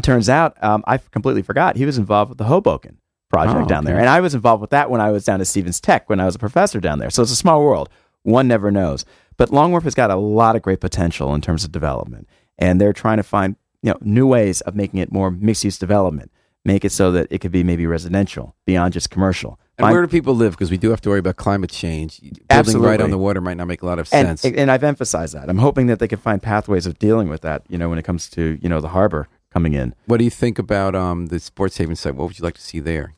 turns 0.00 0.28
out 0.28 0.56
um, 0.62 0.84
I 0.86 0.98
completely 0.98 1.42
forgot 1.42 1.74
he 1.74 1.86
was 1.86 1.98
involved 1.98 2.28
with 2.28 2.38
the 2.38 2.44
Hoboken 2.44 2.98
project 3.30 3.62
Oh, 3.62 3.66
down 3.66 3.84
there, 3.84 3.98
and 3.98 4.08
I 4.08 4.20
was 4.20 4.32
involved 4.32 4.60
with 4.60 4.70
that 4.70 4.90
when 4.90 5.00
I 5.00 5.10
was 5.10 5.24
down 5.24 5.40
at 5.40 5.48
Stevens 5.48 5.80
Tech 5.80 6.08
when 6.08 6.20
I 6.20 6.24
was 6.24 6.36
a 6.36 6.38
professor 6.38 6.78
down 6.78 7.00
there. 7.00 7.10
So 7.10 7.22
it's 7.22 7.32
a 7.32 7.36
small 7.36 7.64
world. 7.64 7.88
One 8.22 8.46
never 8.46 8.70
knows, 8.70 9.04
but 9.36 9.50
Long 9.50 9.72
Wharf 9.72 9.82
has 9.82 9.94
got 9.96 10.12
a 10.12 10.16
lot 10.16 10.54
of 10.54 10.62
great 10.62 10.80
potential 10.80 11.34
in 11.34 11.40
terms 11.40 11.64
of 11.64 11.72
development, 11.72 12.28
and 12.60 12.80
they're 12.80 12.92
trying 12.92 13.16
to 13.16 13.22
find 13.22 13.56
you 13.82 13.90
know 13.90 13.98
new 14.00 14.26
ways 14.26 14.60
of 14.62 14.74
making 14.74 15.00
it 15.00 15.10
more 15.10 15.30
mixed 15.30 15.64
use 15.64 15.78
development. 15.78 16.30
Make 16.64 16.84
it 16.84 16.92
so 16.92 17.10
that 17.12 17.28
it 17.30 17.38
could 17.38 17.52
be 17.52 17.64
maybe 17.64 17.86
residential 17.86 18.54
beyond 18.66 18.92
just 18.92 19.08
commercial. 19.08 19.58
and 19.78 19.90
where 19.90 20.02
do 20.02 20.08
people 20.08 20.34
live? 20.34 20.52
Because 20.52 20.70
we 20.70 20.76
do 20.76 20.90
have 20.90 21.00
to 21.00 21.08
worry 21.08 21.18
about 21.18 21.36
climate 21.36 21.70
change. 21.70 22.20
Building 22.20 22.44
Absolutely. 22.50 22.88
right 22.88 23.00
on 23.00 23.10
the 23.10 23.16
water 23.16 23.40
might 23.40 23.56
not 23.56 23.66
make 23.66 23.80
a 23.80 23.86
lot 23.86 23.98
of 23.98 24.10
and, 24.12 24.38
sense. 24.38 24.44
and 24.44 24.70
I've 24.70 24.84
emphasized 24.84 25.34
that. 25.34 25.48
I'm 25.48 25.58
hoping 25.58 25.86
that 25.86 26.00
they 26.00 26.08
can 26.08 26.18
find 26.18 26.42
pathways 26.42 26.84
of 26.84 26.98
dealing 26.98 27.30
with 27.30 27.40
that. 27.40 27.62
You 27.68 27.78
know, 27.78 27.88
when 27.88 27.98
it 27.98 28.04
comes 28.04 28.28
to 28.30 28.58
you 28.60 28.68
know 28.68 28.82
the 28.82 28.88
harbor 28.88 29.26
coming 29.50 29.72
in. 29.72 29.94
what 30.06 30.18
do 30.18 30.24
you 30.24 30.30
think 30.30 30.58
about 30.58 30.94
um, 30.94 31.26
the 31.26 31.40
Sports 31.40 31.78
Haven 31.78 31.96
site? 31.96 32.14
What 32.14 32.28
would 32.28 32.38
you 32.38 32.44
like 32.44 32.54
to 32.54 32.60
see 32.60 32.78
there? 32.78 33.14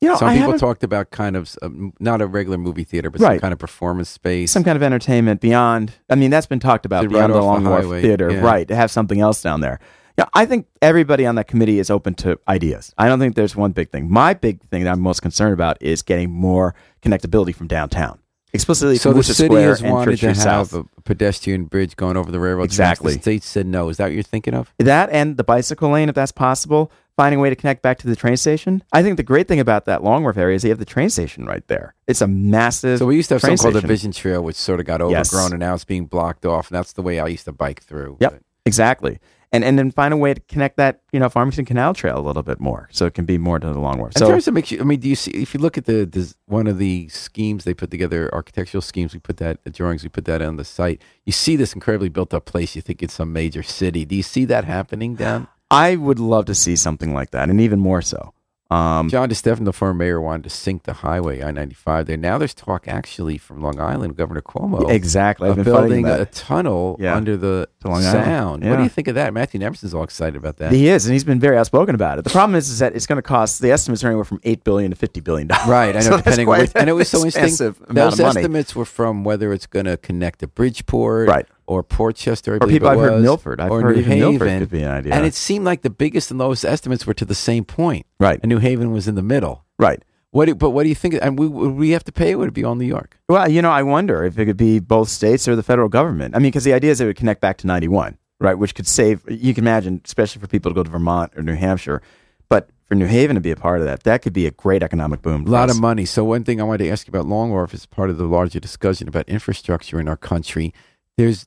You 0.00 0.08
know, 0.08 0.16
Some 0.16 0.28
I 0.28 0.36
people 0.36 0.58
talked 0.58 0.84
about 0.84 1.10
kind 1.10 1.36
of 1.36 1.56
um, 1.62 1.92
not 1.98 2.20
a 2.20 2.26
regular 2.26 2.58
movie 2.58 2.84
theater, 2.84 3.08
but 3.10 3.20
some 3.20 3.38
kind 3.38 3.52
of 3.52 3.58
performance 3.58 4.10
space. 4.10 4.52
some 4.52 4.62
kind 4.62 4.76
of 4.76 4.82
entertainment 4.82 5.40
beyond. 5.40 5.92
I 6.10 6.16
mean, 6.16 6.30
that's 6.30 6.46
been 6.46 6.60
talked 6.60 6.84
about 6.84 7.04
Right 7.04 7.10
beyond 7.10 7.32
the 7.32 7.38
off 7.38 7.42
the 7.42 7.46
Long 7.46 7.64
Wharf 7.64 7.84
highway, 7.84 8.02
Theater, 8.02 8.30
yeah. 8.30 8.40
right? 8.40 8.68
To 8.68 8.76
have 8.76 8.90
something 8.90 9.20
else 9.20 9.40
down 9.42 9.60
there. 9.60 9.80
Yeah, 10.18 10.26
I 10.32 10.46
think 10.46 10.66
everybody 10.80 11.26
on 11.26 11.34
that 11.34 11.46
committee 11.46 11.78
is 11.78 11.90
open 11.90 12.14
to 12.14 12.38
ideas. 12.48 12.94
I 12.96 13.08
don't 13.08 13.18
think 13.18 13.34
there's 13.36 13.54
one 13.54 13.72
big 13.72 13.90
thing. 13.90 14.10
My 14.10 14.32
big 14.32 14.62
thing 14.62 14.84
that 14.84 14.92
I'm 14.92 15.00
most 15.00 15.20
concerned 15.20 15.52
about 15.52 15.80
is 15.82 16.00
getting 16.02 16.30
more 16.30 16.74
connectability 17.02 17.54
from 17.54 17.66
downtown, 17.66 18.18
explicitly 18.54 18.96
so 18.96 19.02
from 19.02 19.12
the 19.12 19.16
Wooster 19.18 19.34
city 19.34 19.48
Square 19.48 19.68
has 19.68 19.82
wanted 19.82 20.18
to 20.18 20.26
have 20.28 20.36
South. 20.36 20.74
a 20.74 20.84
pedestrian 21.02 21.64
bridge 21.64 21.96
going 21.96 22.16
over 22.16 22.30
the 22.32 22.40
railroad. 22.40 22.64
Exactly. 22.64 23.14
The 23.14 23.20
state 23.20 23.42
said 23.42 23.66
no. 23.66 23.90
Is 23.90 23.98
that 23.98 24.04
what 24.04 24.14
you're 24.14 24.22
thinking 24.22 24.54
of? 24.54 24.72
That 24.78 25.10
and 25.10 25.36
the 25.36 25.44
bicycle 25.44 25.90
lane, 25.90 26.08
if 26.08 26.14
that's 26.14 26.32
possible. 26.32 26.90
Finding 27.16 27.38
a 27.38 27.42
way 27.42 27.50
to 27.50 27.56
connect 27.56 27.82
back 27.82 27.98
to 27.98 28.06
the 28.06 28.14
train 28.16 28.36
station. 28.36 28.82
I 28.92 29.02
think 29.02 29.16
the 29.16 29.22
great 29.22 29.48
thing 29.48 29.58
about 29.60 29.86
that 29.86 30.04
Long 30.04 30.22
Wharf 30.22 30.36
area 30.36 30.54
is 30.56 30.62
they 30.62 30.68
have 30.68 30.78
the 30.78 30.84
train 30.84 31.10
station 31.10 31.46
right 31.46 31.66
there. 31.66 31.94
It's 32.06 32.20
a 32.20 32.26
massive. 32.26 32.98
So 32.98 33.06
we 33.06 33.16
used 33.16 33.28
to 33.30 33.34
have 33.36 33.40
something 33.42 33.58
called 33.58 33.74
the. 33.74 33.86
Vision 33.86 34.12
Trail, 34.12 34.42
which 34.42 34.56
sort 34.56 34.80
of 34.80 34.86
got 34.86 35.00
Yes. 35.08 35.32
overgrown, 35.32 35.52
and 35.52 35.60
now 35.60 35.74
it's 35.74 35.84
being 35.84 36.06
blocked 36.06 36.44
off. 36.44 36.70
And 36.70 36.76
that's 36.76 36.92
the 36.92 37.02
way 37.02 37.18
I 37.18 37.26
used 37.28 37.44
to 37.46 37.52
bike 37.52 37.82
through. 37.82 38.16
Yep, 38.20 38.40
exactly. 38.64 39.18
And 39.52 39.64
and 39.64 39.78
then 39.78 39.92
find 39.92 40.12
a 40.12 40.16
way 40.16 40.34
to 40.34 40.40
connect 40.40 40.76
that 40.76 41.00
you 41.12 41.20
know 41.20 41.28
Farmington 41.28 41.64
Canal 41.64 41.94
Trail 41.94 42.18
a 42.18 42.20
little 42.20 42.42
bit 42.42 42.58
more, 42.60 42.88
so 42.90 43.06
it 43.06 43.14
can 43.14 43.24
be 43.24 43.38
more 43.38 43.58
to 43.60 43.66
the 43.72 43.78
Long 43.78 43.98
Wharf. 43.98 44.12
In 44.16 44.18
So 44.18 44.28
terms 44.28 44.48
of 44.48 44.54
makes 44.54 44.72
you, 44.72 44.80
I 44.80 44.84
mean, 44.84 44.98
do 44.98 45.08
you 45.08 45.14
see 45.14 45.30
if 45.30 45.54
you 45.54 45.60
look 45.60 45.78
at 45.78 45.84
the, 45.84 46.04
the 46.04 46.34
one 46.46 46.66
of 46.66 46.78
the 46.78 47.08
schemes 47.08 47.62
they 47.64 47.72
put 47.72 47.90
together, 47.92 48.28
architectural 48.34 48.82
schemes, 48.82 49.14
we 49.14 49.20
put 49.20 49.36
that 49.36 49.62
the 49.62 49.70
drawings, 49.70 50.02
we 50.02 50.08
put 50.08 50.24
that 50.24 50.42
on 50.42 50.56
the 50.56 50.64
site. 50.64 51.00
You 51.24 51.32
see 51.32 51.54
this 51.54 51.72
incredibly 51.74 52.08
built 52.08 52.34
up 52.34 52.44
place. 52.44 52.74
You 52.74 52.82
think 52.82 53.02
it's 53.04 53.14
some 53.14 53.32
major 53.32 53.62
city. 53.62 54.04
Do 54.04 54.16
you 54.16 54.24
see 54.24 54.44
that 54.46 54.64
happening 54.64 55.14
down? 55.14 55.46
I 55.70 55.96
would 55.96 56.18
love 56.18 56.44
to 56.46 56.54
see 56.54 56.76
something 56.76 57.12
like 57.14 57.30
that, 57.30 57.48
and 57.50 57.60
even 57.60 57.80
more 57.80 58.02
so. 58.02 58.32
Um, 58.68 59.08
John 59.08 59.28
DeStefano, 59.28 59.64
the 59.64 59.72
former 59.72 59.94
mayor, 59.94 60.20
wanted 60.20 60.42
to 60.42 60.50
sink 60.50 60.82
the 60.82 60.92
highway 60.92 61.40
I 61.40 61.52
ninety 61.52 61.76
five 61.76 62.06
there. 62.06 62.16
Now 62.16 62.36
there's 62.36 62.52
talk 62.52 62.88
actually 62.88 63.38
from 63.38 63.62
Long 63.62 63.78
Island, 63.78 64.16
Governor 64.16 64.40
Cuomo, 64.42 64.90
exactly. 64.90 65.48
Of 65.48 65.62
building 65.62 66.04
a 66.04 66.24
tunnel 66.26 66.96
Yeah. 66.98 67.14
under 67.14 67.36
the 67.36 67.68
To 67.82 67.88
Long 67.88 68.04
Island. 68.04 68.24
Sound. 68.24 68.64
What 68.68 68.76
do 68.78 68.82
you 68.82 68.88
think 68.88 69.06
of 69.06 69.14
that? 69.14 69.32
Matthew 69.32 69.62
Emerson's 69.62 69.94
all 69.94 70.02
excited 70.02 70.34
about 70.34 70.56
that. 70.56 70.72
He 70.72 70.88
is, 70.88 71.06
and 71.06 71.12
he's 71.12 71.22
been 71.22 71.38
very 71.38 71.56
outspoken 71.56 71.94
about 71.94 72.18
it. 72.18 72.22
The 72.24 72.30
problem 72.30 72.56
is, 72.56 72.68
is 72.68 72.80
that 72.80 72.96
it's 72.96 73.06
going 73.06 73.18
to 73.18 73.22
cost. 73.22 73.60
The 73.62 73.70
estimates 73.70 74.02
are 74.02 74.08
anywhere 74.08 74.24
from 74.24 74.40
eight 74.42 74.64
billion 74.64 74.90
to 74.90 74.96
fifty 74.96 75.20
billion 75.20 75.46
dollars. 75.46 75.68
Right, 75.68 75.90
I 75.94 76.00
know. 76.00 76.10
So 76.10 76.16
depending 76.16 76.48
on 76.48 76.58
which, 76.58 76.72
and 76.74 76.90
it 76.90 76.94
was 76.94 77.08
so 77.08 77.24
interesting. 77.24 77.76
Those 77.88 78.18
estimates 78.18 78.74
were 78.74 78.84
from 78.84 79.22
whether 79.22 79.52
it's 79.52 79.66
going 79.66 79.86
to 79.86 79.96
connect 79.96 80.40
to 80.40 80.48
Bridgeport, 80.48 81.28
Right. 81.28 81.46
Or 81.66 81.82
Portchester, 81.82 82.54
I 82.54 82.56
Or 82.64 82.68
people 82.68 82.88
I've 82.88 82.98
heard 83.00 83.22
Milford. 83.22 83.60
I've 83.60 83.70
or 83.70 83.80
heard 83.82 83.96
New 83.96 84.02
even 84.02 84.18
Milford 84.18 84.48
Haven. 84.48 84.60
could 84.60 84.70
be 84.70 84.82
an 84.82 84.90
idea. 84.90 85.14
And 85.14 85.24
it 85.26 85.34
seemed 85.34 85.64
like 85.64 85.82
the 85.82 85.90
biggest 85.90 86.30
and 86.30 86.38
lowest 86.38 86.64
estimates 86.64 87.06
were 87.06 87.14
to 87.14 87.24
the 87.24 87.34
same 87.34 87.64
point, 87.64 88.06
right, 88.20 88.38
and 88.42 88.48
New 88.48 88.58
Haven 88.58 88.92
was 88.92 89.08
in 89.08 89.14
the 89.14 89.22
middle. 89.22 89.64
right. 89.78 90.02
What? 90.32 90.46
do- 90.46 90.54
But 90.54 90.70
what 90.70 90.82
do 90.82 90.88
you 90.90 90.94
think? 90.94 91.14
And 91.22 91.38
we, 91.38 91.46
would 91.46 91.72
we 91.76 91.90
have 91.90 92.04
to 92.04 92.12
pay? 92.12 92.34
Would 92.34 92.48
it 92.48 92.54
be 92.54 92.62
all 92.64 92.74
New 92.74 92.84
York? 92.84 93.18
Well, 93.28 93.48
you 93.50 93.62
know, 93.62 93.70
I 93.70 93.82
wonder 93.82 94.22
if 94.24 94.38
it 94.38 94.44
could 94.44 94.56
be 94.58 94.80
both 94.80 95.08
states 95.08 95.48
or 95.48 95.56
the 95.56 95.62
federal 95.62 95.88
government. 95.88 96.34
I 96.36 96.38
mean, 96.40 96.48
because 96.50 96.64
the 96.64 96.74
idea 96.74 96.90
is 96.90 97.00
it 97.00 97.06
would 97.06 97.16
connect 97.16 97.40
back 97.40 97.56
to 97.58 97.66
91, 97.66 98.18
right? 98.38 98.54
Which 98.58 98.74
could 98.74 98.86
save, 98.86 99.22
you 99.30 99.54
can 99.54 99.64
imagine, 99.64 100.02
especially 100.04 100.40
for 100.42 100.46
people 100.46 100.70
to 100.70 100.74
go 100.74 100.82
to 100.82 100.90
Vermont 100.90 101.32
or 101.36 101.42
New 101.42 101.54
Hampshire. 101.54 102.02
But 102.50 102.68
for 102.84 102.94
New 102.96 103.06
Haven 103.06 103.34
to 103.36 103.40
be 103.40 103.50
a 103.50 103.56
part 103.56 103.78
of 103.80 103.86
that, 103.86 104.02
that 104.02 104.20
could 104.20 104.34
be 104.34 104.46
a 104.46 104.50
great 104.50 104.82
economic 104.82 105.22
boom. 105.22 105.46
A 105.46 105.50
lot 105.50 105.70
us. 105.70 105.76
of 105.76 105.80
money. 105.80 106.04
So 106.04 106.22
one 106.22 106.44
thing 106.44 106.60
I 106.60 106.64
wanted 106.64 106.84
to 106.84 106.90
ask 106.90 107.06
you 107.06 107.12
about 107.12 107.26
Long 107.26 107.50
Wharf 107.50 107.72
is 107.72 107.86
part 107.86 108.10
of 108.10 108.18
the 108.18 108.24
larger 108.26 108.60
discussion 108.60 109.08
about 109.08 109.26
infrastructure 109.28 109.98
in 109.98 110.06
our 110.06 110.18
country. 110.18 110.74
There's 111.16 111.46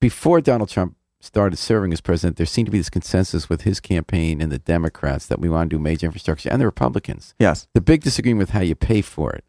before 0.00 0.40
Donald 0.40 0.68
Trump 0.70 0.96
started 1.20 1.56
serving 1.56 1.92
as 1.92 2.00
president, 2.00 2.36
there 2.36 2.46
seemed 2.46 2.66
to 2.66 2.72
be 2.72 2.78
this 2.78 2.90
consensus 2.90 3.48
with 3.48 3.62
his 3.62 3.78
campaign 3.78 4.40
and 4.40 4.50
the 4.50 4.58
Democrats 4.58 5.26
that 5.26 5.38
we 5.38 5.48
want 5.50 5.70
to 5.70 5.76
do 5.76 5.82
major 5.82 6.06
infrastructure, 6.06 6.48
and 6.48 6.60
the 6.60 6.66
Republicans. 6.66 7.34
Yes. 7.38 7.68
The 7.74 7.80
big 7.80 8.02
disagreement 8.02 8.48
with 8.48 8.50
how 8.50 8.62
you 8.62 8.74
pay 8.74 9.02
for 9.02 9.32
it, 9.32 9.44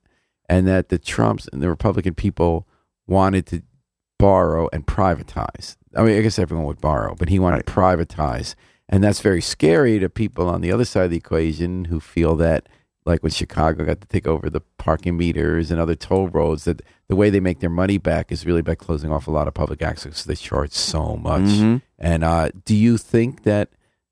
and 0.49 0.67
that 0.67 0.89
the 0.89 0.99
Trumps 0.99 1.47
and 1.51 1.61
the 1.61 1.69
Republican 1.69 2.13
people 2.13 2.67
wanted 3.07 3.45
to 3.47 3.63
borrow 4.19 4.69
and 4.71 4.85
privatize. 4.85 5.77
I 5.95 6.03
mean, 6.03 6.17
I 6.17 6.21
guess 6.21 6.37
everyone 6.37 6.67
would 6.67 6.81
borrow, 6.81 7.15
but 7.15 7.29
he 7.29 7.39
wanted 7.39 7.65
to 7.65 7.71
privatize. 7.71 8.55
And 8.87 9.03
that's 9.03 9.21
very 9.21 9.41
scary 9.41 9.99
to 9.99 10.09
people 10.09 10.49
on 10.49 10.61
the 10.61 10.71
other 10.71 10.85
side 10.85 11.05
of 11.05 11.11
the 11.11 11.17
equation 11.17 11.85
who 11.85 11.99
feel 11.99 12.35
that, 12.35 12.67
like 13.05 13.23
when 13.23 13.31
Chicago 13.31 13.83
got 13.85 14.01
to 14.01 14.07
take 14.07 14.27
over 14.27 14.49
the 14.49 14.61
parking 14.77 15.17
meters 15.17 15.71
and 15.71 15.79
other 15.79 15.95
toll 15.95 16.27
roads, 16.27 16.65
that 16.65 16.81
the 17.07 17.15
way 17.15 17.29
they 17.29 17.39
make 17.39 17.59
their 17.59 17.69
money 17.69 17.97
back 17.97 18.31
is 18.31 18.45
really 18.45 18.61
by 18.61 18.75
closing 18.75 19.11
off 19.11 19.27
a 19.27 19.31
lot 19.31 19.47
of 19.47 19.53
public 19.53 19.81
access. 19.81 20.19
So 20.19 20.27
they 20.27 20.35
charge 20.35 20.71
so 20.71 21.15
much. 21.17 21.41
Mhm. 21.41 21.81
And 21.97 22.23
uh, 22.23 22.49
do 22.65 22.75
you 22.75 22.97
think 22.97 23.43
that 23.43 23.69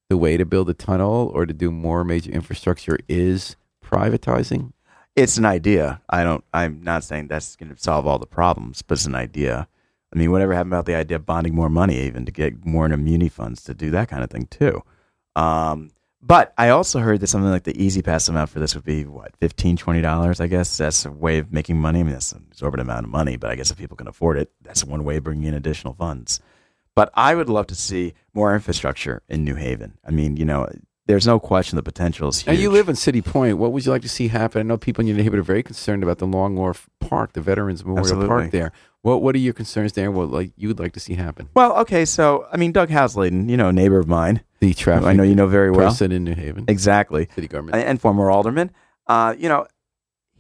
the 0.10 0.18
way 0.18 0.38
to 0.38 0.46
build 0.46 0.70
a 0.70 0.74
tunnel 0.74 1.32
or 1.36 1.46
to 1.46 1.54
do 1.54 1.70
more 1.72 2.04
major 2.04 2.32
infrastructure 2.32 2.98
is 3.08 3.56
privatizing? 3.86 4.74
It's 5.16 5.38
an 5.38 5.46
idea. 5.46 6.02
I 6.10 6.24
don't, 6.24 6.44
I'm 6.54 6.82
not 6.84 7.04
saying 7.04 7.28
that's 7.28 7.56
going 7.56 7.74
to 7.74 7.82
solve 7.82 8.08
all 8.08 8.20
the 8.20 8.26
problems, 8.26 8.82
but 8.82 8.94
it's 8.98 9.06
an 9.06 9.16
idea. 9.16 9.68
I 10.14 10.18
mean, 10.18 10.32
whatever 10.32 10.54
happened 10.54 10.74
about 10.74 10.86
the 10.86 10.96
idea 10.96 11.18
of 11.18 11.26
bonding 11.26 11.54
more 11.54 11.70
money, 11.70 12.00
even 12.00 12.26
to 12.26 12.32
get 12.32 12.66
more 12.66 12.86
in 12.86 12.92
immunity 12.92 13.30
funds 13.30 13.62
to 13.64 13.74
do 13.74 13.92
that 13.92 14.08
kind 14.10 14.24
of 14.24 14.30
thing 14.32 14.48
too. 14.48 14.82
Um, 15.36 15.92
but 16.22 16.54
I 16.58 16.70
also 16.70 17.00
heard 17.00 17.22
that 17.22 17.28
something 17.28 17.50
like 17.50 17.64
the 17.64 17.82
E-ZPass 17.82 18.30
amount 18.30 18.50
for 18.50 18.60
this 18.60 18.76
would 18.76 18.84
be 18.84 19.06
what, 19.06 19.36
15 19.38 19.78
$20, 19.78 20.42
I 20.42 20.48
guess. 20.48 20.78
That's 20.78 21.06
a 21.06 21.12
way 21.12 21.38
of 21.38 21.52
making 21.52 21.78
money. 21.78 22.02
I 22.02 22.04
mean, 22.04 22.14
that's 22.14 22.34
an 22.34 22.46
exorbitant 22.52 22.90
amount 22.90 23.06
of 23.06 23.12
money, 23.12 23.38
but 23.38 23.52
I 23.52 23.56
guess 23.56 23.72
if 23.72 23.78
people 23.78 23.98
can 23.98 24.08
afford 24.08 24.38
it, 24.38 24.52
that's 24.62 24.84
one 24.84 25.04
way 25.04 25.18
of 25.18 25.24
bringing 25.24 25.46
in 25.46 25.54
additional 25.54 25.94
funds. 25.94 26.42
But 26.94 27.12
I 27.14 27.36
would 27.36 27.48
love 27.48 27.68
to 27.68 27.76
see 27.76 28.14
more 28.34 28.54
infrastructure 28.54 29.22
in 29.30 29.46
New 29.46 29.56
Haven. 29.56 29.98
I 30.06 30.12
mean, 30.12 30.36
you 30.36 30.44
know, 30.44 30.68
there's 31.10 31.26
no 31.26 31.40
question 31.40 31.76
the 31.76 31.82
potential 31.82 32.30
is 32.30 32.46
Now 32.46 32.54
you 32.54 32.70
live 32.70 32.90
in 32.90 32.96
City 32.96 33.22
Point. 33.22 33.58
What 33.58 33.72
would 33.72 33.86
you 33.86 33.92
like 33.92 34.04
to 34.04 34.10
see 34.10 34.28
happen? 34.28 34.60
I 34.60 34.64
know 34.64 34.78
people 34.78 35.02
in 35.02 35.08
your 35.08 35.18
neighborhood 35.18 35.40
are 35.40 35.44
very 35.44 35.64
concerned 35.64 36.04
about 36.04 36.20
the 36.20 36.28
Long 36.28 36.56
Wharf 36.56 36.88
Park, 37.00 37.34
the 37.34 37.42
Veterans 37.42 37.84
Memorial 37.84 38.06
Absolutely. 38.06 38.28
Park 38.28 38.52
there. 38.52 38.72
What 39.02 39.22
What 39.22 39.36
are 39.36 39.40
your 39.40 39.54
concerns 39.54 39.94
there? 39.94 40.12
What 40.12 40.30
like 40.30 40.52
you 40.58 40.68
would 40.68 40.80
like 40.80 40.94
to 40.94 41.00
see 41.00 41.14
happen? 41.16 41.50
Well, 41.54 41.74
okay, 41.80 42.06
so 42.06 42.48
I 42.52 42.58
mean, 42.58 42.72
Doug 42.72 42.90
Hausladen, 42.90 43.50
you 43.50 43.58
know, 43.58 43.70
a 43.70 43.74
neighbor 43.74 44.00
of 44.00 44.08
mine, 44.08 44.42
The 44.60 44.74
traffic. 44.74 45.08
I 45.08 45.14
know 45.14 45.24
you 45.24 45.36
know 45.36 45.48
very 45.48 45.72
well, 45.72 45.88
person 45.90 46.12
in 46.12 46.24
New 46.24 46.36
Haven, 46.36 46.66
exactly, 46.68 47.30
city 47.34 47.48
government. 47.48 47.76
and, 47.78 47.84
and 47.88 48.02
former 48.02 48.30
alderman. 48.30 48.72
Uh, 49.08 49.34
you 49.38 49.48
know, 49.50 49.66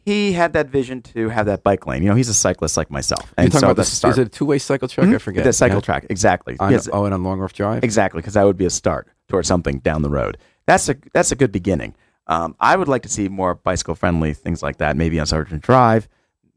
he 0.05 0.33
had 0.33 0.53
that 0.53 0.67
vision 0.69 1.01
to 1.01 1.29
have 1.29 1.45
that 1.45 1.63
bike 1.63 1.87
lane. 1.87 2.03
You 2.03 2.09
know, 2.09 2.15
he's 2.15 2.29
a 2.29 2.33
cyclist 2.33 2.75
like 2.77 2.91
myself, 2.91 3.33
You're 3.37 3.45
talking 3.47 3.59
so 3.61 3.65
about 3.67 3.75
the, 3.77 3.85
start. 3.85 4.11
is 4.13 4.17
it 4.19 4.27
a 4.27 4.29
two 4.29 4.45
way 4.45 4.59
cycle 4.59 4.87
track? 4.87 5.07
I 5.07 5.11
Mhm. 5.11 5.21
forget. 5.21 5.43
the 5.45 5.53
cycle 5.53 5.77
Yeah. 5.77 5.81
track, 5.81 6.05
exactly. 6.09 6.55
On, 6.59 6.71
Yes, 6.71 6.89
Oh, 6.91 7.05
and 7.05 7.13
on 7.13 7.23
Long 7.23 7.39
Wharf 7.39 7.53
Drive. 7.53 7.83
exactly, 7.83 8.19
because 8.19 8.33
that 8.33 8.43
would 8.45 8.57
be 8.57 8.65
a 8.65 8.69
start 8.69 9.07
towards 9.29 9.47
something 9.47 9.79
down 9.79 10.01
the 10.01 10.09
road. 10.09 10.37
That's 10.67 10.89
a 10.89 10.95
that's 11.13 11.31
a 11.31 11.35
good 11.35 11.51
beginning. 11.53 11.95
Um, 12.27 12.55
I 12.59 12.75
would 12.75 12.87
like 12.89 13.01
to 13.03 13.09
see 13.09 13.27
more 13.29 13.55
bicycle 13.55 13.95
friendly 13.95 14.33
things 14.33 14.61
like 14.61 14.77
that, 14.77 14.95
maybe 14.97 15.19
on 15.19 15.25
Sargent 15.25 15.63
Drive, 15.63 16.07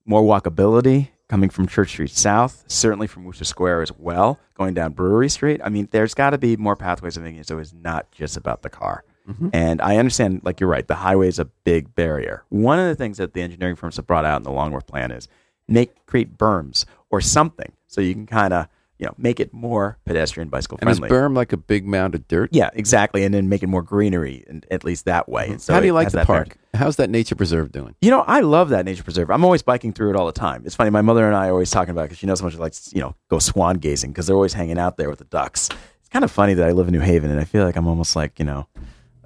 more 0.05 0.21
walkability 0.23 1.09
coming 1.33 1.49
from 1.49 1.67
Church 1.67 1.89
Street 1.89 2.11
South, 2.11 2.63
certainly 2.67 3.07
from 3.07 3.25
Wooster 3.25 3.47
Square 3.47 3.81
as 3.81 3.91
well, 3.97 4.39
going 4.53 4.75
down 4.75 4.93
Brewery 4.93 5.31
Street. 5.31 5.63
I 5.65 5.71
mean, 5.71 5.89
there's 5.91 6.13
got 6.13 6.31
to 6.31 6.39
be 6.39 6.59
more 6.59 6.77
pathways 6.77 7.17
of 7.17 7.25
it 7.25 7.47
so 7.47 7.59
it's 7.59 7.73
not 7.73 8.13
just 8.13 8.37
about 8.37 8.61
the 8.61 8.69
car. 8.69 9.03
Mm-hmm. 9.27 9.49
And 9.55 9.81
I 9.81 9.97
understand, 9.97 10.43
like 10.45 10.61
you're 10.61 10.69
right, 10.69 10.87
the 10.87 10.97
highway 10.97 11.29
is 11.29 11.39
a 11.39 11.47
big 11.47 11.95
barrier. 11.95 12.45
One 12.51 12.79
of 12.79 12.87
the 12.87 12.95
things 12.95 13.17
that 13.17 13.33
the 13.33 13.41
engineering 13.41 13.77
firms 13.77 13.97
have 13.97 14.07
brought 14.07 14.27
out 14.27 14.37
in 14.37 14.43
the 14.43 14.51
Long 14.51 14.73
Wharf 14.73 14.87
plan 14.87 15.11
is 15.11 15.27
make 15.67 16.05
create 16.05 16.37
berms 16.37 16.85
or 17.09 17.23
something 17.23 17.73
so 17.87 18.03
you 18.03 18.13
can 18.13 18.27
kind 18.27 18.53
of 18.53 18.69
you 18.99 19.07
know 19.07 19.15
make 19.17 19.41
it 19.41 19.55
more 19.55 19.97
pedestrian 20.05 20.51
bicycle 20.51 20.77
and 20.83 20.91
is 20.91 20.99
friendly. 20.99 21.17
berm 21.17 21.35
like 21.35 21.55
a 21.55 21.57
big 21.57 21.87
mound 21.87 22.15
of 22.15 22.29
dirt? 22.29 22.51
Yeah, 22.53 22.69
exactly, 22.75 23.25
and 23.25 23.33
then 23.33 23.49
make 23.49 23.63
it 23.63 23.69
more 23.69 23.83
greenery, 23.83 24.45
and 24.49 24.67
at 24.71 24.85
least 24.85 25.07
that 25.07 25.31
way. 25.31 25.45
Mm-hmm. 25.45 25.53
And 25.53 25.63
so 25.63 25.73
How 25.73 25.81
do 25.81 25.87
you 25.87 25.95
like 25.95 26.11
the 26.11 26.27
park? 26.27 26.49
benefit. 26.49 26.62
How's 26.75 26.97
that 26.97 27.11
nature 27.11 27.35
preserve 27.35 27.71
doing? 27.71 27.95
You 28.01 28.11
know, 28.11 28.23
I 28.23 28.41
love 28.41 28.71
that 28.71 28.85
nature 28.87 29.03
preserve. 29.03 29.31
I'm 29.31 29.45
always 29.45 29.63
biking 29.63 29.93
through 29.93 30.11
it 30.11 30.17
all 30.17 30.27
the 30.27 30.33
time. 30.33 30.63
It's 30.65 30.75
funny. 30.75 30.89
My 30.91 31.03
mother 31.03 31.27
and 31.27 31.37
I 31.37 31.49
are 31.49 31.53
always 31.53 31.71
talking 31.71 31.91
about 31.91 32.05
because 32.05 32.19
she 32.19 32.27
knows 32.27 32.41
how 32.41 32.47
much 32.47 32.55
I 32.55 32.59
like 32.59 32.73
to, 32.73 32.91
you 32.95 33.01
know 33.03 33.15
go 33.29 33.39
swan 33.39 33.77
gazing 33.77 34.11
because 34.13 34.27
they're 34.27 34.37
always 34.37 34.55
hanging 34.55 34.79
out 34.79 34.97
there 34.97 35.11
with 35.11 35.19
the 35.19 35.27
ducks. 35.27 35.69
It's 36.01 36.09
kind 36.09 36.25
of 36.25 36.31
funny 36.31 36.55
that 36.55 36.67
I 36.67 36.73
live 36.73 36.89
in 36.89 36.93
New 36.95 37.01
Haven 37.01 37.31
and 37.31 37.39
I 37.39 37.45
feel 37.45 37.65
like 37.65 37.77
I'm 37.77 37.87
almost 37.87 38.17
like 38.17 38.39
you 38.39 38.47
know, 38.47 38.67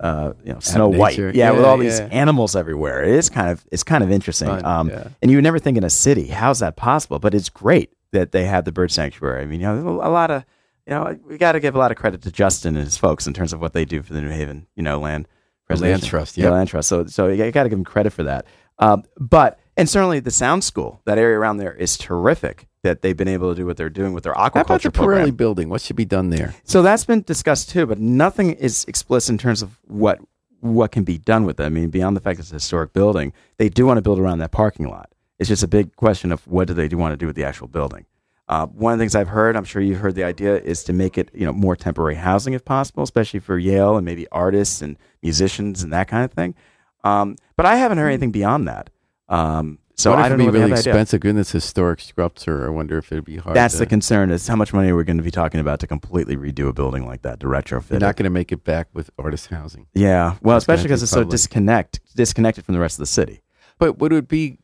uh, 0.01 0.33
you 0.45 0.53
know, 0.53 0.59
Snow 0.59 0.89
White. 0.89 1.13
nature. 1.13 1.31
Yeah, 1.35 1.53
with 1.53 1.61
Yeah, 1.61 1.67
all 1.67 1.79
these 1.79 2.01
yeah. 2.01 2.07
animals 2.11 2.57
everywhere. 2.57 3.05
It 3.05 3.11
is 3.15 3.31
kind 3.31 3.49
of 3.51 3.65
it's 3.71 3.85
kind 3.85 4.03
of 4.03 4.11
interesting. 4.11 4.49
Fun, 4.49 4.65
um, 4.65 4.89
yeah. 4.91 5.09
And 5.23 5.31
you 5.31 5.37
would 5.37 5.45
never 5.45 5.61
think 5.61 5.79
in 5.79 5.85
a 5.85 5.91
city 5.91 6.27
how's 6.27 6.59
that 6.59 6.75
possible, 6.77 7.21
but 7.21 7.33
it's 7.33 7.49
great 7.49 7.91
that 8.13 8.33
they 8.33 8.45
have 8.45 8.65
the 8.65 8.73
bird 8.73 8.91
sanctuary. 8.91 9.43
I 9.43 9.47
mean, 9.47 9.61
you 9.61 9.67
know, 9.69 10.01
a 10.03 10.11
lot 10.11 10.33
of 10.33 10.45
you 10.85 10.95
know 10.95 11.17
we 11.29 11.39
got 11.39 11.53
to 11.53 11.61
give 11.61 11.77
a 11.77 11.79
lot 11.79 11.93
of 11.93 11.97
credit 11.97 12.23
to 12.23 12.33
Justin 12.33 12.75
and 12.75 12.85
his 12.85 12.97
folks 12.97 13.29
in 13.29 13.35
terms 13.35 13.53
of 13.53 13.61
what 13.61 13.73
they 13.73 13.85
do 13.85 14.03
for 14.03 14.13
the 14.15 14.21
New 14.21 14.31
Haven 14.31 14.67
you 14.75 14.83
know 14.83 14.99
land 14.99 15.29
The 15.69 15.77
land 15.77 16.03
trust, 16.05 16.39
Yeah, 16.39 16.51
land 16.51 16.69
trust. 16.69 16.89
So 16.89 17.07
so 17.07 17.29
you 17.29 17.51
got 17.51 17.65
to 17.65 17.69
give 17.69 17.79
them 17.79 17.85
credit 17.85 18.13
for 18.13 18.23
that. 18.25 18.47
Um, 18.79 19.05
but 19.19 19.59
and 19.77 19.89
certainly 19.89 20.21
the 20.21 20.31
sound 20.31 20.65
school, 20.65 21.01
that 21.05 21.19
area 21.19 21.39
around 21.39 21.59
there 21.59 21.73
is 21.75 21.99
terrific. 21.99 22.67
That 22.83 23.03
they've 23.03 23.17
been 23.17 23.27
able 23.27 23.51
to 23.53 23.57
do 23.57 23.67
what 23.67 23.77
they're 23.77 23.91
doing 23.91 24.13
with 24.13 24.23
their 24.23 24.35
How 24.35 24.47
about 24.47 24.69
aquaculture 24.69 24.83
the 24.85 24.91
program. 24.93 25.27
Pirelli 25.27 25.37
building? 25.37 25.69
What 25.69 25.81
should 25.81 25.97
be 25.97 26.05
done 26.05 26.31
there? 26.31 26.55
So 26.63 26.83
that's 26.83 27.05
been 27.05 27.23
discussed 27.23 27.71
too, 27.71 27.85
but 27.85 27.99
nothing 27.99 28.53
is 28.53 28.85
explicit 28.87 29.31
in 29.31 29.39
terms 29.39 29.61
of 29.61 29.77
what 29.89 30.21
what 30.61 30.93
can 30.93 31.03
be 31.03 31.19
done 31.19 31.45
with 31.45 31.59
it. 31.59 31.65
I 31.65 31.69
mean, 31.69 31.91
beyond 31.91 32.17
the 32.17 32.21
fact 32.21 32.39
it's 32.39 32.51
a 32.51 32.55
historic 32.55 32.93
building, 32.93 33.33
they 33.59 33.69
do 33.69 33.87
want 33.87 33.99
to 33.99 34.03
build 34.03 34.21
around 34.21 34.39
that 34.39 34.53
parking 34.53 34.89
lot. 34.89 35.11
It's 35.39 35.49
just 35.49 35.63
a 35.65 35.69
big 35.69 35.97
question 35.97 36.31
of 36.31 36.47
what 36.47 36.69
do 36.69 36.75
they 36.75 36.87
do 36.89 36.97
want 36.97 37.13
to 37.13 37.17
do 37.17 37.27
with 37.27 37.37
the 37.37 37.45
actual 37.45 37.67
building. 37.67 38.07
Uh, 38.49 38.67
one 38.67 38.93
of 38.93 38.99
the 38.99 39.03
things 39.03 39.17
I've 39.17 39.29
heard, 39.29 39.57
I'm 39.57 39.65
sure 39.65 39.83
you've 39.83 39.99
heard 39.99 40.15
the 40.15 40.25
idea, 40.25 40.61
is 40.61 40.85
to 40.85 40.93
make 40.93 41.19
it 41.19 41.31
you 41.35 41.45
know 41.45 41.53
more 41.53 41.75
temporary 41.75 42.15
housing 42.15 42.55
if 42.55 42.65
possible, 42.65 43.03
especially 43.03 43.41
for 43.41 43.59
Yale 43.59 43.97
and 43.97 44.05
maybe 44.05 44.27
artists 44.31 44.83
and 44.83 44.97
musicians 45.23 45.83
and 45.83 45.93
that 45.93 46.09
kind 46.09 46.25
of 46.25 46.33
thing. 46.33 46.55
Um, 47.03 47.37
but 47.57 47.67
I 47.67 47.77
haven't 47.77 47.99
heard 47.99 48.09
anything 48.09 48.33
beyond 48.33 48.69
that. 48.69 48.91
Um, 49.29 49.79
so 49.97 50.11
what 50.11 50.19
I 50.19 50.27
it'd 50.27 50.31
don't 50.33 50.39
be 50.39 50.45
know 50.45 50.49
if 50.49 50.53
they 50.53 50.59
really 50.61 50.71
the 50.73 50.79
idea. 50.79 50.93
expensive? 50.93 51.21
Goodness, 51.21 51.51
historic 51.51 52.01
structure. 52.01 52.67
I 52.67 52.69
wonder 52.69 52.99
if 52.99 53.11
it'd 53.11 53.25
be 53.25 53.39
hard. 53.39 53.57
That's 53.57 53.75
to, 53.75 53.81
the 53.81 53.87
concern: 53.87 54.31
is 54.31 54.47
how 54.47 54.55
much 54.55 54.73
money 54.73 54.93
we're 54.93 55.05
going 55.05 55.17
to 55.17 55.23
be 55.23 55.31
talking 55.31 55.59
about 55.59 55.81
to 55.81 55.87
completely 55.87 56.37
redo 56.37 56.69
a 56.69 56.73
building 56.73 57.07
like 57.07 57.23
that 57.23 57.41
to 57.41 57.47
retrofit. 57.47 57.89
They're 57.89 58.01
not 58.01 58.17
going 58.17 58.25
to 58.25 58.31
make 58.31 58.53
it 58.53 58.63
back 58.63 58.89
with 58.93 59.11
artist 59.19 59.49
housing. 59.49 59.87
Yeah, 59.95 60.37
well, 60.43 60.57
especially 60.59 60.85
because 60.85 61.01
be 61.01 61.05
it's 61.05 61.13
so 61.13 61.25
disconnect 61.25 62.01
disconnected 62.15 62.65
from 62.65 62.75
the 62.75 62.81
rest 62.81 62.97
of 62.97 63.01
the 63.01 63.07
city. 63.07 63.43
But 63.79 63.99
would 63.99 64.13
it 64.13 64.29
be 64.29 64.59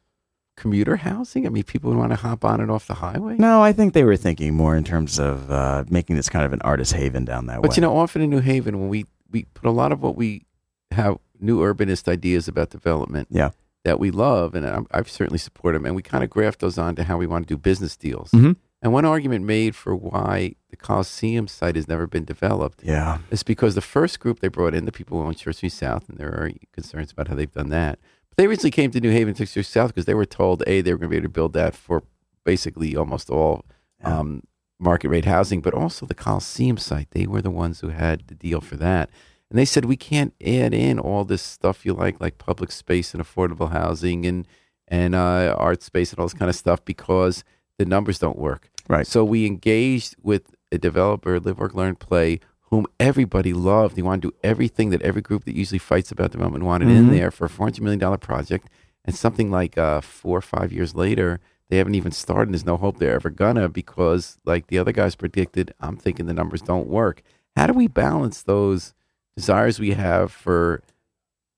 commuter 0.57 0.97
housing? 0.97 1.47
I 1.47 1.51
mean, 1.51 1.63
people 1.65 1.91
would 1.91 1.99
want 1.99 2.11
to 2.11 2.17
hop 2.17 2.45
on 2.45 2.61
and 2.61 2.71
off 2.71 2.87
the 2.87 2.95
highway. 2.95 3.37
No, 3.39 3.63
I 3.63 3.73
think 3.73 3.95
they 3.95 4.05
were 4.05 4.17
thinking 4.17 4.55
more 4.55 4.77
in 4.77 4.85
terms 4.85 5.19
of 5.19 5.51
uh, 5.51 5.85
making 5.89 6.17
this 6.17 6.29
kind 6.29 6.45
of 6.45 6.53
an 6.53 6.61
artist 6.63 6.93
haven 6.93 7.25
down 7.25 7.47
that 7.47 7.63
way. 7.63 7.69
But 7.69 7.77
you 7.77 7.81
know, 7.81 7.97
often 7.97 8.23
in 8.23 8.31
New 8.31 8.41
Haven, 8.41 8.79
when 8.81 8.89
we 8.89 9.07
we 9.31 9.45
put 9.55 9.67
a 9.67 9.71
lot 9.73 9.93
of 9.93 10.03
what 10.03 10.15
we 10.17 10.45
have 10.91 11.17
new 11.41 11.61
urbanist 11.61 12.07
ideas 12.07 12.49
about 12.49 12.69
development 12.71 13.29
Yeah. 13.31 13.51
that 13.85 13.99
we 13.99 14.11
love, 14.11 14.55
and 14.55 14.67
I'm, 14.67 14.87
I've 14.91 15.11
certainly 15.11 15.39
support 15.39 15.75
them, 15.75 15.87
and 15.87 15.97
we 15.97 16.03
kind 16.03 16.23
of 16.23 16.29
graft 16.29 16.61
those 16.61 16.77
onto 16.77 17.03
how 17.03 17.17
we 17.17 17.27
want 17.27 17.49
to 17.49 17.55
do 17.55 17.59
business 17.59 17.97
deals. 17.97 18.31
Mhm. 18.33 18.57
And 18.83 18.93
one 18.93 19.05
argument 19.07 19.45
made 19.47 19.75
for 19.75 19.95
why 19.97 20.57
the 20.71 20.77
Coliseum 20.77 21.49
site 21.49 21.77
has 21.77 21.89
never 21.89 22.07
been 22.07 22.25
developed 22.25 22.83
Yeah. 22.85 23.19
is 23.31 23.43
because 23.43 23.75
the 23.75 23.81
first 23.81 24.21
group 24.21 24.41
they 24.41 24.49
brought 24.49 24.75
in, 24.75 24.85
the 24.85 24.93
people 24.93 25.19
who 25.21 25.27
own 25.27 25.35
Church 25.35 25.57
Street 25.57 25.73
South, 25.73 26.09
and 26.11 26.19
there 26.19 26.29
are 26.29 26.51
concerns 26.73 27.11
about 27.13 27.29
how 27.29 27.35
they've 27.37 27.51
done 27.51 27.71
that. 27.71 27.99
They 28.37 28.47
originally 28.47 28.71
came 28.71 28.91
to 28.93 29.01
New 29.01 29.11
Haven, 29.11 29.35
Church 29.35 29.49
Street 29.49 29.67
South, 29.67 29.91
because 29.91 30.07
they 30.07 30.15
were 30.15 30.25
told, 30.27 30.63
A, 30.67 30.81
they 30.81 30.93
were 30.93 30.99
going 30.99 31.11
to 31.11 31.15
be 31.15 31.17
able 31.17 31.25
to 31.29 31.33
build 31.33 31.53
that 31.53 31.75
for 31.75 32.03
basically 32.45 32.97
almost 32.97 33.31
all 33.31 33.65
Yeah. 34.01 34.19
um, 34.19 34.43
market 34.79 35.11
rate 35.11 35.27
housing, 35.27 35.61
but 35.61 35.75
also 35.75 36.07
the 36.07 36.15
Coliseum 36.15 36.77
site. 36.77 37.09
They 37.13 37.27
were 37.27 37.43
the 37.43 37.51
ones 37.51 37.81
who 37.81 37.89
had 37.91 38.27
the 38.27 38.35
deal 38.35 38.61
for 38.61 38.77
that. 38.77 39.11
And 39.49 39.59
they 39.59 39.65
said, 39.65 39.85
we 39.85 39.97
can't 39.97 40.33
add 40.45 40.73
in 40.75 40.99
all 40.99 41.25
this 41.25 41.43
stuff 41.43 41.85
you 41.87 41.93
like, 41.93 42.21
like 42.21 42.39
public 42.39 42.73
space 42.73 43.15
and 43.15 43.23
affordable 43.23 43.71
housing 43.71 44.25
and, 44.27 44.49
and 44.89 45.15
uh, 45.15 45.55
art 45.59 45.83
space 45.83 46.11
and 46.11 46.19
all 46.19 46.27
this 46.27 46.35
kind 46.35 46.49
of 46.49 46.57
stuff 46.57 46.85
because 46.85 47.45
the 47.79 47.85
numbers 47.85 48.19
don't 48.19 48.39
work. 48.39 48.71
Right. 48.89 49.07
So 49.07 49.25
we 49.25 49.47
engaged 49.47 50.17
with 50.23 50.55
a 50.73 50.79
developer, 50.79 51.39
Live, 51.39 51.59
Work, 51.59 51.75
Learn, 51.75 51.95
Play, 51.97 52.41
whom 52.73 52.87
everybody 52.99 53.53
loved. 53.53 53.97
He 53.97 54.03
wanted 54.03 54.23
to 54.23 54.29
do 54.31 54.37
everything 54.43 54.89
that 54.91 55.03
every 55.03 55.21
group 55.21 55.45
that 55.45 55.55
usually 55.55 55.79
fights 55.79 56.11
about 56.11 56.31
development 56.33 56.65
wanted 56.65 56.89
in 56.89 57.05
Mhm. 57.05 57.11
there 57.11 57.31
for 57.31 57.45
a 57.45 57.49
$400 57.51 57.83
million 57.83 58.17
project. 58.17 58.67
And 59.05 59.15
something 59.15 59.51
like 59.51 59.77
uh, 59.77 60.01
four 60.01 60.39
or 60.39 60.41
five 60.41 60.73
years 60.73 60.95
later, 60.95 61.39
they 61.69 61.77
haven't 61.77 61.97
even 61.97 62.13
started. 62.13 62.49
And 62.49 62.55
There's 62.55 62.65
no 62.65 62.79
hope 62.79 62.97
they're 62.97 63.15
ever 63.15 63.29
gonna 63.29 63.69
because, 63.69 64.39
like 64.47 64.69
the 64.69 64.79
other 64.79 64.91
guys 64.93 65.15
predicted, 65.17 65.75
I'm 65.81 65.99
thinking 65.99 66.25
the 66.25 66.33
numbers 66.33 66.63
don't 66.63 66.89
work. 66.89 67.23
How 67.57 67.67
do 67.67 67.75
we 67.75 67.89
balance 67.89 68.43
those 68.43 68.95
desires 69.37 69.79
we 69.79 69.91
have 69.91 70.33
for 70.33 70.81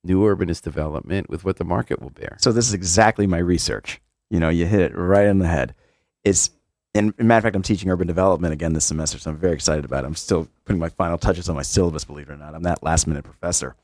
new 0.02 0.22
urbanist 0.22 0.62
development 0.62 1.30
with 1.30 1.44
what 1.44 1.58
the 1.58 1.64
market 1.64 2.02
will 2.02 2.10
bear? 2.10 2.38
So 2.40 2.50
this 2.50 2.66
is 2.66 2.74
exactly 2.74 3.28
my 3.28 3.38
research. 3.38 4.00
You 4.30 4.40
know, 4.40 4.48
you 4.48 4.66
hit 4.66 4.80
it 4.80 4.96
right 4.96 5.28
on 5.28 5.38
the 5.38 5.46
head. 5.46 5.76
It's, 6.24 6.50
and 6.94 7.14
matter 7.18 7.38
of 7.38 7.42
fact, 7.42 7.56
I'm 7.56 7.62
teaching 7.62 7.90
urban 7.90 8.06
development 8.06 8.52
again 8.52 8.72
this 8.72 8.84
semester, 8.84 9.18
so 9.18 9.30
I'm 9.30 9.36
very 9.36 9.54
excited 9.54 9.84
about 9.84 10.04
it. 10.04 10.06
I'm 10.06 10.14
still 10.14 10.48
putting 10.64 10.78
my 10.78 10.88
final 10.90 11.18
touches 11.18 11.48
on 11.48 11.56
my 11.56 11.62
syllabus, 11.62 12.04
believe 12.04 12.28
it 12.28 12.32
or 12.32 12.36
not. 12.36 12.54
I'm 12.54 12.62
that 12.62 12.82
last 12.82 13.06
minute 13.06 13.24
professor. 13.24 13.74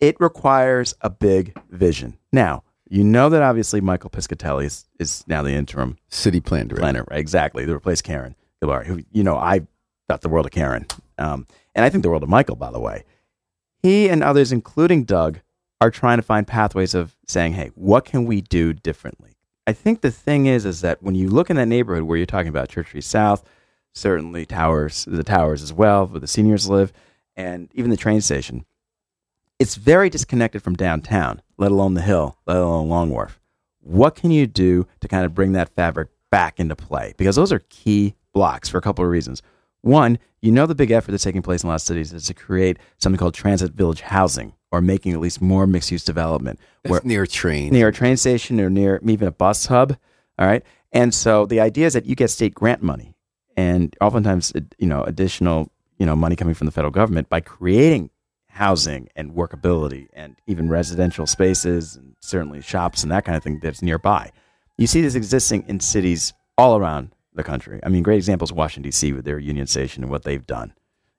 It 0.00 0.16
requires 0.18 0.94
a 1.00 1.08
big 1.08 1.56
vision. 1.70 2.18
Now, 2.32 2.64
you 2.88 3.04
know 3.04 3.28
that 3.28 3.42
obviously 3.42 3.80
Michael 3.80 4.10
Piscitelli 4.10 4.64
is, 4.64 4.86
is 4.98 5.24
now 5.26 5.42
the 5.42 5.52
interim 5.52 5.96
City 6.08 6.40
plan 6.40 6.68
director. 6.68 6.82
planner, 6.82 7.04
right? 7.10 7.18
Exactly. 7.18 7.64
To 7.64 7.72
replace 7.72 8.02
Karyn 8.02 8.34
Gilvarg, 8.62 8.86
who, 8.86 9.02
you 9.12 9.22
know, 9.22 9.36
I 9.36 9.62
thought 10.08 10.20
the 10.20 10.28
world 10.28 10.46
of 10.46 10.52
Karyn. 10.52 10.90
Um, 11.18 11.46
and 11.74 11.84
I 11.84 11.90
think 11.90 12.02
the 12.02 12.10
world 12.10 12.22
of 12.22 12.28
Michael, 12.28 12.56
by 12.56 12.70
the 12.70 12.80
way. 12.80 13.04
He 13.82 14.08
and 14.08 14.22
others, 14.22 14.52
including 14.52 15.04
Doug, 15.04 15.40
are 15.80 15.90
trying 15.90 16.18
to 16.18 16.22
find 16.22 16.46
pathways 16.46 16.94
of 16.94 17.16
saying, 17.26 17.52
hey, 17.52 17.70
what 17.74 18.04
can 18.04 18.24
we 18.24 18.40
do 18.40 18.72
differently? 18.72 19.33
I 19.66 19.72
think 19.72 20.00
the 20.00 20.10
thing 20.10 20.46
is, 20.46 20.66
is 20.66 20.82
that 20.82 21.02
when 21.02 21.14
you 21.14 21.28
look 21.28 21.48
in 21.48 21.56
that 21.56 21.66
neighborhood 21.66 22.04
where 22.04 22.18
you're 22.18 22.26
talking 22.26 22.48
about 22.48 22.68
Church 22.68 22.88
Street 22.88 23.04
South, 23.04 23.42
certainly 23.94 24.44
towers, 24.44 25.06
the 25.06 25.24
towers 25.24 25.62
as 25.62 25.72
well, 25.72 26.06
where 26.06 26.20
the 26.20 26.26
seniors 26.26 26.68
live, 26.68 26.92
and 27.34 27.70
even 27.74 27.90
the 27.90 27.96
train 27.96 28.20
station, 28.20 28.66
it's 29.58 29.76
very 29.76 30.10
disconnected 30.10 30.62
from 30.62 30.74
downtown, 30.74 31.40
let 31.56 31.72
alone 31.72 31.94
the 31.94 32.02
hill, 32.02 32.36
let 32.46 32.58
alone 32.58 32.88
Long 32.88 33.08
Wharf. 33.08 33.40
What 33.80 34.14
can 34.14 34.30
you 34.30 34.46
do 34.46 34.86
to 35.00 35.08
kind 35.08 35.24
of 35.24 35.34
bring 35.34 35.52
that 35.52 35.74
fabric 35.74 36.08
back 36.30 36.60
into 36.60 36.76
play? 36.76 37.14
Because 37.16 37.36
those 37.36 37.52
are 37.52 37.60
key 37.70 38.14
blocks 38.32 38.68
for 38.68 38.78
a 38.78 38.82
couple 38.82 39.04
of 39.04 39.10
reasons. 39.10 39.40
One, 39.80 40.18
you 40.42 40.52
know 40.52 40.66
the 40.66 40.74
big 40.74 40.90
effort 40.90 41.12
that's 41.12 41.24
taking 41.24 41.42
place 41.42 41.62
in 41.62 41.68
a 41.68 41.70
lot 41.70 41.76
of 41.76 41.82
cities 41.82 42.12
is 42.12 42.26
to 42.26 42.34
create 42.34 42.78
something 42.98 43.18
called 43.18 43.34
transit 43.34 43.72
village 43.72 44.00
housing 44.00 44.54
or 44.74 44.80
making 44.80 45.12
at 45.12 45.20
least 45.20 45.40
more 45.40 45.66
mixed 45.66 45.90
use 45.92 46.04
development 46.04 46.58
where 46.82 46.94
That's 46.94 47.06
near 47.06 47.26
train. 47.26 47.72
near 47.72 47.88
a 47.88 47.92
train 47.92 48.16
station 48.16 48.60
or 48.60 48.68
near 48.68 49.00
even 49.04 49.28
a 49.28 49.32
bus 49.32 49.66
hub. 49.66 49.96
All 50.38 50.46
right. 50.46 50.64
And 50.92 51.14
so 51.14 51.46
the 51.46 51.60
idea 51.60 51.86
is 51.86 51.92
that 51.92 52.06
you 52.06 52.14
get 52.16 52.28
state 52.30 52.54
grant 52.54 52.82
money 52.82 53.14
and 53.56 53.94
oftentimes, 54.00 54.52
uh, 54.54 54.60
you 54.78 54.86
know, 54.88 55.04
additional, 55.04 55.70
you 55.98 56.06
know, 56.06 56.16
money 56.16 56.34
coming 56.36 56.54
from 56.54 56.66
the 56.66 56.72
federal 56.72 56.90
government 56.90 57.28
by 57.28 57.40
creating 57.40 58.10
housing 58.48 59.08
and 59.16 59.32
workability 59.32 60.08
and 60.12 60.36
even 60.46 60.68
residential 60.68 61.26
spaces 61.26 61.96
and 61.96 62.14
certainly 62.20 62.60
shops 62.60 63.02
and 63.02 63.10
that 63.12 63.24
kind 63.24 63.36
of 63.36 63.42
thing 63.42 63.60
that's 63.62 63.82
nearby. 63.82 64.30
You 64.76 64.86
see 64.88 65.00
this 65.02 65.14
existing 65.14 65.64
in 65.68 65.80
cities 65.80 66.32
all 66.58 66.76
around 66.76 67.10
the 67.32 67.44
country. 67.44 67.80
I 67.84 67.88
mean, 67.88 68.02
great 68.02 68.16
examples 68.16 68.52
Washington 68.52 68.88
D.C. 68.88 69.12
with 69.12 69.24
their 69.24 69.38
Union 69.38 69.66
Station 69.66 70.02
and 70.04 70.10
what 70.10 70.22
they've 70.24 70.46
done. 70.46 70.72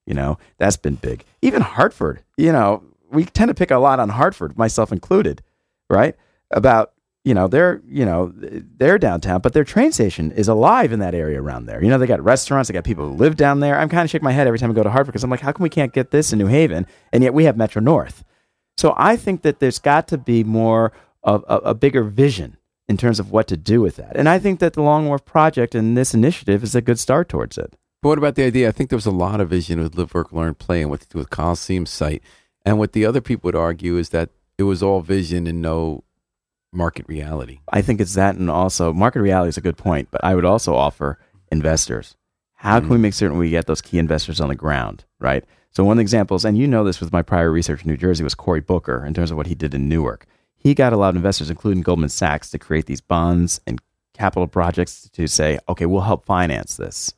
You 0.05 0.13
know, 0.13 0.37
that's 0.57 0.77
been 0.77 0.95
big. 0.95 1.25
Even 1.41 1.61
Hartford, 1.61 2.21
you 2.37 2.51
know, 2.51 2.83
we 3.15 3.25
tend 3.25 3.49
to 3.49 3.55
pick 3.55 3.71
a 3.71 3.77
lot 3.77 3.99
on 3.99 4.09
Hartford, 4.09 4.57
myself 4.57 4.91
included, 4.91 5.41
right? 5.89 6.15
About 6.51 6.93
you 7.23 7.33
know 7.33 7.47
they're 7.47 7.81
you 7.87 8.05
know 8.05 8.31
they're 8.35 8.99
downtown, 8.99 9.41
but 9.41 9.53
their 9.53 9.63
train 9.63 9.91
station 9.91 10.31
is 10.31 10.47
alive 10.47 10.91
in 10.91 10.99
that 10.99 11.15
area 11.15 11.41
around 11.41 11.65
there. 11.65 11.83
You 11.83 11.89
know, 11.89 11.97
they 11.97 12.07
got 12.07 12.23
restaurants, 12.23 12.69
they 12.69 12.73
got 12.73 12.83
people 12.83 13.07
who 13.07 13.15
live 13.15 13.35
down 13.35 13.59
there. 13.59 13.77
I'm 13.77 13.89
kind 13.89 14.03
of 14.03 14.09
shaking 14.09 14.25
my 14.25 14.31
head 14.31 14.47
every 14.47 14.59
time 14.59 14.69
I 14.69 14.73
go 14.73 14.83
to 14.83 14.91
Hartford 14.91 15.13
because 15.13 15.23
I'm 15.23 15.29
like, 15.29 15.39
how 15.39 15.51
come 15.51 15.63
we 15.63 15.69
can't 15.69 15.93
get 15.93 16.11
this 16.11 16.31
in 16.31 16.39
New 16.39 16.47
Haven, 16.47 16.85
and 17.11 17.23
yet 17.23 17.33
we 17.33 17.45
have 17.45 17.57
Metro 17.57 17.81
North? 17.81 18.23
So 18.77 18.93
I 18.97 19.15
think 19.15 19.41
that 19.41 19.59
there's 19.59 19.79
got 19.79 20.07
to 20.09 20.17
be 20.17 20.43
more 20.43 20.91
of 21.23 21.43
a, 21.47 21.57
a 21.57 21.73
bigger 21.73 22.03
vision 22.03 22.57
in 22.87 22.97
terms 22.97 23.19
of 23.19 23.31
what 23.31 23.47
to 23.47 23.57
do 23.57 23.81
with 23.81 23.95
that, 23.95 24.15
and 24.15 24.29
I 24.29 24.37
think 24.37 24.59
that 24.59 24.73
the 24.73 24.83
Long 24.83 25.07
Wharf 25.07 25.25
project 25.25 25.73
and 25.73 25.97
this 25.97 26.13
initiative 26.13 26.63
is 26.63 26.75
a 26.75 26.81
good 26.81 26.99
start 26.99 27.27
towards 27.29 27.57
it. 27.57 27.73
But 28.05 28.09
what 28.09 28.17
about 28.19 28.35
the 28.35 28.43
idea? 28.43 28.67
I 28.67 28.71
think 28.71 28.91
there 28.91 28.97
was 28.97 29.07
a 29.07 29.11
lot 29.11 29.41
of 29.41 29.49
vision 29.49 29.81
with 29.81 29.95
Live, 29.95 30.13
Work, 30.13 30.31
Learn, 30.31 30.53
Play 30.53 30.81
and 30.81 30.91
what 30.91 31.01
to 31.01 31.07
do 31.07 31.17
with 31.17 31.31
Coliseum 31.31 31.87
site. 31.87 32.21
And 32.65 32.79
what 32.79 32.93
the 32.93 33.05
other 33.05 33.21
people 33.21 33.47
would 33.47 33.55
argue 33.55 33.97
is 33.97 34.09
that 34.09 34.29
it 34.57 34.63
was 34.63 34.81
all 34.81 35.01
vision 35.01 35.47
and 35.47 35.61
no 35.61 36.03
market 36.73 37.07
reality. 37.07 37.59
I 37.71 37.81
think 37.81 38.01
it's 38.01 38.15
that, 38.15 38.35
and 38.35 38.49
also 38.49 38.91
market 38.91 39.21
reality 39.21 39.49
is 39.49 39.57
a 39.57 39.61
good 39.61 39.77
point. 39.77 40.09
But 40.11 40.23
I 40.23 40.35
would 40.35 40.45
also 40.45 40.75
offer 40.75 41.19
investors. 41.51 42.15
How 42.53 42.79
can 42.79 42.89
we 42.89 42.97
mm. 42.97 43.01
make 43.01 43.13
certain 43.13 43.37
we 43.37 43.51
get 43.51 43.67
those 43.67 43.81
key 43.81 43.99
investors 43.99 44.41
on 44.41 44.49
the 44.49 44.55
ground, 44.55 45.05
right? 45.19 45.43
So 45.69 45.83
one 45.83 45.93
of 45.93 45.97
the 45.97 46.03
examples, 46.03 46.45
and 46.45 46.57
you 46.57 46.67
know 46.67 46.83
this 46.83 47.01
with 47.01 47.11
my 47.11 47.21
prior 47.21 47.51
research 47.51 47.83
in 47.83 47.89
New 47.89 47.97
Jersey, 47.97 48.23
was 48.23 48.33
Cory 48.33 48.61
Booker 48.61 49.05
in 49.05 49.13
terms 49.13 49.29
of 49.29 49.37
what 49.37 49.47
he 49.47 49.55
did 49.55 49.73
in 49.73 49.87
Newark. 49.89 50.25
He 50.55 50.73
got 50.73 50.93
a 50.93 50.97
lot 50.97 51.09
of 51.09 51.17
investors, 51.17 51.49
including 51.49 51.83
Goldman 51.83 52.09
Sachs, 52.09 52.49
to 52.51 52.57
create 52.57 52.85
these 52.85 53.01
bonds 53.01 53.59
and 53.67 53.81
capital 54.13 54.47
projects 54.47 55.09
to 55.11 55.27
say, 55.27 55.59
okay, 55.69 55.85
we'll 55.85 56.01
help 56.01 56.25
finance 56.25 56.77
this. 56.77 57.13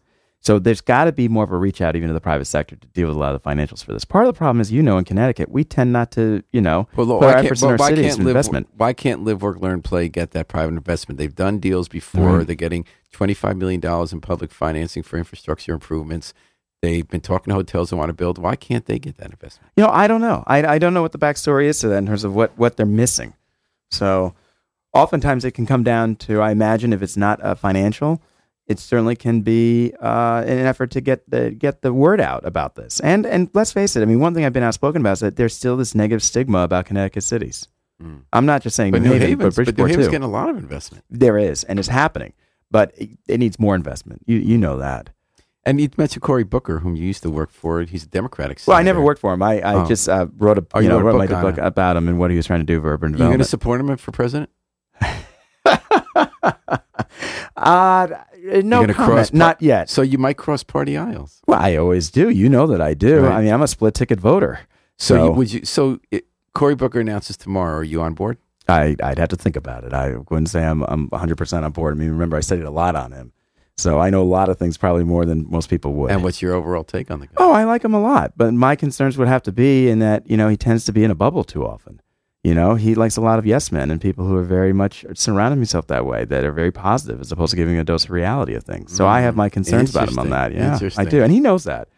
So 0.48 0.60
there's 0.60 0.80
got 0.80 1.04
to 1.04 1.12
be 1.12 1.28
more 1.28 1.43
of 1.43 1.52
a 1.52 1.58
reach 1.58 1.82
out 1.82 1.98
even 1.98 2.08
to 2.08 2.14
the 2.14 2.22
private 2.22 2.45
sector 2.45 2.78
to 2.78 2.88
deal 2.88 3.08
with 3.10 3.18
a 3.18 3.20
lot 3.20 3.36
of 3.36 3.43
the 3.43 3.50
financials 3.50 3.84
for 3.84 3.91
this. 3.91 4.06
Part 4.06 4.26
of 4.26 4.34
the 4.34 4.38
problem 4.38 4.62
is, 4.62 4.72
you 4.72 4.82
know, 4.82 4.98
in 4.98 5.04
Connecticut, 5.04 5.50
we 5.50 5.66
tend 5.66 5.91
not 5.91 6.10
to, 6.12 6.41
you 6.54 6.62
know, 6.62 6.88
Well, 6.95 7.06
look, 7.06 7.20
put 7.20 7.36
our 7.36 7.38
efforts 7.39 7.62
in 7.62 7.72
our 7.72 7.76
why 7.76 7.89
cities 7.89 8.16
can't 8.16 8.20
live, 8.20 8.28
investment. 8.28 8.70
Why 8.78 8.93
can't 8.93 9.26
Live, 9.26 9.41
Work, 9.41 9.60
Learn, 9.60 9.82
Play 9.82 10.08
get 10.08 10.32
that 10.32 10.48
private 10.48 10.76
investment? 10.76 11.18
They've 11.18 11.36
done 11.36 11.60
deals 11.60 11.89
before. 11.89 12.38
Right. 12.38 12.48
They're 12.48 12.56
getting 12.56 12.86
$25 13.14 13.58
million 13.58 13.82
in 13.84 14.22
public 14.22 14.54
financing 14.54 15.04
for 15.04 15.18
infrastructure 15.18 15.74
improvements. 15.74 16.34
They've 16.82 17.06
been 17.06 17.20
talking 17.20 17.52
to 17.52 17.56
hotels 17.56 17.89
who 17.89 17.98
want 17.98 18.08
to 18.08 18.14
build. 18.14 18.38
Why 18.38 18.56
can't 18.56 18.86
they 18.86 19.00
get 19.00 19.18
that 19.18 19.32
investment? 19.32 19.74
You 19.76 19.84
know, 19.84 19.89
I 19.89 20.08
don't 20.08 20.22
know. 20.22 20.45
I, 20.48 20.66
I 20.66 20.80
don't 20.80 20.93
know 20.93 21.02
what 21.02 21.12
the 21.12 21.20
backstory 21.20 21.66
is 21.66 21.82
to 21.82 21.89
that 21.89 21.98
in 21.98 22.06
terms 22.06 22.24
of 22.24 22.34
what, 22.34 22.58
what 22.58 22.78
they're 22.78 22.86
missing. 22.86 23.34
So 23.91 24.34
oftentimes 24.93 25.43
it 25.43 25.52
can 25.52 25.66
come 25.66 25.84
down 25.84 26.16
to, 26.16 26.39
I 26.39 26.52
imagine, 26.52 26.93
if 26.93 27.02
it's 27.02 27.18
not 27.18 27.43
uh, 27.43 27.54
financial, 27.54 28.22
it 28.68 28.80
certainly 28.80 29.15
can 29.15 29.41
be 29.41 29.93
uh, 30.01 30.43
an 30.45 30.59
effort 30.65 30.91
to 30.91 31.01
get 31.01 31.30
the 31.30 31.51
get 31.51 31.82
the 31.82 31.93
word 31.93 32.20
out 32.22 32.45
about 32.45 32.76
this. 32.76 32.99
And 32.99 33.26
and 33.26 33.49
let's 33.53 33.72
face 33.72 33.95
it. 33.95 34.01
I 34.01 34.05
mean, 34.05 34.20
one 34.20 34.34
thing 34.34 34.45
I've 34.45 34.53
been 34.53 34.63
outspoken 34.63 35.01
about 35.01 35.13
is 35.13 35.20
that 35.22 35.36
there's 35.38 35.55
still 35.55 35.78
this 35.78 35.95
negative 35.95 36.22
stigma 36.24 36.59
about 36.59 36.86
Connecticut 36.86 37.24
cities. 37.24 37.68
Mm. 38.03 38.22
I'm 38.32 38.45
not 38.45 38.61
just 38.61 38.76
saying 38.76 38.91
But 38.91 39.01
New 39.01 39.09
New 39.09 39.13
Haven, 39.15 39.30
Haven's, 39.39 39.55
but 39.55 39.65
but 39.65 39.78
New 39.78 39.86
Haven's 39.86 40.05
too. 40.07 40.11
getting 40.11 40.26
a 40.28 40.30
lot 40.32 40.49
of 40.49 40.57
investment. 40.57 41.03
there 41.09 41.38
is, 41.38 41.63
and 41.63 41.80
it's 41.80 41.88
happening, 41.88 42.34
but 42.70 42.91
it, 42.97 43.09
it 43.28 43.38
needs 43.39 43.57
more 43.59 43.74
investment. 43.76 44.22
You 44.28 44.38
you 44.38 44.57
know 44.57 44.78
that. 44.78 45.09
And 45.65 45.82
you 45.82 45.89
mentioned 45.97 46.22
Cory 46.22 46.43
Booker, 46.45 46.80
whom 46.80 46.95
you 46.95 47.05
used 47.05 47.24
to 47.24 47.30
work 47.30 47.51
for. 47.51 47.82
He's 47.82 48.03
a 48.05 48.07
Democratic 48.07 48.59
Well, 48.65 48.78
I 48.78 48.84
never 48.84 49.01
worked 49.01 49.20
for 49.20 49.34
him. 49.34 49.41
I, 49.43 49.59
I 49.61 49.74
Oh. 49.74 49.86
just 49.86 50.07
uh, 50.07 50.28
wrote 50.38 50.57
a 50.57 50.65
Oh, 50.74 50.80
you 50.80 50.88
know 50.88 50.95
wrote 50.95 51.01
a 51.01 51.03
wrote 51.18 51.28
book 51.28 51.32
my 51.32 51.41
book 51.41 51.57
about 51.57 51.97
him 51.97 52.07
and 52.07 52.18
what 52.20 52.32
he 52.32 52.38
was 52.38 52.45
trying 52.45 52.61
to 52.61 52.65
do 52.65 52.80
for 52.82 52.93
urban 52.93 53.15
Are 53.15 53.18
you 53.18 53.24
going 53.26 53.39
to 53.39 53.43
support 53.43 53.82
him 53.82 53.97
for 53.97 54.11
president? 54.11 54.49
uh, 57.58 58.08
no 58.64 58.82
comment. 58.86 58.95
cross- 58.95 59.34
Not 59.34 59.62
yet. 59.62 59.89
So 59.89 60.01
you 60.01 60.18
might 60.18 60.38
cross 60.38 60.64
party 60.64 60.95
aisles. 60.97 61.41
Well, 61.47 61.60
I 61.60 61.76
always 61.76 62.10
do. 62.10 62.30
You 62.30 62.49
know 62.49 62.68
that 62.68 62.82
I 62.82 62.93
do. 62.93 63.22
Right. 63.22 63.34
I 63.38 63.41
mean, 63.41 63.53
I'm 63.53 63.62
a 63.62 63.68
split 63.68 63.93
ticket 63.93 64.20
voter. 64.20 64.60
So, 64.97 65.16
So, 65.16 65.26
you, 65.26 65.32
would 65.32 65.53
you? 65.53 65.66
So 65.66 65.99
it, 66.12 66.26
Cory 66.53 66.76
Booker 66.76 66.99
announces 66.99 67.38
tomorrow. 67.38 67.78
Are 67.80 67.84
you 67.84 68.01
on 68.01 68.14
board? 68.14 68.38
I, 68.68 68.95
I'd 69.01 69.18
have 69.20 69.30
to 69.30 69.36
think 69.36 69.55
about 69.55 69.84
it. 69.84 69.93
I 69.93 70.16
wouldn't 70.30 70.49
say 70.49 70.64
I'm, 70.66 70.84
I'm 70.84 71.10
100% 71.10 71.64
on 71.64 71.72
board. 71.72 71.95
I 71.95 71.97
mean, 71.97 72.10
remember, 72.10 72.36
I 72.36 72.41
studied 72.41 72.66
a 72.66 72.72
lot 72.72 72.95
on 72.95 73.12
him. 73.14 73.32
So 73.78 73.99
I 73.99 74.10
know 74.10 74.24
a 74.24 74.26
lot 74.26 74.49
of 74.49 74.58
things 74.58 74.76
probably 74.76 75.03
more 75.03 75.24
than 75.24 75.45
most 75.49 75.70
people 75.70 75.93
would. 75.93 76.10
And 76.12 76.24
what's 76.24 76.41
your 76.41 76.53
overall 76.55 76.84
take 76.84 77.12
on 77.12 77.20
the 77.20 77.28
guy? 77.28 77.34
Oh, 77.38 77.51
I 77.51 77.64
like 77.64 77.86
him 77.86 77.93
a 77.93 78.01
lot, 78.01 78.34
but 78.36 78.51
my 78.53 78.76
concerns 78.76 79.18
would 79.20 79.28
have 79.28 79.43
to 79.43 79.51
be 79.51 79.88
in 79.88 79.99
that 79.99 80.28
you 80.28 80.36
know 80.36 80.47
he 80.49 80.58
tends 80.58 80.84
to 80.86 80.91
be 80.91 81.03
in 81.03 81.12
a 81.12 81.16
bubble 81.16 81.43
too 81.43 81.64
often. 81.66 82.01
You 82.44 82.54
know, 82.54 82.76
he 82.76 82.96
likes 82.96 83.18
a 83.18 83.22
lot 83.22 83.40
of 83.40 83.46
yes 83.46 83.72
men 83.72 83.92
and 83.92 84.00
people 84.00 84.26
who 84.26 84.36
are 84.38 84.44
very 84.44 84.72
much 84.72 85.04
surrounding 85.16 85.60
himself 85.60 85.88
that 85.88 86.06
way, 86.06 86.24
that 86.26 86.46
are 86.46 86.52
very 86.54 86.72
positive, 86.72 87.20
as 87.20 87.32
opposed 87.32 87.52
to 87.52 87.58
giving 87.58 87.78
a 87.78 87.84
dose 87.84 88.06
of 88.06 88.12
reality 88.12 88.54
of 88.54 88.64
things. 88.64 88.96
So 88.96 89.06
I 89.08 89.22
have 89.22 89.36
my 89.36 89.50
concerns 89.50 89.90
about 89.90 90.10
him 90.10 90.20
on 90.20 90.30
that. 90.30 90.54
Yeah, 90.54 90.78
I 90.98 91.04
do, 91.10 91.24
and 91.24 91.32
he 91.32 91.40
knows 91.40 91.64
that. 91.66 91.90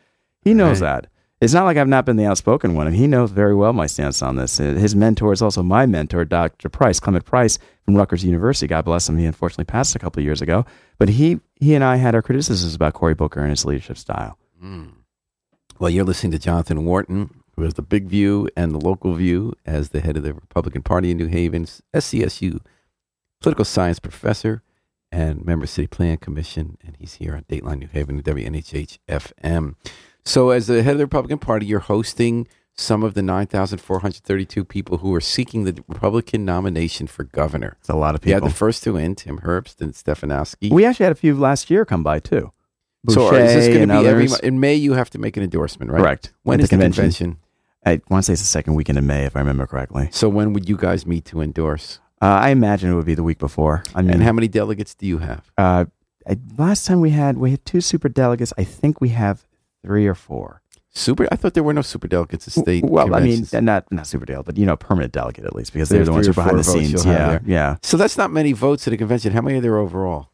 He 0.42 0.54
knows 0.54 0.82
Right. 0.82 1.04
that. 1.04 1.12
It's 1.42 1.54
not 1.54 1.64
like 1.66 1.78
I've 1.78 1.88
not 1.88 2.06
been 2.06 2.18
the 2.18 2.26
outspoken 2.26 2.74
one, 2.74 2.88
and 2.88 2.96
he 2.96 3.08
knows 3.08 3.32
very 3.32 3.56
well 3.56 3.72
my 3.74 3.86
stance 3.86 4.22
on 4.22 4.36
this. 4.38 4.60
Uh, 4.60 4.74
His 4.74 4.94
mentor 4.96 5.32
is 5.32 5.42
also 5.42 5.62
my 5.64 5.86
mentor, 5.86 6.26
Dr. 6.26 6.68
Price, 6.68 7.00
Clement 7.00 7.24
Price 7.26 7.60
from 7.86 7.96
Rutgers 7.96 8.26
University. 8.26 8.68
God 8.68 8.84
bless 8.86 9.08
him. 9.08 9.18
He 9.18 9.26
unfortunately 9.26 9.64
passed 9.66 9.96
a 9.96 10.00
couple 10.00 10.20
of 10.20 10.26
years 10.26 10.42
ago, 10.42 10.66
but 10.98 11.10
he 11.10 11.40
he 11.56 11.76
and 11.76 11.84
I 11.84 11.98
had 11.98 12.14
our 12.16 12.22
criticisms 12.22 12.74
about 12.76 12.94
Cory 12.94 13.14
Booker 13.14 13.40
and 13.42 13.52
his 13.52 13.64
leadership 13.66 13.98
style. 13.98 14.38
Well, 15.80 15.90
you're 15.90 16.04
listening 16.04 16.32
to 16.32 16.40
Jonathan 16.40 16.84
Wharton, 16.84 17.39
who 17.60 17.66
has 17.66 17.74
the 17.76 17.82
big 17.82 18.08
view 18.08 18.50
and 18.56 18.74
the 18.74 18.80
local 18.80 19.14
view 19.14 19.54
as 19.66 19.90
the 19.90 20.00
head 20.00 20.16
of 20.18 20.24
the 20.24 20.34
Republican 20.34 20.82
Party 20.82 21.12
in 21.12 21.18
New 21.18 21.28
Haven, 21.28 21.66
SCSU 21.94 22.62
political 23.42 23.66
science 23.66 24.00
professor 24.00 24.64
and 25.12 25.46
member 25.46 25.66
of 25.66 25.70
City 25.70 25.88
Plan 25.88 26.18
Commission, 26.18 26.78
and 26.86 26.96
he's 26.98 27.16
here 27.16 27.36
on 27.36 27.44
Dateline 27.44 27.80
New 27.80 27.88
Haven, 27.88 28.22
WNHH 28.22 29.00
FM. 29.10 29.76
So, 30.24 30.52
as 30.52 30.68
the 30.68 30.84
head 30.84 30.94
of 30.94 30.98
the 31.00 31.06
Republican 31.06 31.40
Party, 31.40 31.66
you're 31.66 31.80
hosting 31.80 32.48
some 32.76 33.04
of 33.04 33.14
the 33.14 33.22
9,432 33.22 34.64
people 34.64 35.00
who 35.00 35.14
are 35.14 35.22
seeking 35.22 35.66
the 35.66 35.84
Republican 35.88 36.46
nomination 36.46 37.08
for 37.08 37.24
governor. 37.24 37.76
It's 37.80 37.90
a 37.90 37.96
lot 37.96 38.16
of 38.16 38.22
people. 38.22 38.48
the 38.48 38.54
first 38.54 38.84
two 38.84 38.96
in, 38.96 39.16
Tim 39.16 39.40
Herbst 39.40 39.82
and 39.82 39.94
Stefanowski. 39.94 40.72
we 40.72 40.86
actually 40.86 41.06
had 41.06 41.12
a 41.12 41.16
few 41.16 41.36
last 41.36 41.70
year 41.70 41.84
come 41.84 42.04
by 42.04 42.20
too. 42.20 42.54
so, 43.10 43.34
is 43.34 43.54
this 43.54 43.68
going 43.68 43.88
to 43.90 44.02
be 44.02 44.08
every 44.08 44.26
others. 44.26 44.32
mo- 44.32 44.48
in 44.48 44.60
May? 44.60 44.76
You 44.76 44.94
have 44.94 45.10
to 45.10 45.18
make 45.18 45.36
an 45.36 45.44
endorsement, 45.44 45.92
right? 45.92 46.00
Correct. 46.00 46.34
When 46.44 46.60
At 46.60 46.64
is 46.64 46.70
the 46.70 46.78
convention? 46.78 47.38
I 47.90 48.02
want 48.10 48.24
to 48.24 48.28
say 48.28 48.34
it's 48.34 48.42
the 48.42 48.48
second 48.48 48.76
weekend 48.76 48.98
in 48.98 49.06
May, 49.08 49.26
if 49.26 49.36
I 49.36 49.40
remember 49.40 49.66
correctly. 49.66 50.10
So, 50.12 50.30
when 50.30 50.54
would 50.54 50.68
you 50.70 50.78
guys 50.78 51.06
meet 51.06 51.26
to 51.26 51.42
endorse? 51.42 52.00
Uh, 52.22 52.26
I 52.26 52.50
imagine 52.50 52.92
it 52.92 52.96
would 52.96 53.06
be 53.06 53.16
the 53.16 53.24
week 53.24 53.38
before. 53.40 53.84
I 53.96 54.02
mean, 54.02 54.16
And 54.16 54.24
how 54.24 54.34
many 54.34 54.48
delegates 54.48 54.94
do 54.96 55.06
you 55.06 55.20
have? 55.20 55.52
uh, 55.58 55.86
I, 56.28 56.38
last 56.58 56.86
time 56.86 57.00
we 57.00 57.12
had 57.12 57.38
we 57.38 57.52
had 57.52 57.66
two 57.66 57.82
super 57.82 58.10
delegates. 58.10 58.54
I 58.58 58.64
think 58.64 59.00
we 59.02 59.10
have 59.10 59.48
three 59.84 60.06
or 60.06 60.14
four. 60.16 60.62
Super. 60.92 61.28
I 61.32 61.36
thought 61.38 61.54
there 61.54 61.64
were 61.64 61.74
no 61.74 61.82
super 61.82 62.08
delegates 62.08 62.48
at 62.48 62.54
state. 62.62 62.84
well, 62.84 63.16
I 63.16 63.20
mean, 63.22 63.46
not 63.54 63.90
not 63.92 64.06
super 64.06 64.26
delegate, 64.26 64.46
but 64.46 64.58
you 64.58 64.66
know, 64.66 64.76
permanent 64.76 65.14
delegate 65.14 65.46
at 65.46 65.56
least 65.56 65.72
because 65.72 65.88
There's 65.90 66.00
they're 66.00 66.06
the 66.06 66.12
ones 66.12 66.26
who 66.28 66.32
are 66.32 66.34
behind 66.34 66.60
the 66.60 66.64
scenes. 66.64 67.06
Yeah, 67.06 67.40
yeah. 67.46 67.78
so 67.82 67.96
that's 67.96 68.18
not 68.18 68.32
many 68.32 68.52
votes 68.52 68.86
at 68.88 68.94
a 68.94 68.98
convention. 68.98 69.32
How 69.34 69.42
many 69.42 69.58
are 69.58 69.62
there 69.62 69.78
overall? 69.78 70.30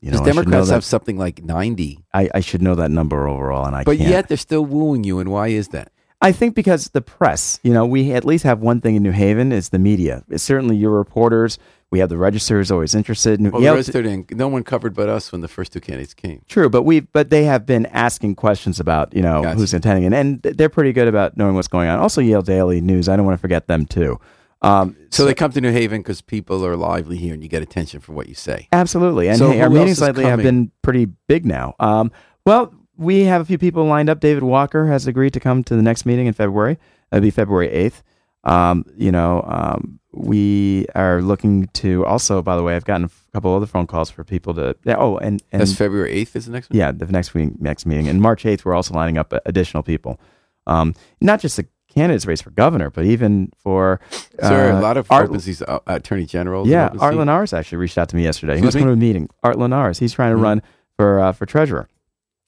You 0.00 0.10
Because 0.12 0.20
know, 0.20 0.24
I 0.24 0.26
know 0.26 0.42
Democrats 0.42 0.70
have 0.70 0.84
something 0.84 1.16
like 1.18 1.42
ninety, 1.42 2.04
I, 2.14 2.28
I 2.34 2.40
should 2.40 2.62
know 2.62 2.74
that 2.76 2.90
number 2.90 3.26
overall, 3.26 3.64
and 3.66 3.74
I 3.74 3.82
but 3.82 3.96
can't. 3.96 4.08
yet 4.10 4.28
they're 4.28 4.36
still 4.36 4.64
wooing 4.64 5.04
you. 5.04 5.18
And 5.18 5.30
why 5.30 5.48
is 5.48 5.68
that? 5.68 5.90
I 6.22 6.32
think 6.32 6.54
because 6.54 6.88
the 6.90 7.02
press, 7.02 7.60
you 7.62 7.72
know, 7.72 7.84
we 7.84 8.12
at 8.12 8.24
least 8.24 8.44
have 8.44 8.60
one 8.60 8.80
thing 8.80 8.96
in 8.96 9.02
New 9.02 9.10
Haven 9.12 9.52
is 9.52 9.68
the 9.68 9.78
media. 9.78 10.24
It's 10.30 10.42
certainly 10.42 10.76
your 10.76 10.90
reporters. 10.92 11.58
We 11.90 11.98
have 12.00 12.08
the 12.08 12.16
register 12.16 12.58
is 12.58 12.70
always 12.72 12.94
interested. 12.94 13.40
Well, 13.40 13.62
Yale- 13.62 13.74
registered 13.74 14.06
in, 14.06 14.26
no 14.32 14.48
one 14.48 14.64
covered 14.64 14.94
but 14.94 15.08
us 15.08 15.30
when 15.30 15.40
the 15.40 15.48
first 15.48 15.72
two 15.72 15.80
candidates 15.80 16.14
came. 16.14 16.42
True, 16.48 16.68
but 16.68 16.82
we 16.82 17.00
but 17.00 17.30
they 17.30 17.44
have 17.44 17.64
been 17.66 17.86
asking 17.86 18.34
questions 18.36 18.80
about 18.80 19.14
you 19.14 19.22
know 19.22 19.42
Gotcha. 19.42 19.56
who's 19.58 19.72
attending, 19.74 20.04
and, 20.06 20.14
and 20.14 20.42
they're 20.42 20.68
pretty 20.70 20.92
good 20.92 21.06
about 21.06 21.36
knowing 21.36 21.54
what's 21.54 21.68
going 21.68 21.88
on. 21.88 21.98
Also, 22.00 22.20
Yale 22.20 22.42
Daily 22.42 22.80
News. 22.80 23.08
I 23.08 23.14
don't 23.16 23.24
want 23.26 23.38
to 23.38 23.40
forget 23.40 23.68
them 23.68 23.86
too. 23.86 24.18
Um, 24.62 24.96
So, 25.10 25.26
they 25.26 25.34
come 25.34 25.52
to 25.52 25.60
New 25.60 25.70
Haven 25.70 26.00
because 26.00 26.22
people 26.22 26.64
are 26.66 26.76
lively 26.76 27.18
here, 27.18 27.34
and 27.34 27.42
you 27.42 27.48
get 27.48 27.62
attention 27.62 28.00
for 28.00 28.12
what 28.14 28.26
you 28.26 28.34
say. 28.34 28.68
absolutely, 28.72 29.28
and 29.28 29.36
So 29.38 29.50
hey, 29.52 29.60
our 29.60 29.70
meetings 29.70 30.00
lately 30.00 30.24
have 30.24 30.42
been 30.42 30.72
pretty 30.82 31.04
big 31.28 31.44
now. 31.44 31.74
Um, 31.78 32.10
well, 32.46 32.72
we 32.96 33.24
have 33.24 33.40
a 33.40 33.44
few 33.44 33.58
people 33.58 33.84
lined 33.84 34.08
up. 34.08 34.20
David 34.20 34.42
Walker 34.42 34.86
has 34.86 35.06
agreed 35.06 35.32
to 35.34 35.40
come 35.40 35.62
to 35.64 35.76
the 35.76 35.82
next 35.82 36.06
meeting 36.06 36.26
in 36.26 36.32
February. 36.32 36.78
That'll 37.10 37.22
be 37.22 37.30
February 37.30 37.70
eighth. 37.70 38.02
Um, 38.44 38.84
you 38.96 39.10
know, 39.10 39.42
um, 39.46 39.98
we 40.12 40.86
are 40.94 41.20
looking 41.20 41.66
to 41.74 42.06
also. 42.06 42.42
By 42.42 42.56
the 42.56 42.62
way, 42.62 42.76
I've 42.76 42.84
gotten 42.84 43.06
a 43.06 43.10
couple 43.32 43.54
other 43.54 43.66
phone 43.66 43.86
calls 43.86 44.08
for 44.10 44.22
people 44.24 44.54
to. 44.54 44.76
yeah, 44.84 44.96
Oh, 44.98 45.16
and 45.18 45.42
and 45.52 45.60
That's 45.60 45.74
February 45.74 46.12
eighth. 46.12 46.36
Is 46.36 46.46
the 46.46 46.52
next 46.52 46.70
one? 46.70 46.78
Yeah, 46.78 46.92
the 46.92 47.06
next 47.06 47.34
week, 47.34 47.60
next 47.60 47.86
meeting, 47.86 48.08
and 48.08 48.20
March 48.22 48.46
eighth, 48.46 48.64
we're 48.64 48.74
also 48.74 48.94
lining 48.94 49.18
up 49.18 49.34
additional 49.46 49.82
people, 49.82 50.20
um, 50.66 50.94
not 51.20 51.40
just 51.40 51.56
the 51.56 51.66
candidates 51.92 52.24
race 52.26 52.40
for 52.40 52.50
governor, 52.50 52.88
but 52.90 53.04
even 53.04 53.50
for 53.58 54.00
Is 54.12 54.26
there 54.48 54.72
uh, 54.72 54.78
a 54.78 54.82
lot 54.82 54.96
of 54.96 55.10
Art- 55.10 55.26
vacancies, 55.28 55.60
uh, 55.62 55.80
attorney 55.86 56.24
generals? 56.26 56.68
Yeah, 56.68 56.90
Art? 57.00 57.16
Linares 57.16 57.52
actually 57.52 57.78
reached 57.78 57.98
out 57.98 58.08
to 58.10 58.16
me 58.16 58.22
yesterday. 58.22 58.52
He 58.54 58.58
Excuse 58.58 58.74
wants 58.74 58.74
to 58.74 58.78
me? 58.78 58.82
come 58.82 58.88
to 58.88 58.92
a 58.92 59.08
meeting. 59.08 59.28
Art 59.42 59.58
Linares, 59.58 59.98
he's 59.98 60.12
trying 60.12 60.32
to 60.32 60.38
Mhm. 60.38 60.42
run 60.42 60.62
for 60.96 61.18
uh, 61.20 61.32
for 61.32 61.46
treasurer, 61.46 61.88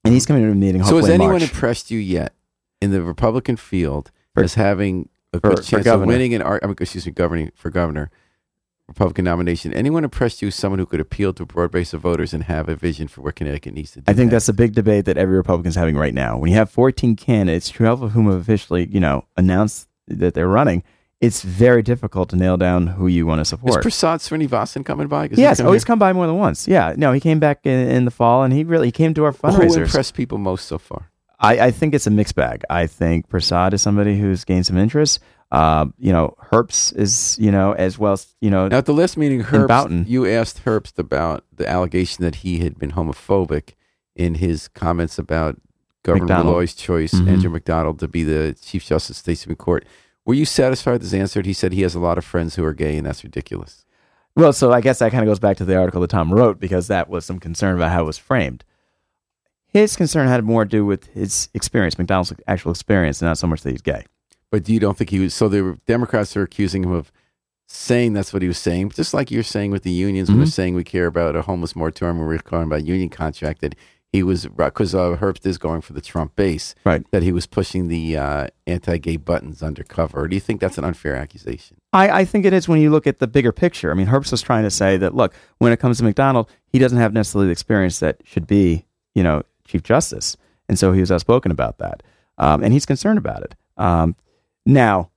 and 0.08 0.14
he's 0.14 0.26
coming 0.26 0.42
to 0.42 0.50
a 0.50 0.54
meeting. 0.54 0.82
So, 0.84 0.96
has 0.96 1.08
anyone 1.08 1.32
March. 1.40 1.42
impressed 1.42 1.90
you 1.90 1.98
yet 1.98 2.34
in 2.80 2.90
the 2.90 3.02
Republican 3.02 3.56
field 3.56 4.10
For- 4.34 4.42
as 4.44 4.54
having 4.54 5.08
a 5.32 5.40
for- 5.40 5.50
good 5.54 5.64
chance 5.64 5.86
of 5.86 6.02
winning 6.02 6.34
an, 6.34 6.42
I 6.42 6.58
mean, 6.64 6.74
excuse 6.80 7.06
me, 7.06 7.12
governing 7.12 7.50
for 7.54 7.70
governor, 7.70 8.10
Republican 8.88 9.24
nomination? 9.24 9.72
Anyone 9.74 10.04
impressed 10.04 10.40
you 10.42 10.48
as 10.48 10.54
someone 10.54 10.78
who 10.78 10.86
could 10.86 11.00
appeal 11.00 11.32
to 11.34 11.42
a 11.42 11.46
broad 11.46 11.70
base 11.70 11.92
of 11.92 12.00
voters 12.00 12.32
and 12.32 12.44
have 12.44 12.68
a 12.68 12.76
vision 12.76 13.06
for 13.08 13.20
where 13.20 13.32
Connecticut 13.32 13.74
needs 13.74 13.90
to 13.92 14.00
do? 14.00 14.04
I 14.06 14.14
think 14.14 14.30
next? 14.32 14.44
that's 14.46 14.48
a 14.48 14.54
big 14.54 14.74
debate 14.74 15.04
that 15.04 15.16
every 15.18 15.36
Republican 15.36 15.68
is 15.68 15.74
having 15.76 15.96
right 15.96 16.14
now. 16.14 16.38
When 16.38 16.50
you 16.50 16.56
have 16.56 16.70
14 16.70 17.14
candidates, 17.16 17.68
12 17.68 18.02
of 18.02 18.12
whom 18.12 18.26
have 18.26 18.36
officially, 18.40 18.86
you 18.90 19.00
know, 19.00 19.24
announced 19.36 19.88
that 20.06 20.32
they're 20.34 20.48
running, 20.48 20.82
it's 21.20 21.42
very 21.42 21.82
difficult 21.82 22.28
to 22.30 22.36
nail 22.36 22.56
down 22.56 22.86
who 22.86 23.06
you 23.08 23.26
want 23.26 23.40
to 23.40 23.44
support. 23.44 23.78
Is. 23.78 23.82
Prasad 23.82 24.20
Srinivasan 24.20 24.84
coming 24.84 25.08
by? 25.08 25.28
'Cause 25.28 25.38
Yes, 25.38 25.58
oh, 25.60 25.72
he's 25.72 25.82
here? 25.82 25.86
come 25.86 25.98
by 25.98 26.12
more 26.12 26.26
than 26.26 26.36
once. 26.36 26.68
Yeah, 26.68 26.94
no, 26.96 27.12
he 27.12 27.20
came 27.20 27.40
back 27.40 27.60
in, 27.64 27.88
in 27.90 28.04
the 28.04 28.10
fall, 28.10 28.44
and 28.44 28.52
he 28.54 28.62
really 28.64 28.88
he 28.88 28.92
came 28.92 29.14
to 29.14 29.24
our 29.24 29.32
Who 29.32 29.38
fundraisers. 29.38 29.76
impressed 29.84 30.14
people 30.14 30.38
most 30.38 30.66
so 30.66 30.78
far? 30.78 31.10
I, 31.40 31.58
I 31.66 31.70
think 31.70 31.94
it's 31.94 32.06
a 32.06 32.10
mixed 32.10 32.34
bag. 32.34 32.62
I 32.68 32.86
think 32.86 33.28
Prasad 33.28 33.72
is 33.74 33.82
somebody 33.82 34.18
who's 34.18 34.44
gained 34.44 34.66
some 34.66 34.76
interest. 34.76 35.20
Uh, 35.50 35.86
you 35.98 36.12
know, 36.12 36.34
Herbst 36.52 36.94
is 36.96 37.36
you 37.40 37.50
know 37.50 37.72
as 37.72 37.98
well. 37.98 38.12
as, 38.14 38.26
You 38.40 38.50
know, 38.50 38.68
Now, 38.68 38.78
at 38.78 38.86
the 38.86 38.92
last 38.92 39.16
meeting, 39.16 39.42
Boughton. 39.42 40.04
you 40.08 40.26
asked 40.26 40.64
Herbst 40.64 40.98
about 40.98 41.44
the 41.56 41.68
allegation 41.68 42.22
that 42.24 42.36
he 42.36 42.58
had 42.58 42.78
been 42.78 42.90
homophobic 42.92 43.70
in 44.14 44.34
his 44.34 44.68
comments 44.68 45.18
about 45.18 45.56
Governor 46.02 46.24
McDonald. 46.24 46.46
Malloy's 46.46 46.74
choice, 46.74 47.14
Mhm. 47.14 47.28
Andrew 47.28 47.50
McDonald, 47.50 47.98
to 48.00 48.08
be 48.08 48.24
the 48.24 48.54
Chief 48.60 48.84
Justice 48.84 49.18
of 49.18 49.24
the 49.24 49.32
State 49.32 49.38
Supreme 49.38 49.56
Court. 49.56 49.84
Were 50.28 50.34
you 50.34 50.44
satisfied 50.44 50.92
with 50.92 51.00
his 51.00 51.14
answer? 51.14 51.40
He 51.40 51.54
said 51.54 51.72
he 51.72 51.80
has 51.80 51.94
a 51.94 51.98
lot 51.98 52.18
of 52.18 52.24
friends 52.24 52.54
who 52.54 52.62
are 52.62 52.74
gay, 52.74 52.98
and 52.98 53.06
that's 53.06 53.24
ridiculous. 53.24 53.86
well, 54.36 54.52
so 54.52 54.70
I 54.74 54.82
guess 54.82 54.98
that 54.98 55.10
kind 55.10 55.24
of 55.24 55.26
goes 55.26 55.38
back 55.38 55.56
to 55.56 55.64
the 55.64 55.74
article 55.74 56.02
that 56.02 56.10
Tom 56.10 56.34
wrote 56.34 56.60
because 56.60 56.86
that 56.88 57.08
was 57.08 57.24
some 57.24 57.40
concern 57.40 57.76
about 57.76 57.92
how 57.92 58.02
it 58.02 58.08
was 58.08 58.18
framed. 58.18 58.62
His 59.68 59.96
concern 59.96 60.28
had 60.28 60.44
more 60.44 60.66
to 60.66 60.70
do 60.70 60.84
with 60.84 61.06
his 61.14 61.48
experience, 61.54 61.96
McDonald's 61.96 62.34
actual 62.46 62.72
experience, 62.72 63.22
and 63.22 63.28
not 63.30 63.38
so 63.38 63.46
much 63.46 63.62
that 63.62 63.70
he's 63.70 63.80
gay. 63.80 64.04
But 64.50 64.64
do 64.64 64.74
you 64.74 64.80
don't 64.80 64.98
think 64.98 65.08
he 65.08 65.18
was? 65.18 65.32
So 65.32 65.48
the 65.48 65.80
Democrats 65.86 66.36
are 66.36 66.42
accusing 66.42 66.84
him 66.84 66.92
of 66.92 67.10
saying 67.66 68.12
that's 68.12 68.34
what 68.34 68.42
he 68.42 68.48
was 68.48 68.58
saying, 68.58 68.90
just 68.90 69.14
like 69.14 69.30
you're 69.30 69.42
saying 69.42 69.70
with 69.70 69.82
the 69.82 69.90
unions 69.90 70.28
mm-hmm. 70.28 70.40
when 70.40 70.44
they're 70.44 70.52
saying 70.52 70.74
we 70.74 70.84
care 70.84 71.06
about 71.06 71.36
a 71.36 71.42
homeless 71.42 71.74
moratorium, 71.74 72.18
when 72.18 72.28
we're 72.28 72.36
talking 72.36 72.64
about 72.64 72.84
union 72.84 73.08
contract. 73.08 73.62
That 73.62 73.76
he 74.12 74.22
was 74.22 74.46
because 74.46 74.94
uh, 74.94 75.16
Herbst 75.20 75.44
is 75.44 75.58
going 75.58 75.82
for 75.82 75.92
the 75.92 76.00
Trump 76.00 76.34
base, 76.34 76.74
Right. 76.84 77.04
That 77.10 77.22
he 77.22 77.32
was 77.32 77.46
pushing 77.46 77.88
the 77.88 78.16
uh, 78.16 78.46
anti-gay 78.66 79.18
buttons 79.18 79.62
undercover. 79.62 80.20
Or 80.20 80.28
do 80.28 80.34
you 80.34 80.40
think 80.40 80.60
that's 80.60 80.78
an 80.78 80.84
unfair 80.84 81.14
accusation? 81.14 81.76
I, 81.92 82.10
I 82.20 82.24
think 82.24 82.46
it 82.46 82.52
is 82.52 82.68
when 82.68 82.80
you 82.80 82.90
look 82.90 83.06
at 83.06 83.18
the 83.18 83.26
bigger 83.26 83.52
picture. 83.52 83.90
I 83.90 83.94
mean, 83.94 84.06
Herbst 84.06 84.30
was 84.30 84.40
trying 84.40 84.64
to 84.64 84.70
say 84.70 84.96
that 84.96 85.14
look, 85.14 85.34
when 85.58 85.72
it 85.72 85.78
comes 85.78 85.98
to 85.98 86.04
McDonald, 86.04 86.48
he 86.66 86.78
doesn't 86.78 86.98
have 86.98 87.12
necessarily 87.12 87.46
the 87.48 87.52
experience 87.52 87.98
that 88.00 88.20
should 88.24 88.46
be, 88.46 88.86
you 89.14 89.22
know, 89.22 89.42
Chief 89.66 89.82
Justice, 89.82 90.36
and 90.68 90.78
so 90.78 90.92
he 90.92 91.00
was 91.00 91.12
outspoken 91.12 91.52
about 91.52 91.76
that, 91.78 92.02
um, 92.38 92.62
and 92.62 92.72
he's 92.72 92.86
concerned 92.86 93.18
about 93.18 93.42
it. 93.42 93.54
Um, 93.76 94.16
now, 94.64 95.10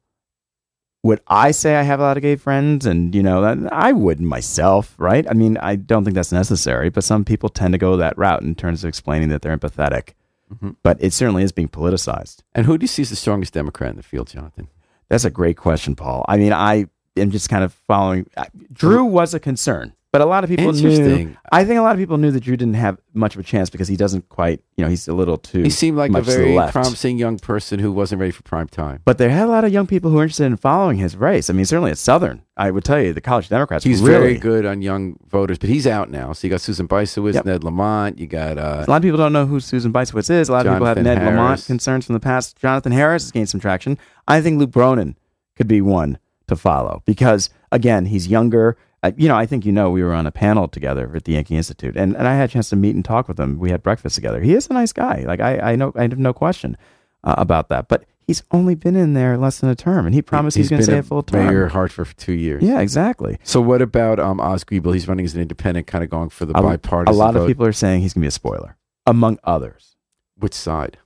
would 1.03 1.19
I 1.27 1.51
say 1.51 1.75
I 1.77 1.81
have 1.81 1.99
a 1.99 2.03
lot 2.03 2.17
of 2.17 2.23
gay 2.23 2.35
friends, 2.35 2.85
and 2.85 3.13
you 3.15 3.23
know, 3.23 3.67
I 3.71 3.91
wouldn't 3.91 4.27
myself, 4.27 4.93
right? 4.97 5.25
I 5.29 5.33
mean, 5.33 5.57
I 5.57 5.75
don't 5.75 6.03
think 6.03 6.15
that's 6.15 6.31
necessary, 6.31 6.89
but 6.89 7.03
some 7.03 7.25
people 7.25 7.49
tend 7.49 7.73
to 7.73 7.77
go 7.77 7.97
that 7.97 8.17
route 8.17 8.43
in 8.43 8.53
terms 8.55 8.83
of 8.83 8.87
explaining 8.87 9.29
that 9.29 9.41
they're 9.41 9.57
empathetic. 9.57 10.09
Mhm. 10.53 10.75
But 10.83 10.97
it 10.99 11.13
certainly 11.13 11.43
is 11.43 11.51
being 11.51 11.69
politicized. 11.69 12.39
And 12.53 12.65
who 12.65 12.77
do 12.77 12.83
you 12.83 12.87
see 12.87 13.01
as 13.03 13.09
the 13.09 13.15
strongest 13.15 13.53
Democrat 13.53 13.91
in 13.91 13.97
the 13.97 14.03
field, 14.03 14.27
Jonathan? 14.27 14.67
That's 15.09 15.25
a 15.25 15.29
great 15.29 15.57
question, 15.57 15.95
Paul. 15.95 16.25
I 16.27 16.37
mean, 16.37 16.53
I 16.53 16.85
am 17.17 17.31
just 17.31 17.49
kind 17.49 17.63
of 17.63 17.73
following. 17.73 18.27
Drew 18.71 19.03
was 19.03 19.33
a 19.33 19.39
concern, 19.39 19.93
but 20.11 20.21
a 20.21 20.25
lot 20.25 20.43
of 20.43 20.49
people 20.49 20.73
knew. 20.73 21.35
I 21.53 21.63
think 21.63 21.79
a 21.79 21.81
lot 21.81 21.93
of 21.93 21.97
people 21.97 22.17
knew 22.17 22.31
that 22.31 22.41
Drew 22.41 22.57
didn't 22.57 22.73
have 22.73 22.97
much 23.13 23.35
of 23.35 23.39
a 23.39 23.43
chance 23.43 23.69
because 23.69 23.87
he 23.87 23.95
doesn't 23.95 24.27
quite, 24.27 24.61
you 24.75 24.83
know, 24.83 24.89
he's 24.89 25.07
a 25.07 25.13
little 25.13 25.37
too. 25.37 25.63
He 25.63 25.69
seemed 25.69 25.97
like 25.97 26.11
a 26.13 26.21
very 26.21 26.53
promising 26.71 27.17
young 27.17 27.39
person 27.39 27.79
who 27.79 27.93
wasn't 27.93 28.19
ready 28.19 28.31
for 28.31 28.43
prime 28.43 28.67
time. 28.67 29.01
But 29.05 29.17
there 29.17 29.29
had 29.29 29.45
a 29.47 29.51
lot 29.51 29.63
of 29.63 29.71
young 29.71 29.87
people 29.87 30.11
who 30.11 30.17
were 30.17 30.23
interested 30.23 30.45
in 30.45 30.57
following 30.57 30.97
his 30.97 31.15
race. 31.15 31.49
I 31.49 31.53
mean, 31.53 31.63
certainly 31.65 31.91
at 31.91 31.97
Southern, 31.97 32.43
I 32.57 32.71
would 32.71 32.83
tell 32.83 33.01
you, 33.01 33.13
the 33.13 33.21
college 33.21 33.47
Democrats. 33.47 33.85
He's 33.85 34.01
really, 34.01 34.19
very 34.19 34.37
good 34.37 34.65
on 34.65 34.81
young 34.81 35.15
voters, 35.29 35.57
but 35.57 35.69
he's 35.69 35.87
out 35.87 36.11
now. 36.11 36.33
So 36.33 36.45
you 36.47 36.51
got 36.51 36.59
Susan 36.61 36.89
Bysiewicz, 36.89 37.33
Yep. 37.35 37.45
Ned 37.45 37.63
Lamont. 37.63 38.19
You 38.19 38.27
got 38.27 38.57
uh, 38.57 38.83
A 38.85 38.89
lot 38.89 38.97
of 38.97 39.03
people 39.03 39.17
don't 39.17 39.33
know 39.33 39.45
who 39.45 39.61
Susan 39.61 39.93
Bysiewicz 39.93 40.29
is. 40.29 40.49
A 40.49 40.51
lot 40.51 40.65
of 40.65 40.73
people 40.73 40.87
have 40.87 40.97
Jonathan 40.97 41.23
Ned 41.23 41.35
Lamont 41.35 41.65
concerns 41.65 42.05
from 42.05 42.13
the 42.13 42.19
past. 42.19 42.57
Jonathan 42.59 42.91
Harris 42.91 43.23
has 43.23 43.31
gained 43.31 43.49
some 43.49 43.61
traction. 43.61 43.97
I 44.27 44.41
think 44.41 44.59
Luke 44.59 44.71
Bronin 44.71 45.15
could 45.55 45.69
be 45.69 45.79
one 45.79 46.17
to 46.47 46.55
follow 46.57 47.01
because, 47.05 47.49
again, 47.71 48.07
he's 48.07 48.27
younger. 48.27 48.75
You 49.17 49.27
know, 49.27 49.35
I 49.35 49.47
think 49.47 49.65
you 49.65 49.71
know 49.71 49.89
we 49.89 50.03
were 50.03 50.13
on 50.13 50.27
a 50.27 50.31
panel 50.31 50.67
together 50.67 51.11
at 51.15 51.23
the 51.23 51.33
Yankee 51.33 51.55
Institute, 51.55 51.97
and, 51.97 52.15
and 52.15 52.27
I 52.27 52.35
had 52.35 52.49
a 52.49 52.53
chance 52.53 52.69
to 52.69 52.75
meet 52.75 52.93
and 52.93 53.03
talk 53.03 53.27
with 53.27 53.39
him. 53.39 53.57
We 53.57 53.71
had 53.71 53.81
breakfast 53.81 54.13
together. 54.13 54.41
He 54.41 54.53
is 54.53 54.67
a 54.67 54.73
nice 54.73 54.93
guy. 54.93 55.23
Like 55.25 55.39
I, 55.39 55.71
I 55.71 55.75
know, 55.75 55.91
I 55.95 56.03
have 56.03 56.19
no 56.19 56.33
question 56.33 56.77
uh, 57.23 57.33
about 57.37 57.69
that. 57.69 57.87
But 57.87 58.05
he's 58.27 58.43
only 58.51 58.75
been 58.75 58.95
in 58.95 59.13
there 59.13 59.37
less 59.37 59.59
than 59.59 59.71
a 59.71 59.75
term, 59.75 60.05
and 60.05 60.13
he 60.13 60.21
promised 60.21 60.55
he's, 60.55 60.69
going 60.69 60.81
to 60.81 60.85
stay 60.85 60.99
a 60.99 61.03
full 61.03 61.25
Mayor 61.31 61.47
term. 61.47 61.65
of 61.65 61.71
Hartford 61.71 62.09
for 62.09 62.15
two 62.15 62.33
years. 62.33 62.61
Yeah, 62.63 62.79
exactly. 62.79 63.39
So 63.43 63.59
what 63.59 63.81
about 63.81 64.19
um, 64.19 64.39
Oz 64.39 64.63
Griebel? 64.63 64.93
He's 64.93 65.07
running 65.07 65.25
as 65.25 65.33
an 65.33 65.41
independent, 65.41 65.87
kind 65.87 66.03
of 66.03 66.11
going 66.11 66.29
for 66.29 66.45
the 66.45 66.55
A- 66.55 66.61
bipartisan. 66.61 67.15
A 67.15 67.17
lot 67.17 67.33
vote. 67.33 67.41
of 67.41 67.47
people 67.47 67.65
are 67.65 67.73
saying 67.73 68.01
he's 68.01 68.13
going 68.13 68.21
to 68.21 68.25
be 68.25 68.29
a 68.29 68.31
spoiler, 68.31 68.77
among 69.07 69.39
others. 69.43 69.95
Which 70.37 70.53
side? 70.53 70.99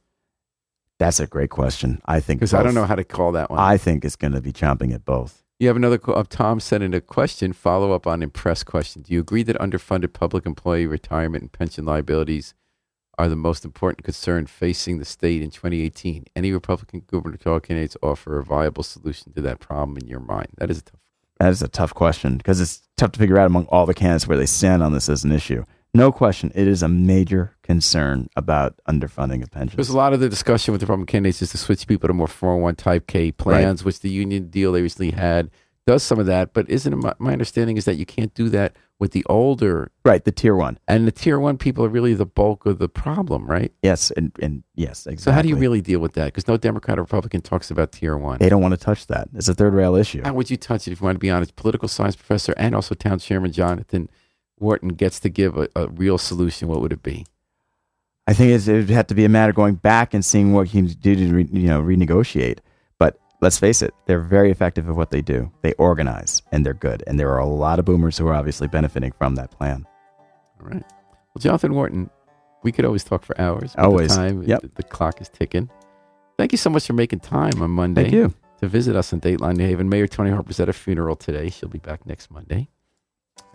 That's 1.00 1.20
a 1.20 1.28
great 1.28 1.50
question. 1.50 2.02
I 2.06 2.20
think 2.20 2.40
Because 2.40 2.54
I 2.54 2.64
don't 2.64 2.74
know 2.74 2.86
how 2.86 2.96
to 2.96 3.04
call 3.04 3.34
that 3.34 3.50
one. 3.50 3.60
I 3.60 3.78
think 3.78 4.04
it's 4.06 4.16
going 4.16 4.34
to 4.34 4.42
be 4.42 4.54
chomping 4.54 4.94
at 4.94 5.04
both. 5.06 5.45
You 5.58 5.68
have 5.68 5.78
another. 5.78 5.98
Tom 5.98 6.60
sent 6.60 6.84
in 6.84 6.94
a 6.94 7.00
question. 7.00 7.54
Follow 7.54 7.94
up 7.94 8.06
on 8.06 8.22
impress 8.22 8.64
question. 8.64 9.04
Do 9.04 9.14
you 9.14 9.22
agree 9.22 9.44
that 9.44 9.58
underfunded 9.58 10.12
public 10.12 10.46
employee 10.46 10.86
retirement 10.86 11.44
and 11.44 11.52
pension 11.52 11.86
liabilities 11.86 12.54
are 13.18 13.30
the 13.30 13.38
most 13.38 13.64
important 13.64 14.04
concern 14.04 14.48
facing 14.48 15.00
the 15.00 15.06
state 15.06 15.42
in 15.42 15.52
2018? 15.52 16.26
Any 16.36 16.52
Republican 16.52 17.04
gubernatorial 17.08 17.62
candidates 17.62 17.96
offer 18.04 18.38
a 18.38 18.44
viable 18.44 18.84
solution 18.84 19.32
to 19.32 19.42
that 19.42 19.60
problem 19.60 19.98
in 19.98 20.08
your 20.08 20.20
mind? 20.20 20.50
That 20.58 20.70
is 20.70 20.80
a 20.80 20.84
tough. 20.84 21.00
That 21.40 21.50
is 21.52 21.62
a 21.62 21.68
tough 21.70 21.94
question 21.94 22.38
because 22.38 22.60
it's 22.60 22.82
tough 22.98 23.12
to 23.14 23.20
figure 23.20 23.38
out 23.38 23.48
among 23.48 23.66
all 23.68 23.86
the 23.86 23.94
candidates 23.94 24.28
where 24.28 24.38
they 24.38 24.46
stand 24.46 24.84
on 24.84 24.92
this 24.92 25.08
as 25.08 25.24
an 25.24 25.32
issue. 25.32 25.64
No 25.96 26.12
question, 26.12 26.52
it 26.54 26.68
is 26.68 26.84
a 26.84 26.90
major 26.90 27.56
concern 27.64 28.30
about 28.36 28.76
underfunding 28.88 29.42
of 29.42 29.50
pensions. 29.50 29.78
There's 29.78 29.90
a 29.90 29.98
lot 29.98 30.12
of 30.12 30.20
the 30.20 30.28
discussion 30.28 30.74
with 30.74 30.82
the 30.82 30.88
Republican 30.88 31.06
candidates 31.06 31.42
is 31.42 31.52
to 31.52 31.58
switch 31.58 31.88
people 31.88 32.08
to 32.08 32.14
more 32.14 32.28
401 32.28 32.76
type 32.76 33.08
K 33.08 33.32
plans, 33.32 33.86
which 33.86 34.02
the 34.02 34.10
union 34.10 34.50
deal 34.50 34.74
they 34.74 34.82
recently 34.82 35.12
had 35.12 35.50
does 35.88 36.04
some 36.04 36.20
of 36.20 36.26
that. 36.26 36.54
But 36.54 36.70
isn't 36.70 36.92
it 36.92 36.98
my, 36.98 37.14
my 37.18 37.32
understanding 37.32 37.78
is 37.78 37.86
that 37.86 37.96
you 37.96 38.06
can't 38.06 38.34
do 38.34 38.50
that 38.50 38.76
with 39.00 39.12
the 39.12 39.24
older 39.26 39.92
right, 40.04 40.24
the 40.24 40.32
tier 40.34 40.56
one. 40.56 40.80
and 40.88 41.08
the 41.08 41.12
tier 41.14 41.40
one 41.40 41.58
people 41.58 41.86
are 41.86 41.90
really 41.90 42.14
the 42.14 42.26
bulk 42.26 42.66
of 42.66 42.78
the 42.78 42.90
problem, 42.90 43.46
right? 43.46 43.72
Yes, 43.82 44.12
and, 44.12 44.34
and 44.42 44.64
yes, 44.76 45.06
exactly. 45.06 45.18
So 45.18 45.32
how 45.32 45.42
do 45.42 45.48
you 45.48 45.56
really 45.56 45.82
deal 45.82 46.00
with 46.00 46.14
that? 46.14 46.26
Because 46.26 46.48
no 46.48 46.58
Democrat 46.58 46.98
or 46.98 47.04
Republican 47.04 47.42
talks 47.42 47.72
about 47.72 47.94
tier 47.94 48.18
one. 48.18 48.40
They 48.40 48.50
don't 48.50 48.62
want 48.62 48.74
to 48.74 48.78
touch 48.78 49.08
that. 49.08 49.30
It's 49.34 49.48
a 49.48 49.54
third 49.54 49.74
rail 49.74 49.96
issue. 49.96 50.24
How 50.24 50.34
would 50.34 50.50
you 50.50 50.58
touch 50.58 50.88
it 50.88 50.92
if 50.92 51.00
you 51.00 51.06
want 51.06 51.16
to 51.16 51.20
be 51.20 51.30
honest? 51.30 51.56
Political 51.56 51.88
science 51.88 52.18
professor 52.18 52.54
and 52.58 52.76
also 52.76 52.96
town 52.96 53.20
chairman 53.20 53.54
Jonathan 53.54 54.10
Wharton 54.58 54.90
gets 54.90 55.20
to 55.22 55.30
give 55.30 55.58
a, 55.58 55.68
a 55.76 55.88
real 55.88 56.18
solution. 56.18 56.68
What 56.68 56.82
would 56.82 56.94
it 56.94 57.04
be? 57.04 57.26
I 58.28 58.34
think 58.34 58.52
it's, 58.54 58.68
it 58.68 58.74
would 58.74 58.90
have 58.90 59.08
to 59.08 59.16
be 59.16 59.26
a 59.26 59.30
matter 59.30 59.52
of 59.52 59.56
going 59.56 59.76
back 59.76 60.14
and 60.14 60.24
seeing 60.26 60.54
what 60.54 60.68
he 60.68 60.80
can 60.80 60.88
do 60.88 61.16
to 61.16 61.34
re, 61.34 61.48
you 61.52 61.68
know 61.68 61.82
renegotiate. 61.82 62.60
But 62.98 63.20
let's 63.42 63.60
face 63.60 63.82
it, 63.82 63.94
they're 64.08 64.22
very 64.22 64.50
effective 64.52 64.90
at 64.90 64.96
what 64.96 65.12
they 65.12 65.22
do. 65.22 65.52
They 65.62 65.74
organize 65.74 66.42
and 66.52 66.66
they're 66.66 66.74
good. 66.74 67.04
And 67.06 67.20
there 67.20 67.30
are 67.32 67.40
a 67.40 67.46
lot 67.46 67.78
of 67.80 67.86
boomers 67.86 68.18
who 68.18 68.28
are 68.28 68.34
obviously 68.34 68.68
benefiting 68.68 69.12
from 69.12 69.36
that 69.36 69.52
plan. 69.52 69.86
All 70.60 70.68
right. 70.68 70.84
Well, 70.84 71.40
Jonathan 71.40 71.74
Wharton, 71.76 72.10
we 72.64 72.72
could 72.72 72.86
always 72.86 73.04
talk 73.04 73.24
for 73.24 73.40
hours. 73.40 73.76
Always. 73.78 74.10
The, 74.10 74.16
time, 74.16 74.44
Yep. 74.44 74.62
the, 74.62 74.68
the 74.76 74.84
clock 74.84 75.22
is 75.22 75.30
ticking. 75.30 75.70
Thank 76.38 76.52
you 76.52 76.58
so 76.58 76.70
much 76.70 76.88
for 76.88 76.94
making 76.94 77.20
time 77.20 77.62
on 77.62 77.70
Monday. 77.72 78.04
Thank 78.04 78.14
you. 78.16 78.34
to 78.62 78.68
visit 78.68 78.96
us 78.96 79.14
in 79.14 79.22
Dateline 79.22 79.58
New 79.58 79.66
Haven. 79.68 79.88
Mayor 79.88 80.08
Toni 80.08 80.32
Harper's 80.32 80.60
at 80.60 80.68
a 80.70 80.74
funeral 80.74 81.16
today. 81.16 81.50
She'll 81.50 81.70
be 81.70 81.78
back 81.80 82.06
next 82.08 82.32
Monday, 82.32 82.70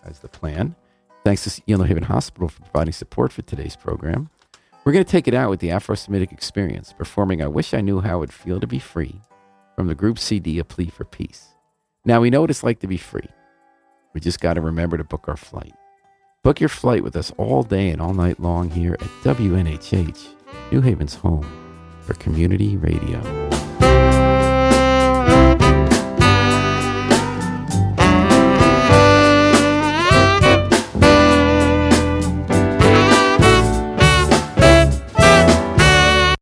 as 0.04 0.20
the 0.20 0.28
plan. 0.28 0.76
Thanks 1.24 1.44
to 1.44 1.62
New 1.66 1.82
Haven 1.82 2.04
Hospital 2.04 2.48
for 2.48 2.62
providing 2.62 2.92
support 2.92 3.32
for 3.32 3.42
today's 3.42 3.76
program. 3.76 4.30
We're 4.84 4.92
going 4.92 5.04
to 5.04 5.10
take 5.10 5.28
it 5.28 5.34
out 5.34 5.50
with 5.50 5.60
the 5.60 5.70
Afro 5.70 5.94
Semitic 5.94 6.32
Experience, 6.32 6.94
performing 6.94 7.42
I 7.42 7.46
Wish 7.46 7.74
I 7.74 7.82
Knew 7.82 8.00
How 8.00 8.16
It 8.16 8.20
Would 8.20 8.32
Feel 8.32 8.58
to 8.58 8.66
Be 8.66 8.78
Free 8.78 9.20
from 9.76 9.88
the 9.88 9.94
group 9.94 10.18
CD 10.18 10.58
A 10.58 10.64
Plea 10.64 10.88
for 10.88 11.04
Peace. 11.04 11.48
Now, 12.06 12.22
we 12.22 12.30
know 12.30 12.40
what 12.40 12.48
it's 12.50 12.64
like 12.64 12.80
to 12.80 12.86
be 12.86 12.96
free. 12.96 13.28
We 14.14 14.20
just 14.20 14.40
got 14.40 14.54
to 14.54 14.62
remember 14.62 14.96
to 14.96 15.04
book 15.04 15.28
our 15.28 15.36
flight. 15.36 15.74
Book 16.42 16.58
your 16.58 16.70
flight 16.70 17.04
with 17.04 17.14
us 17.16 17.32
all 17.36 17.62
day 17.62 17.90
and 17.90 18.00
all 18.00 18.14
night 18.14 18.40
long 18.40 18.70
here 18.70 18.94
at 18.94 19.00
WNHH, 19.22 20.26
New 20.72 20.80
Haven's 20.80 21.16
home 21.16 21.46
for 22.00 22.14
community 22.14 22.78
radio. 22.78 23.49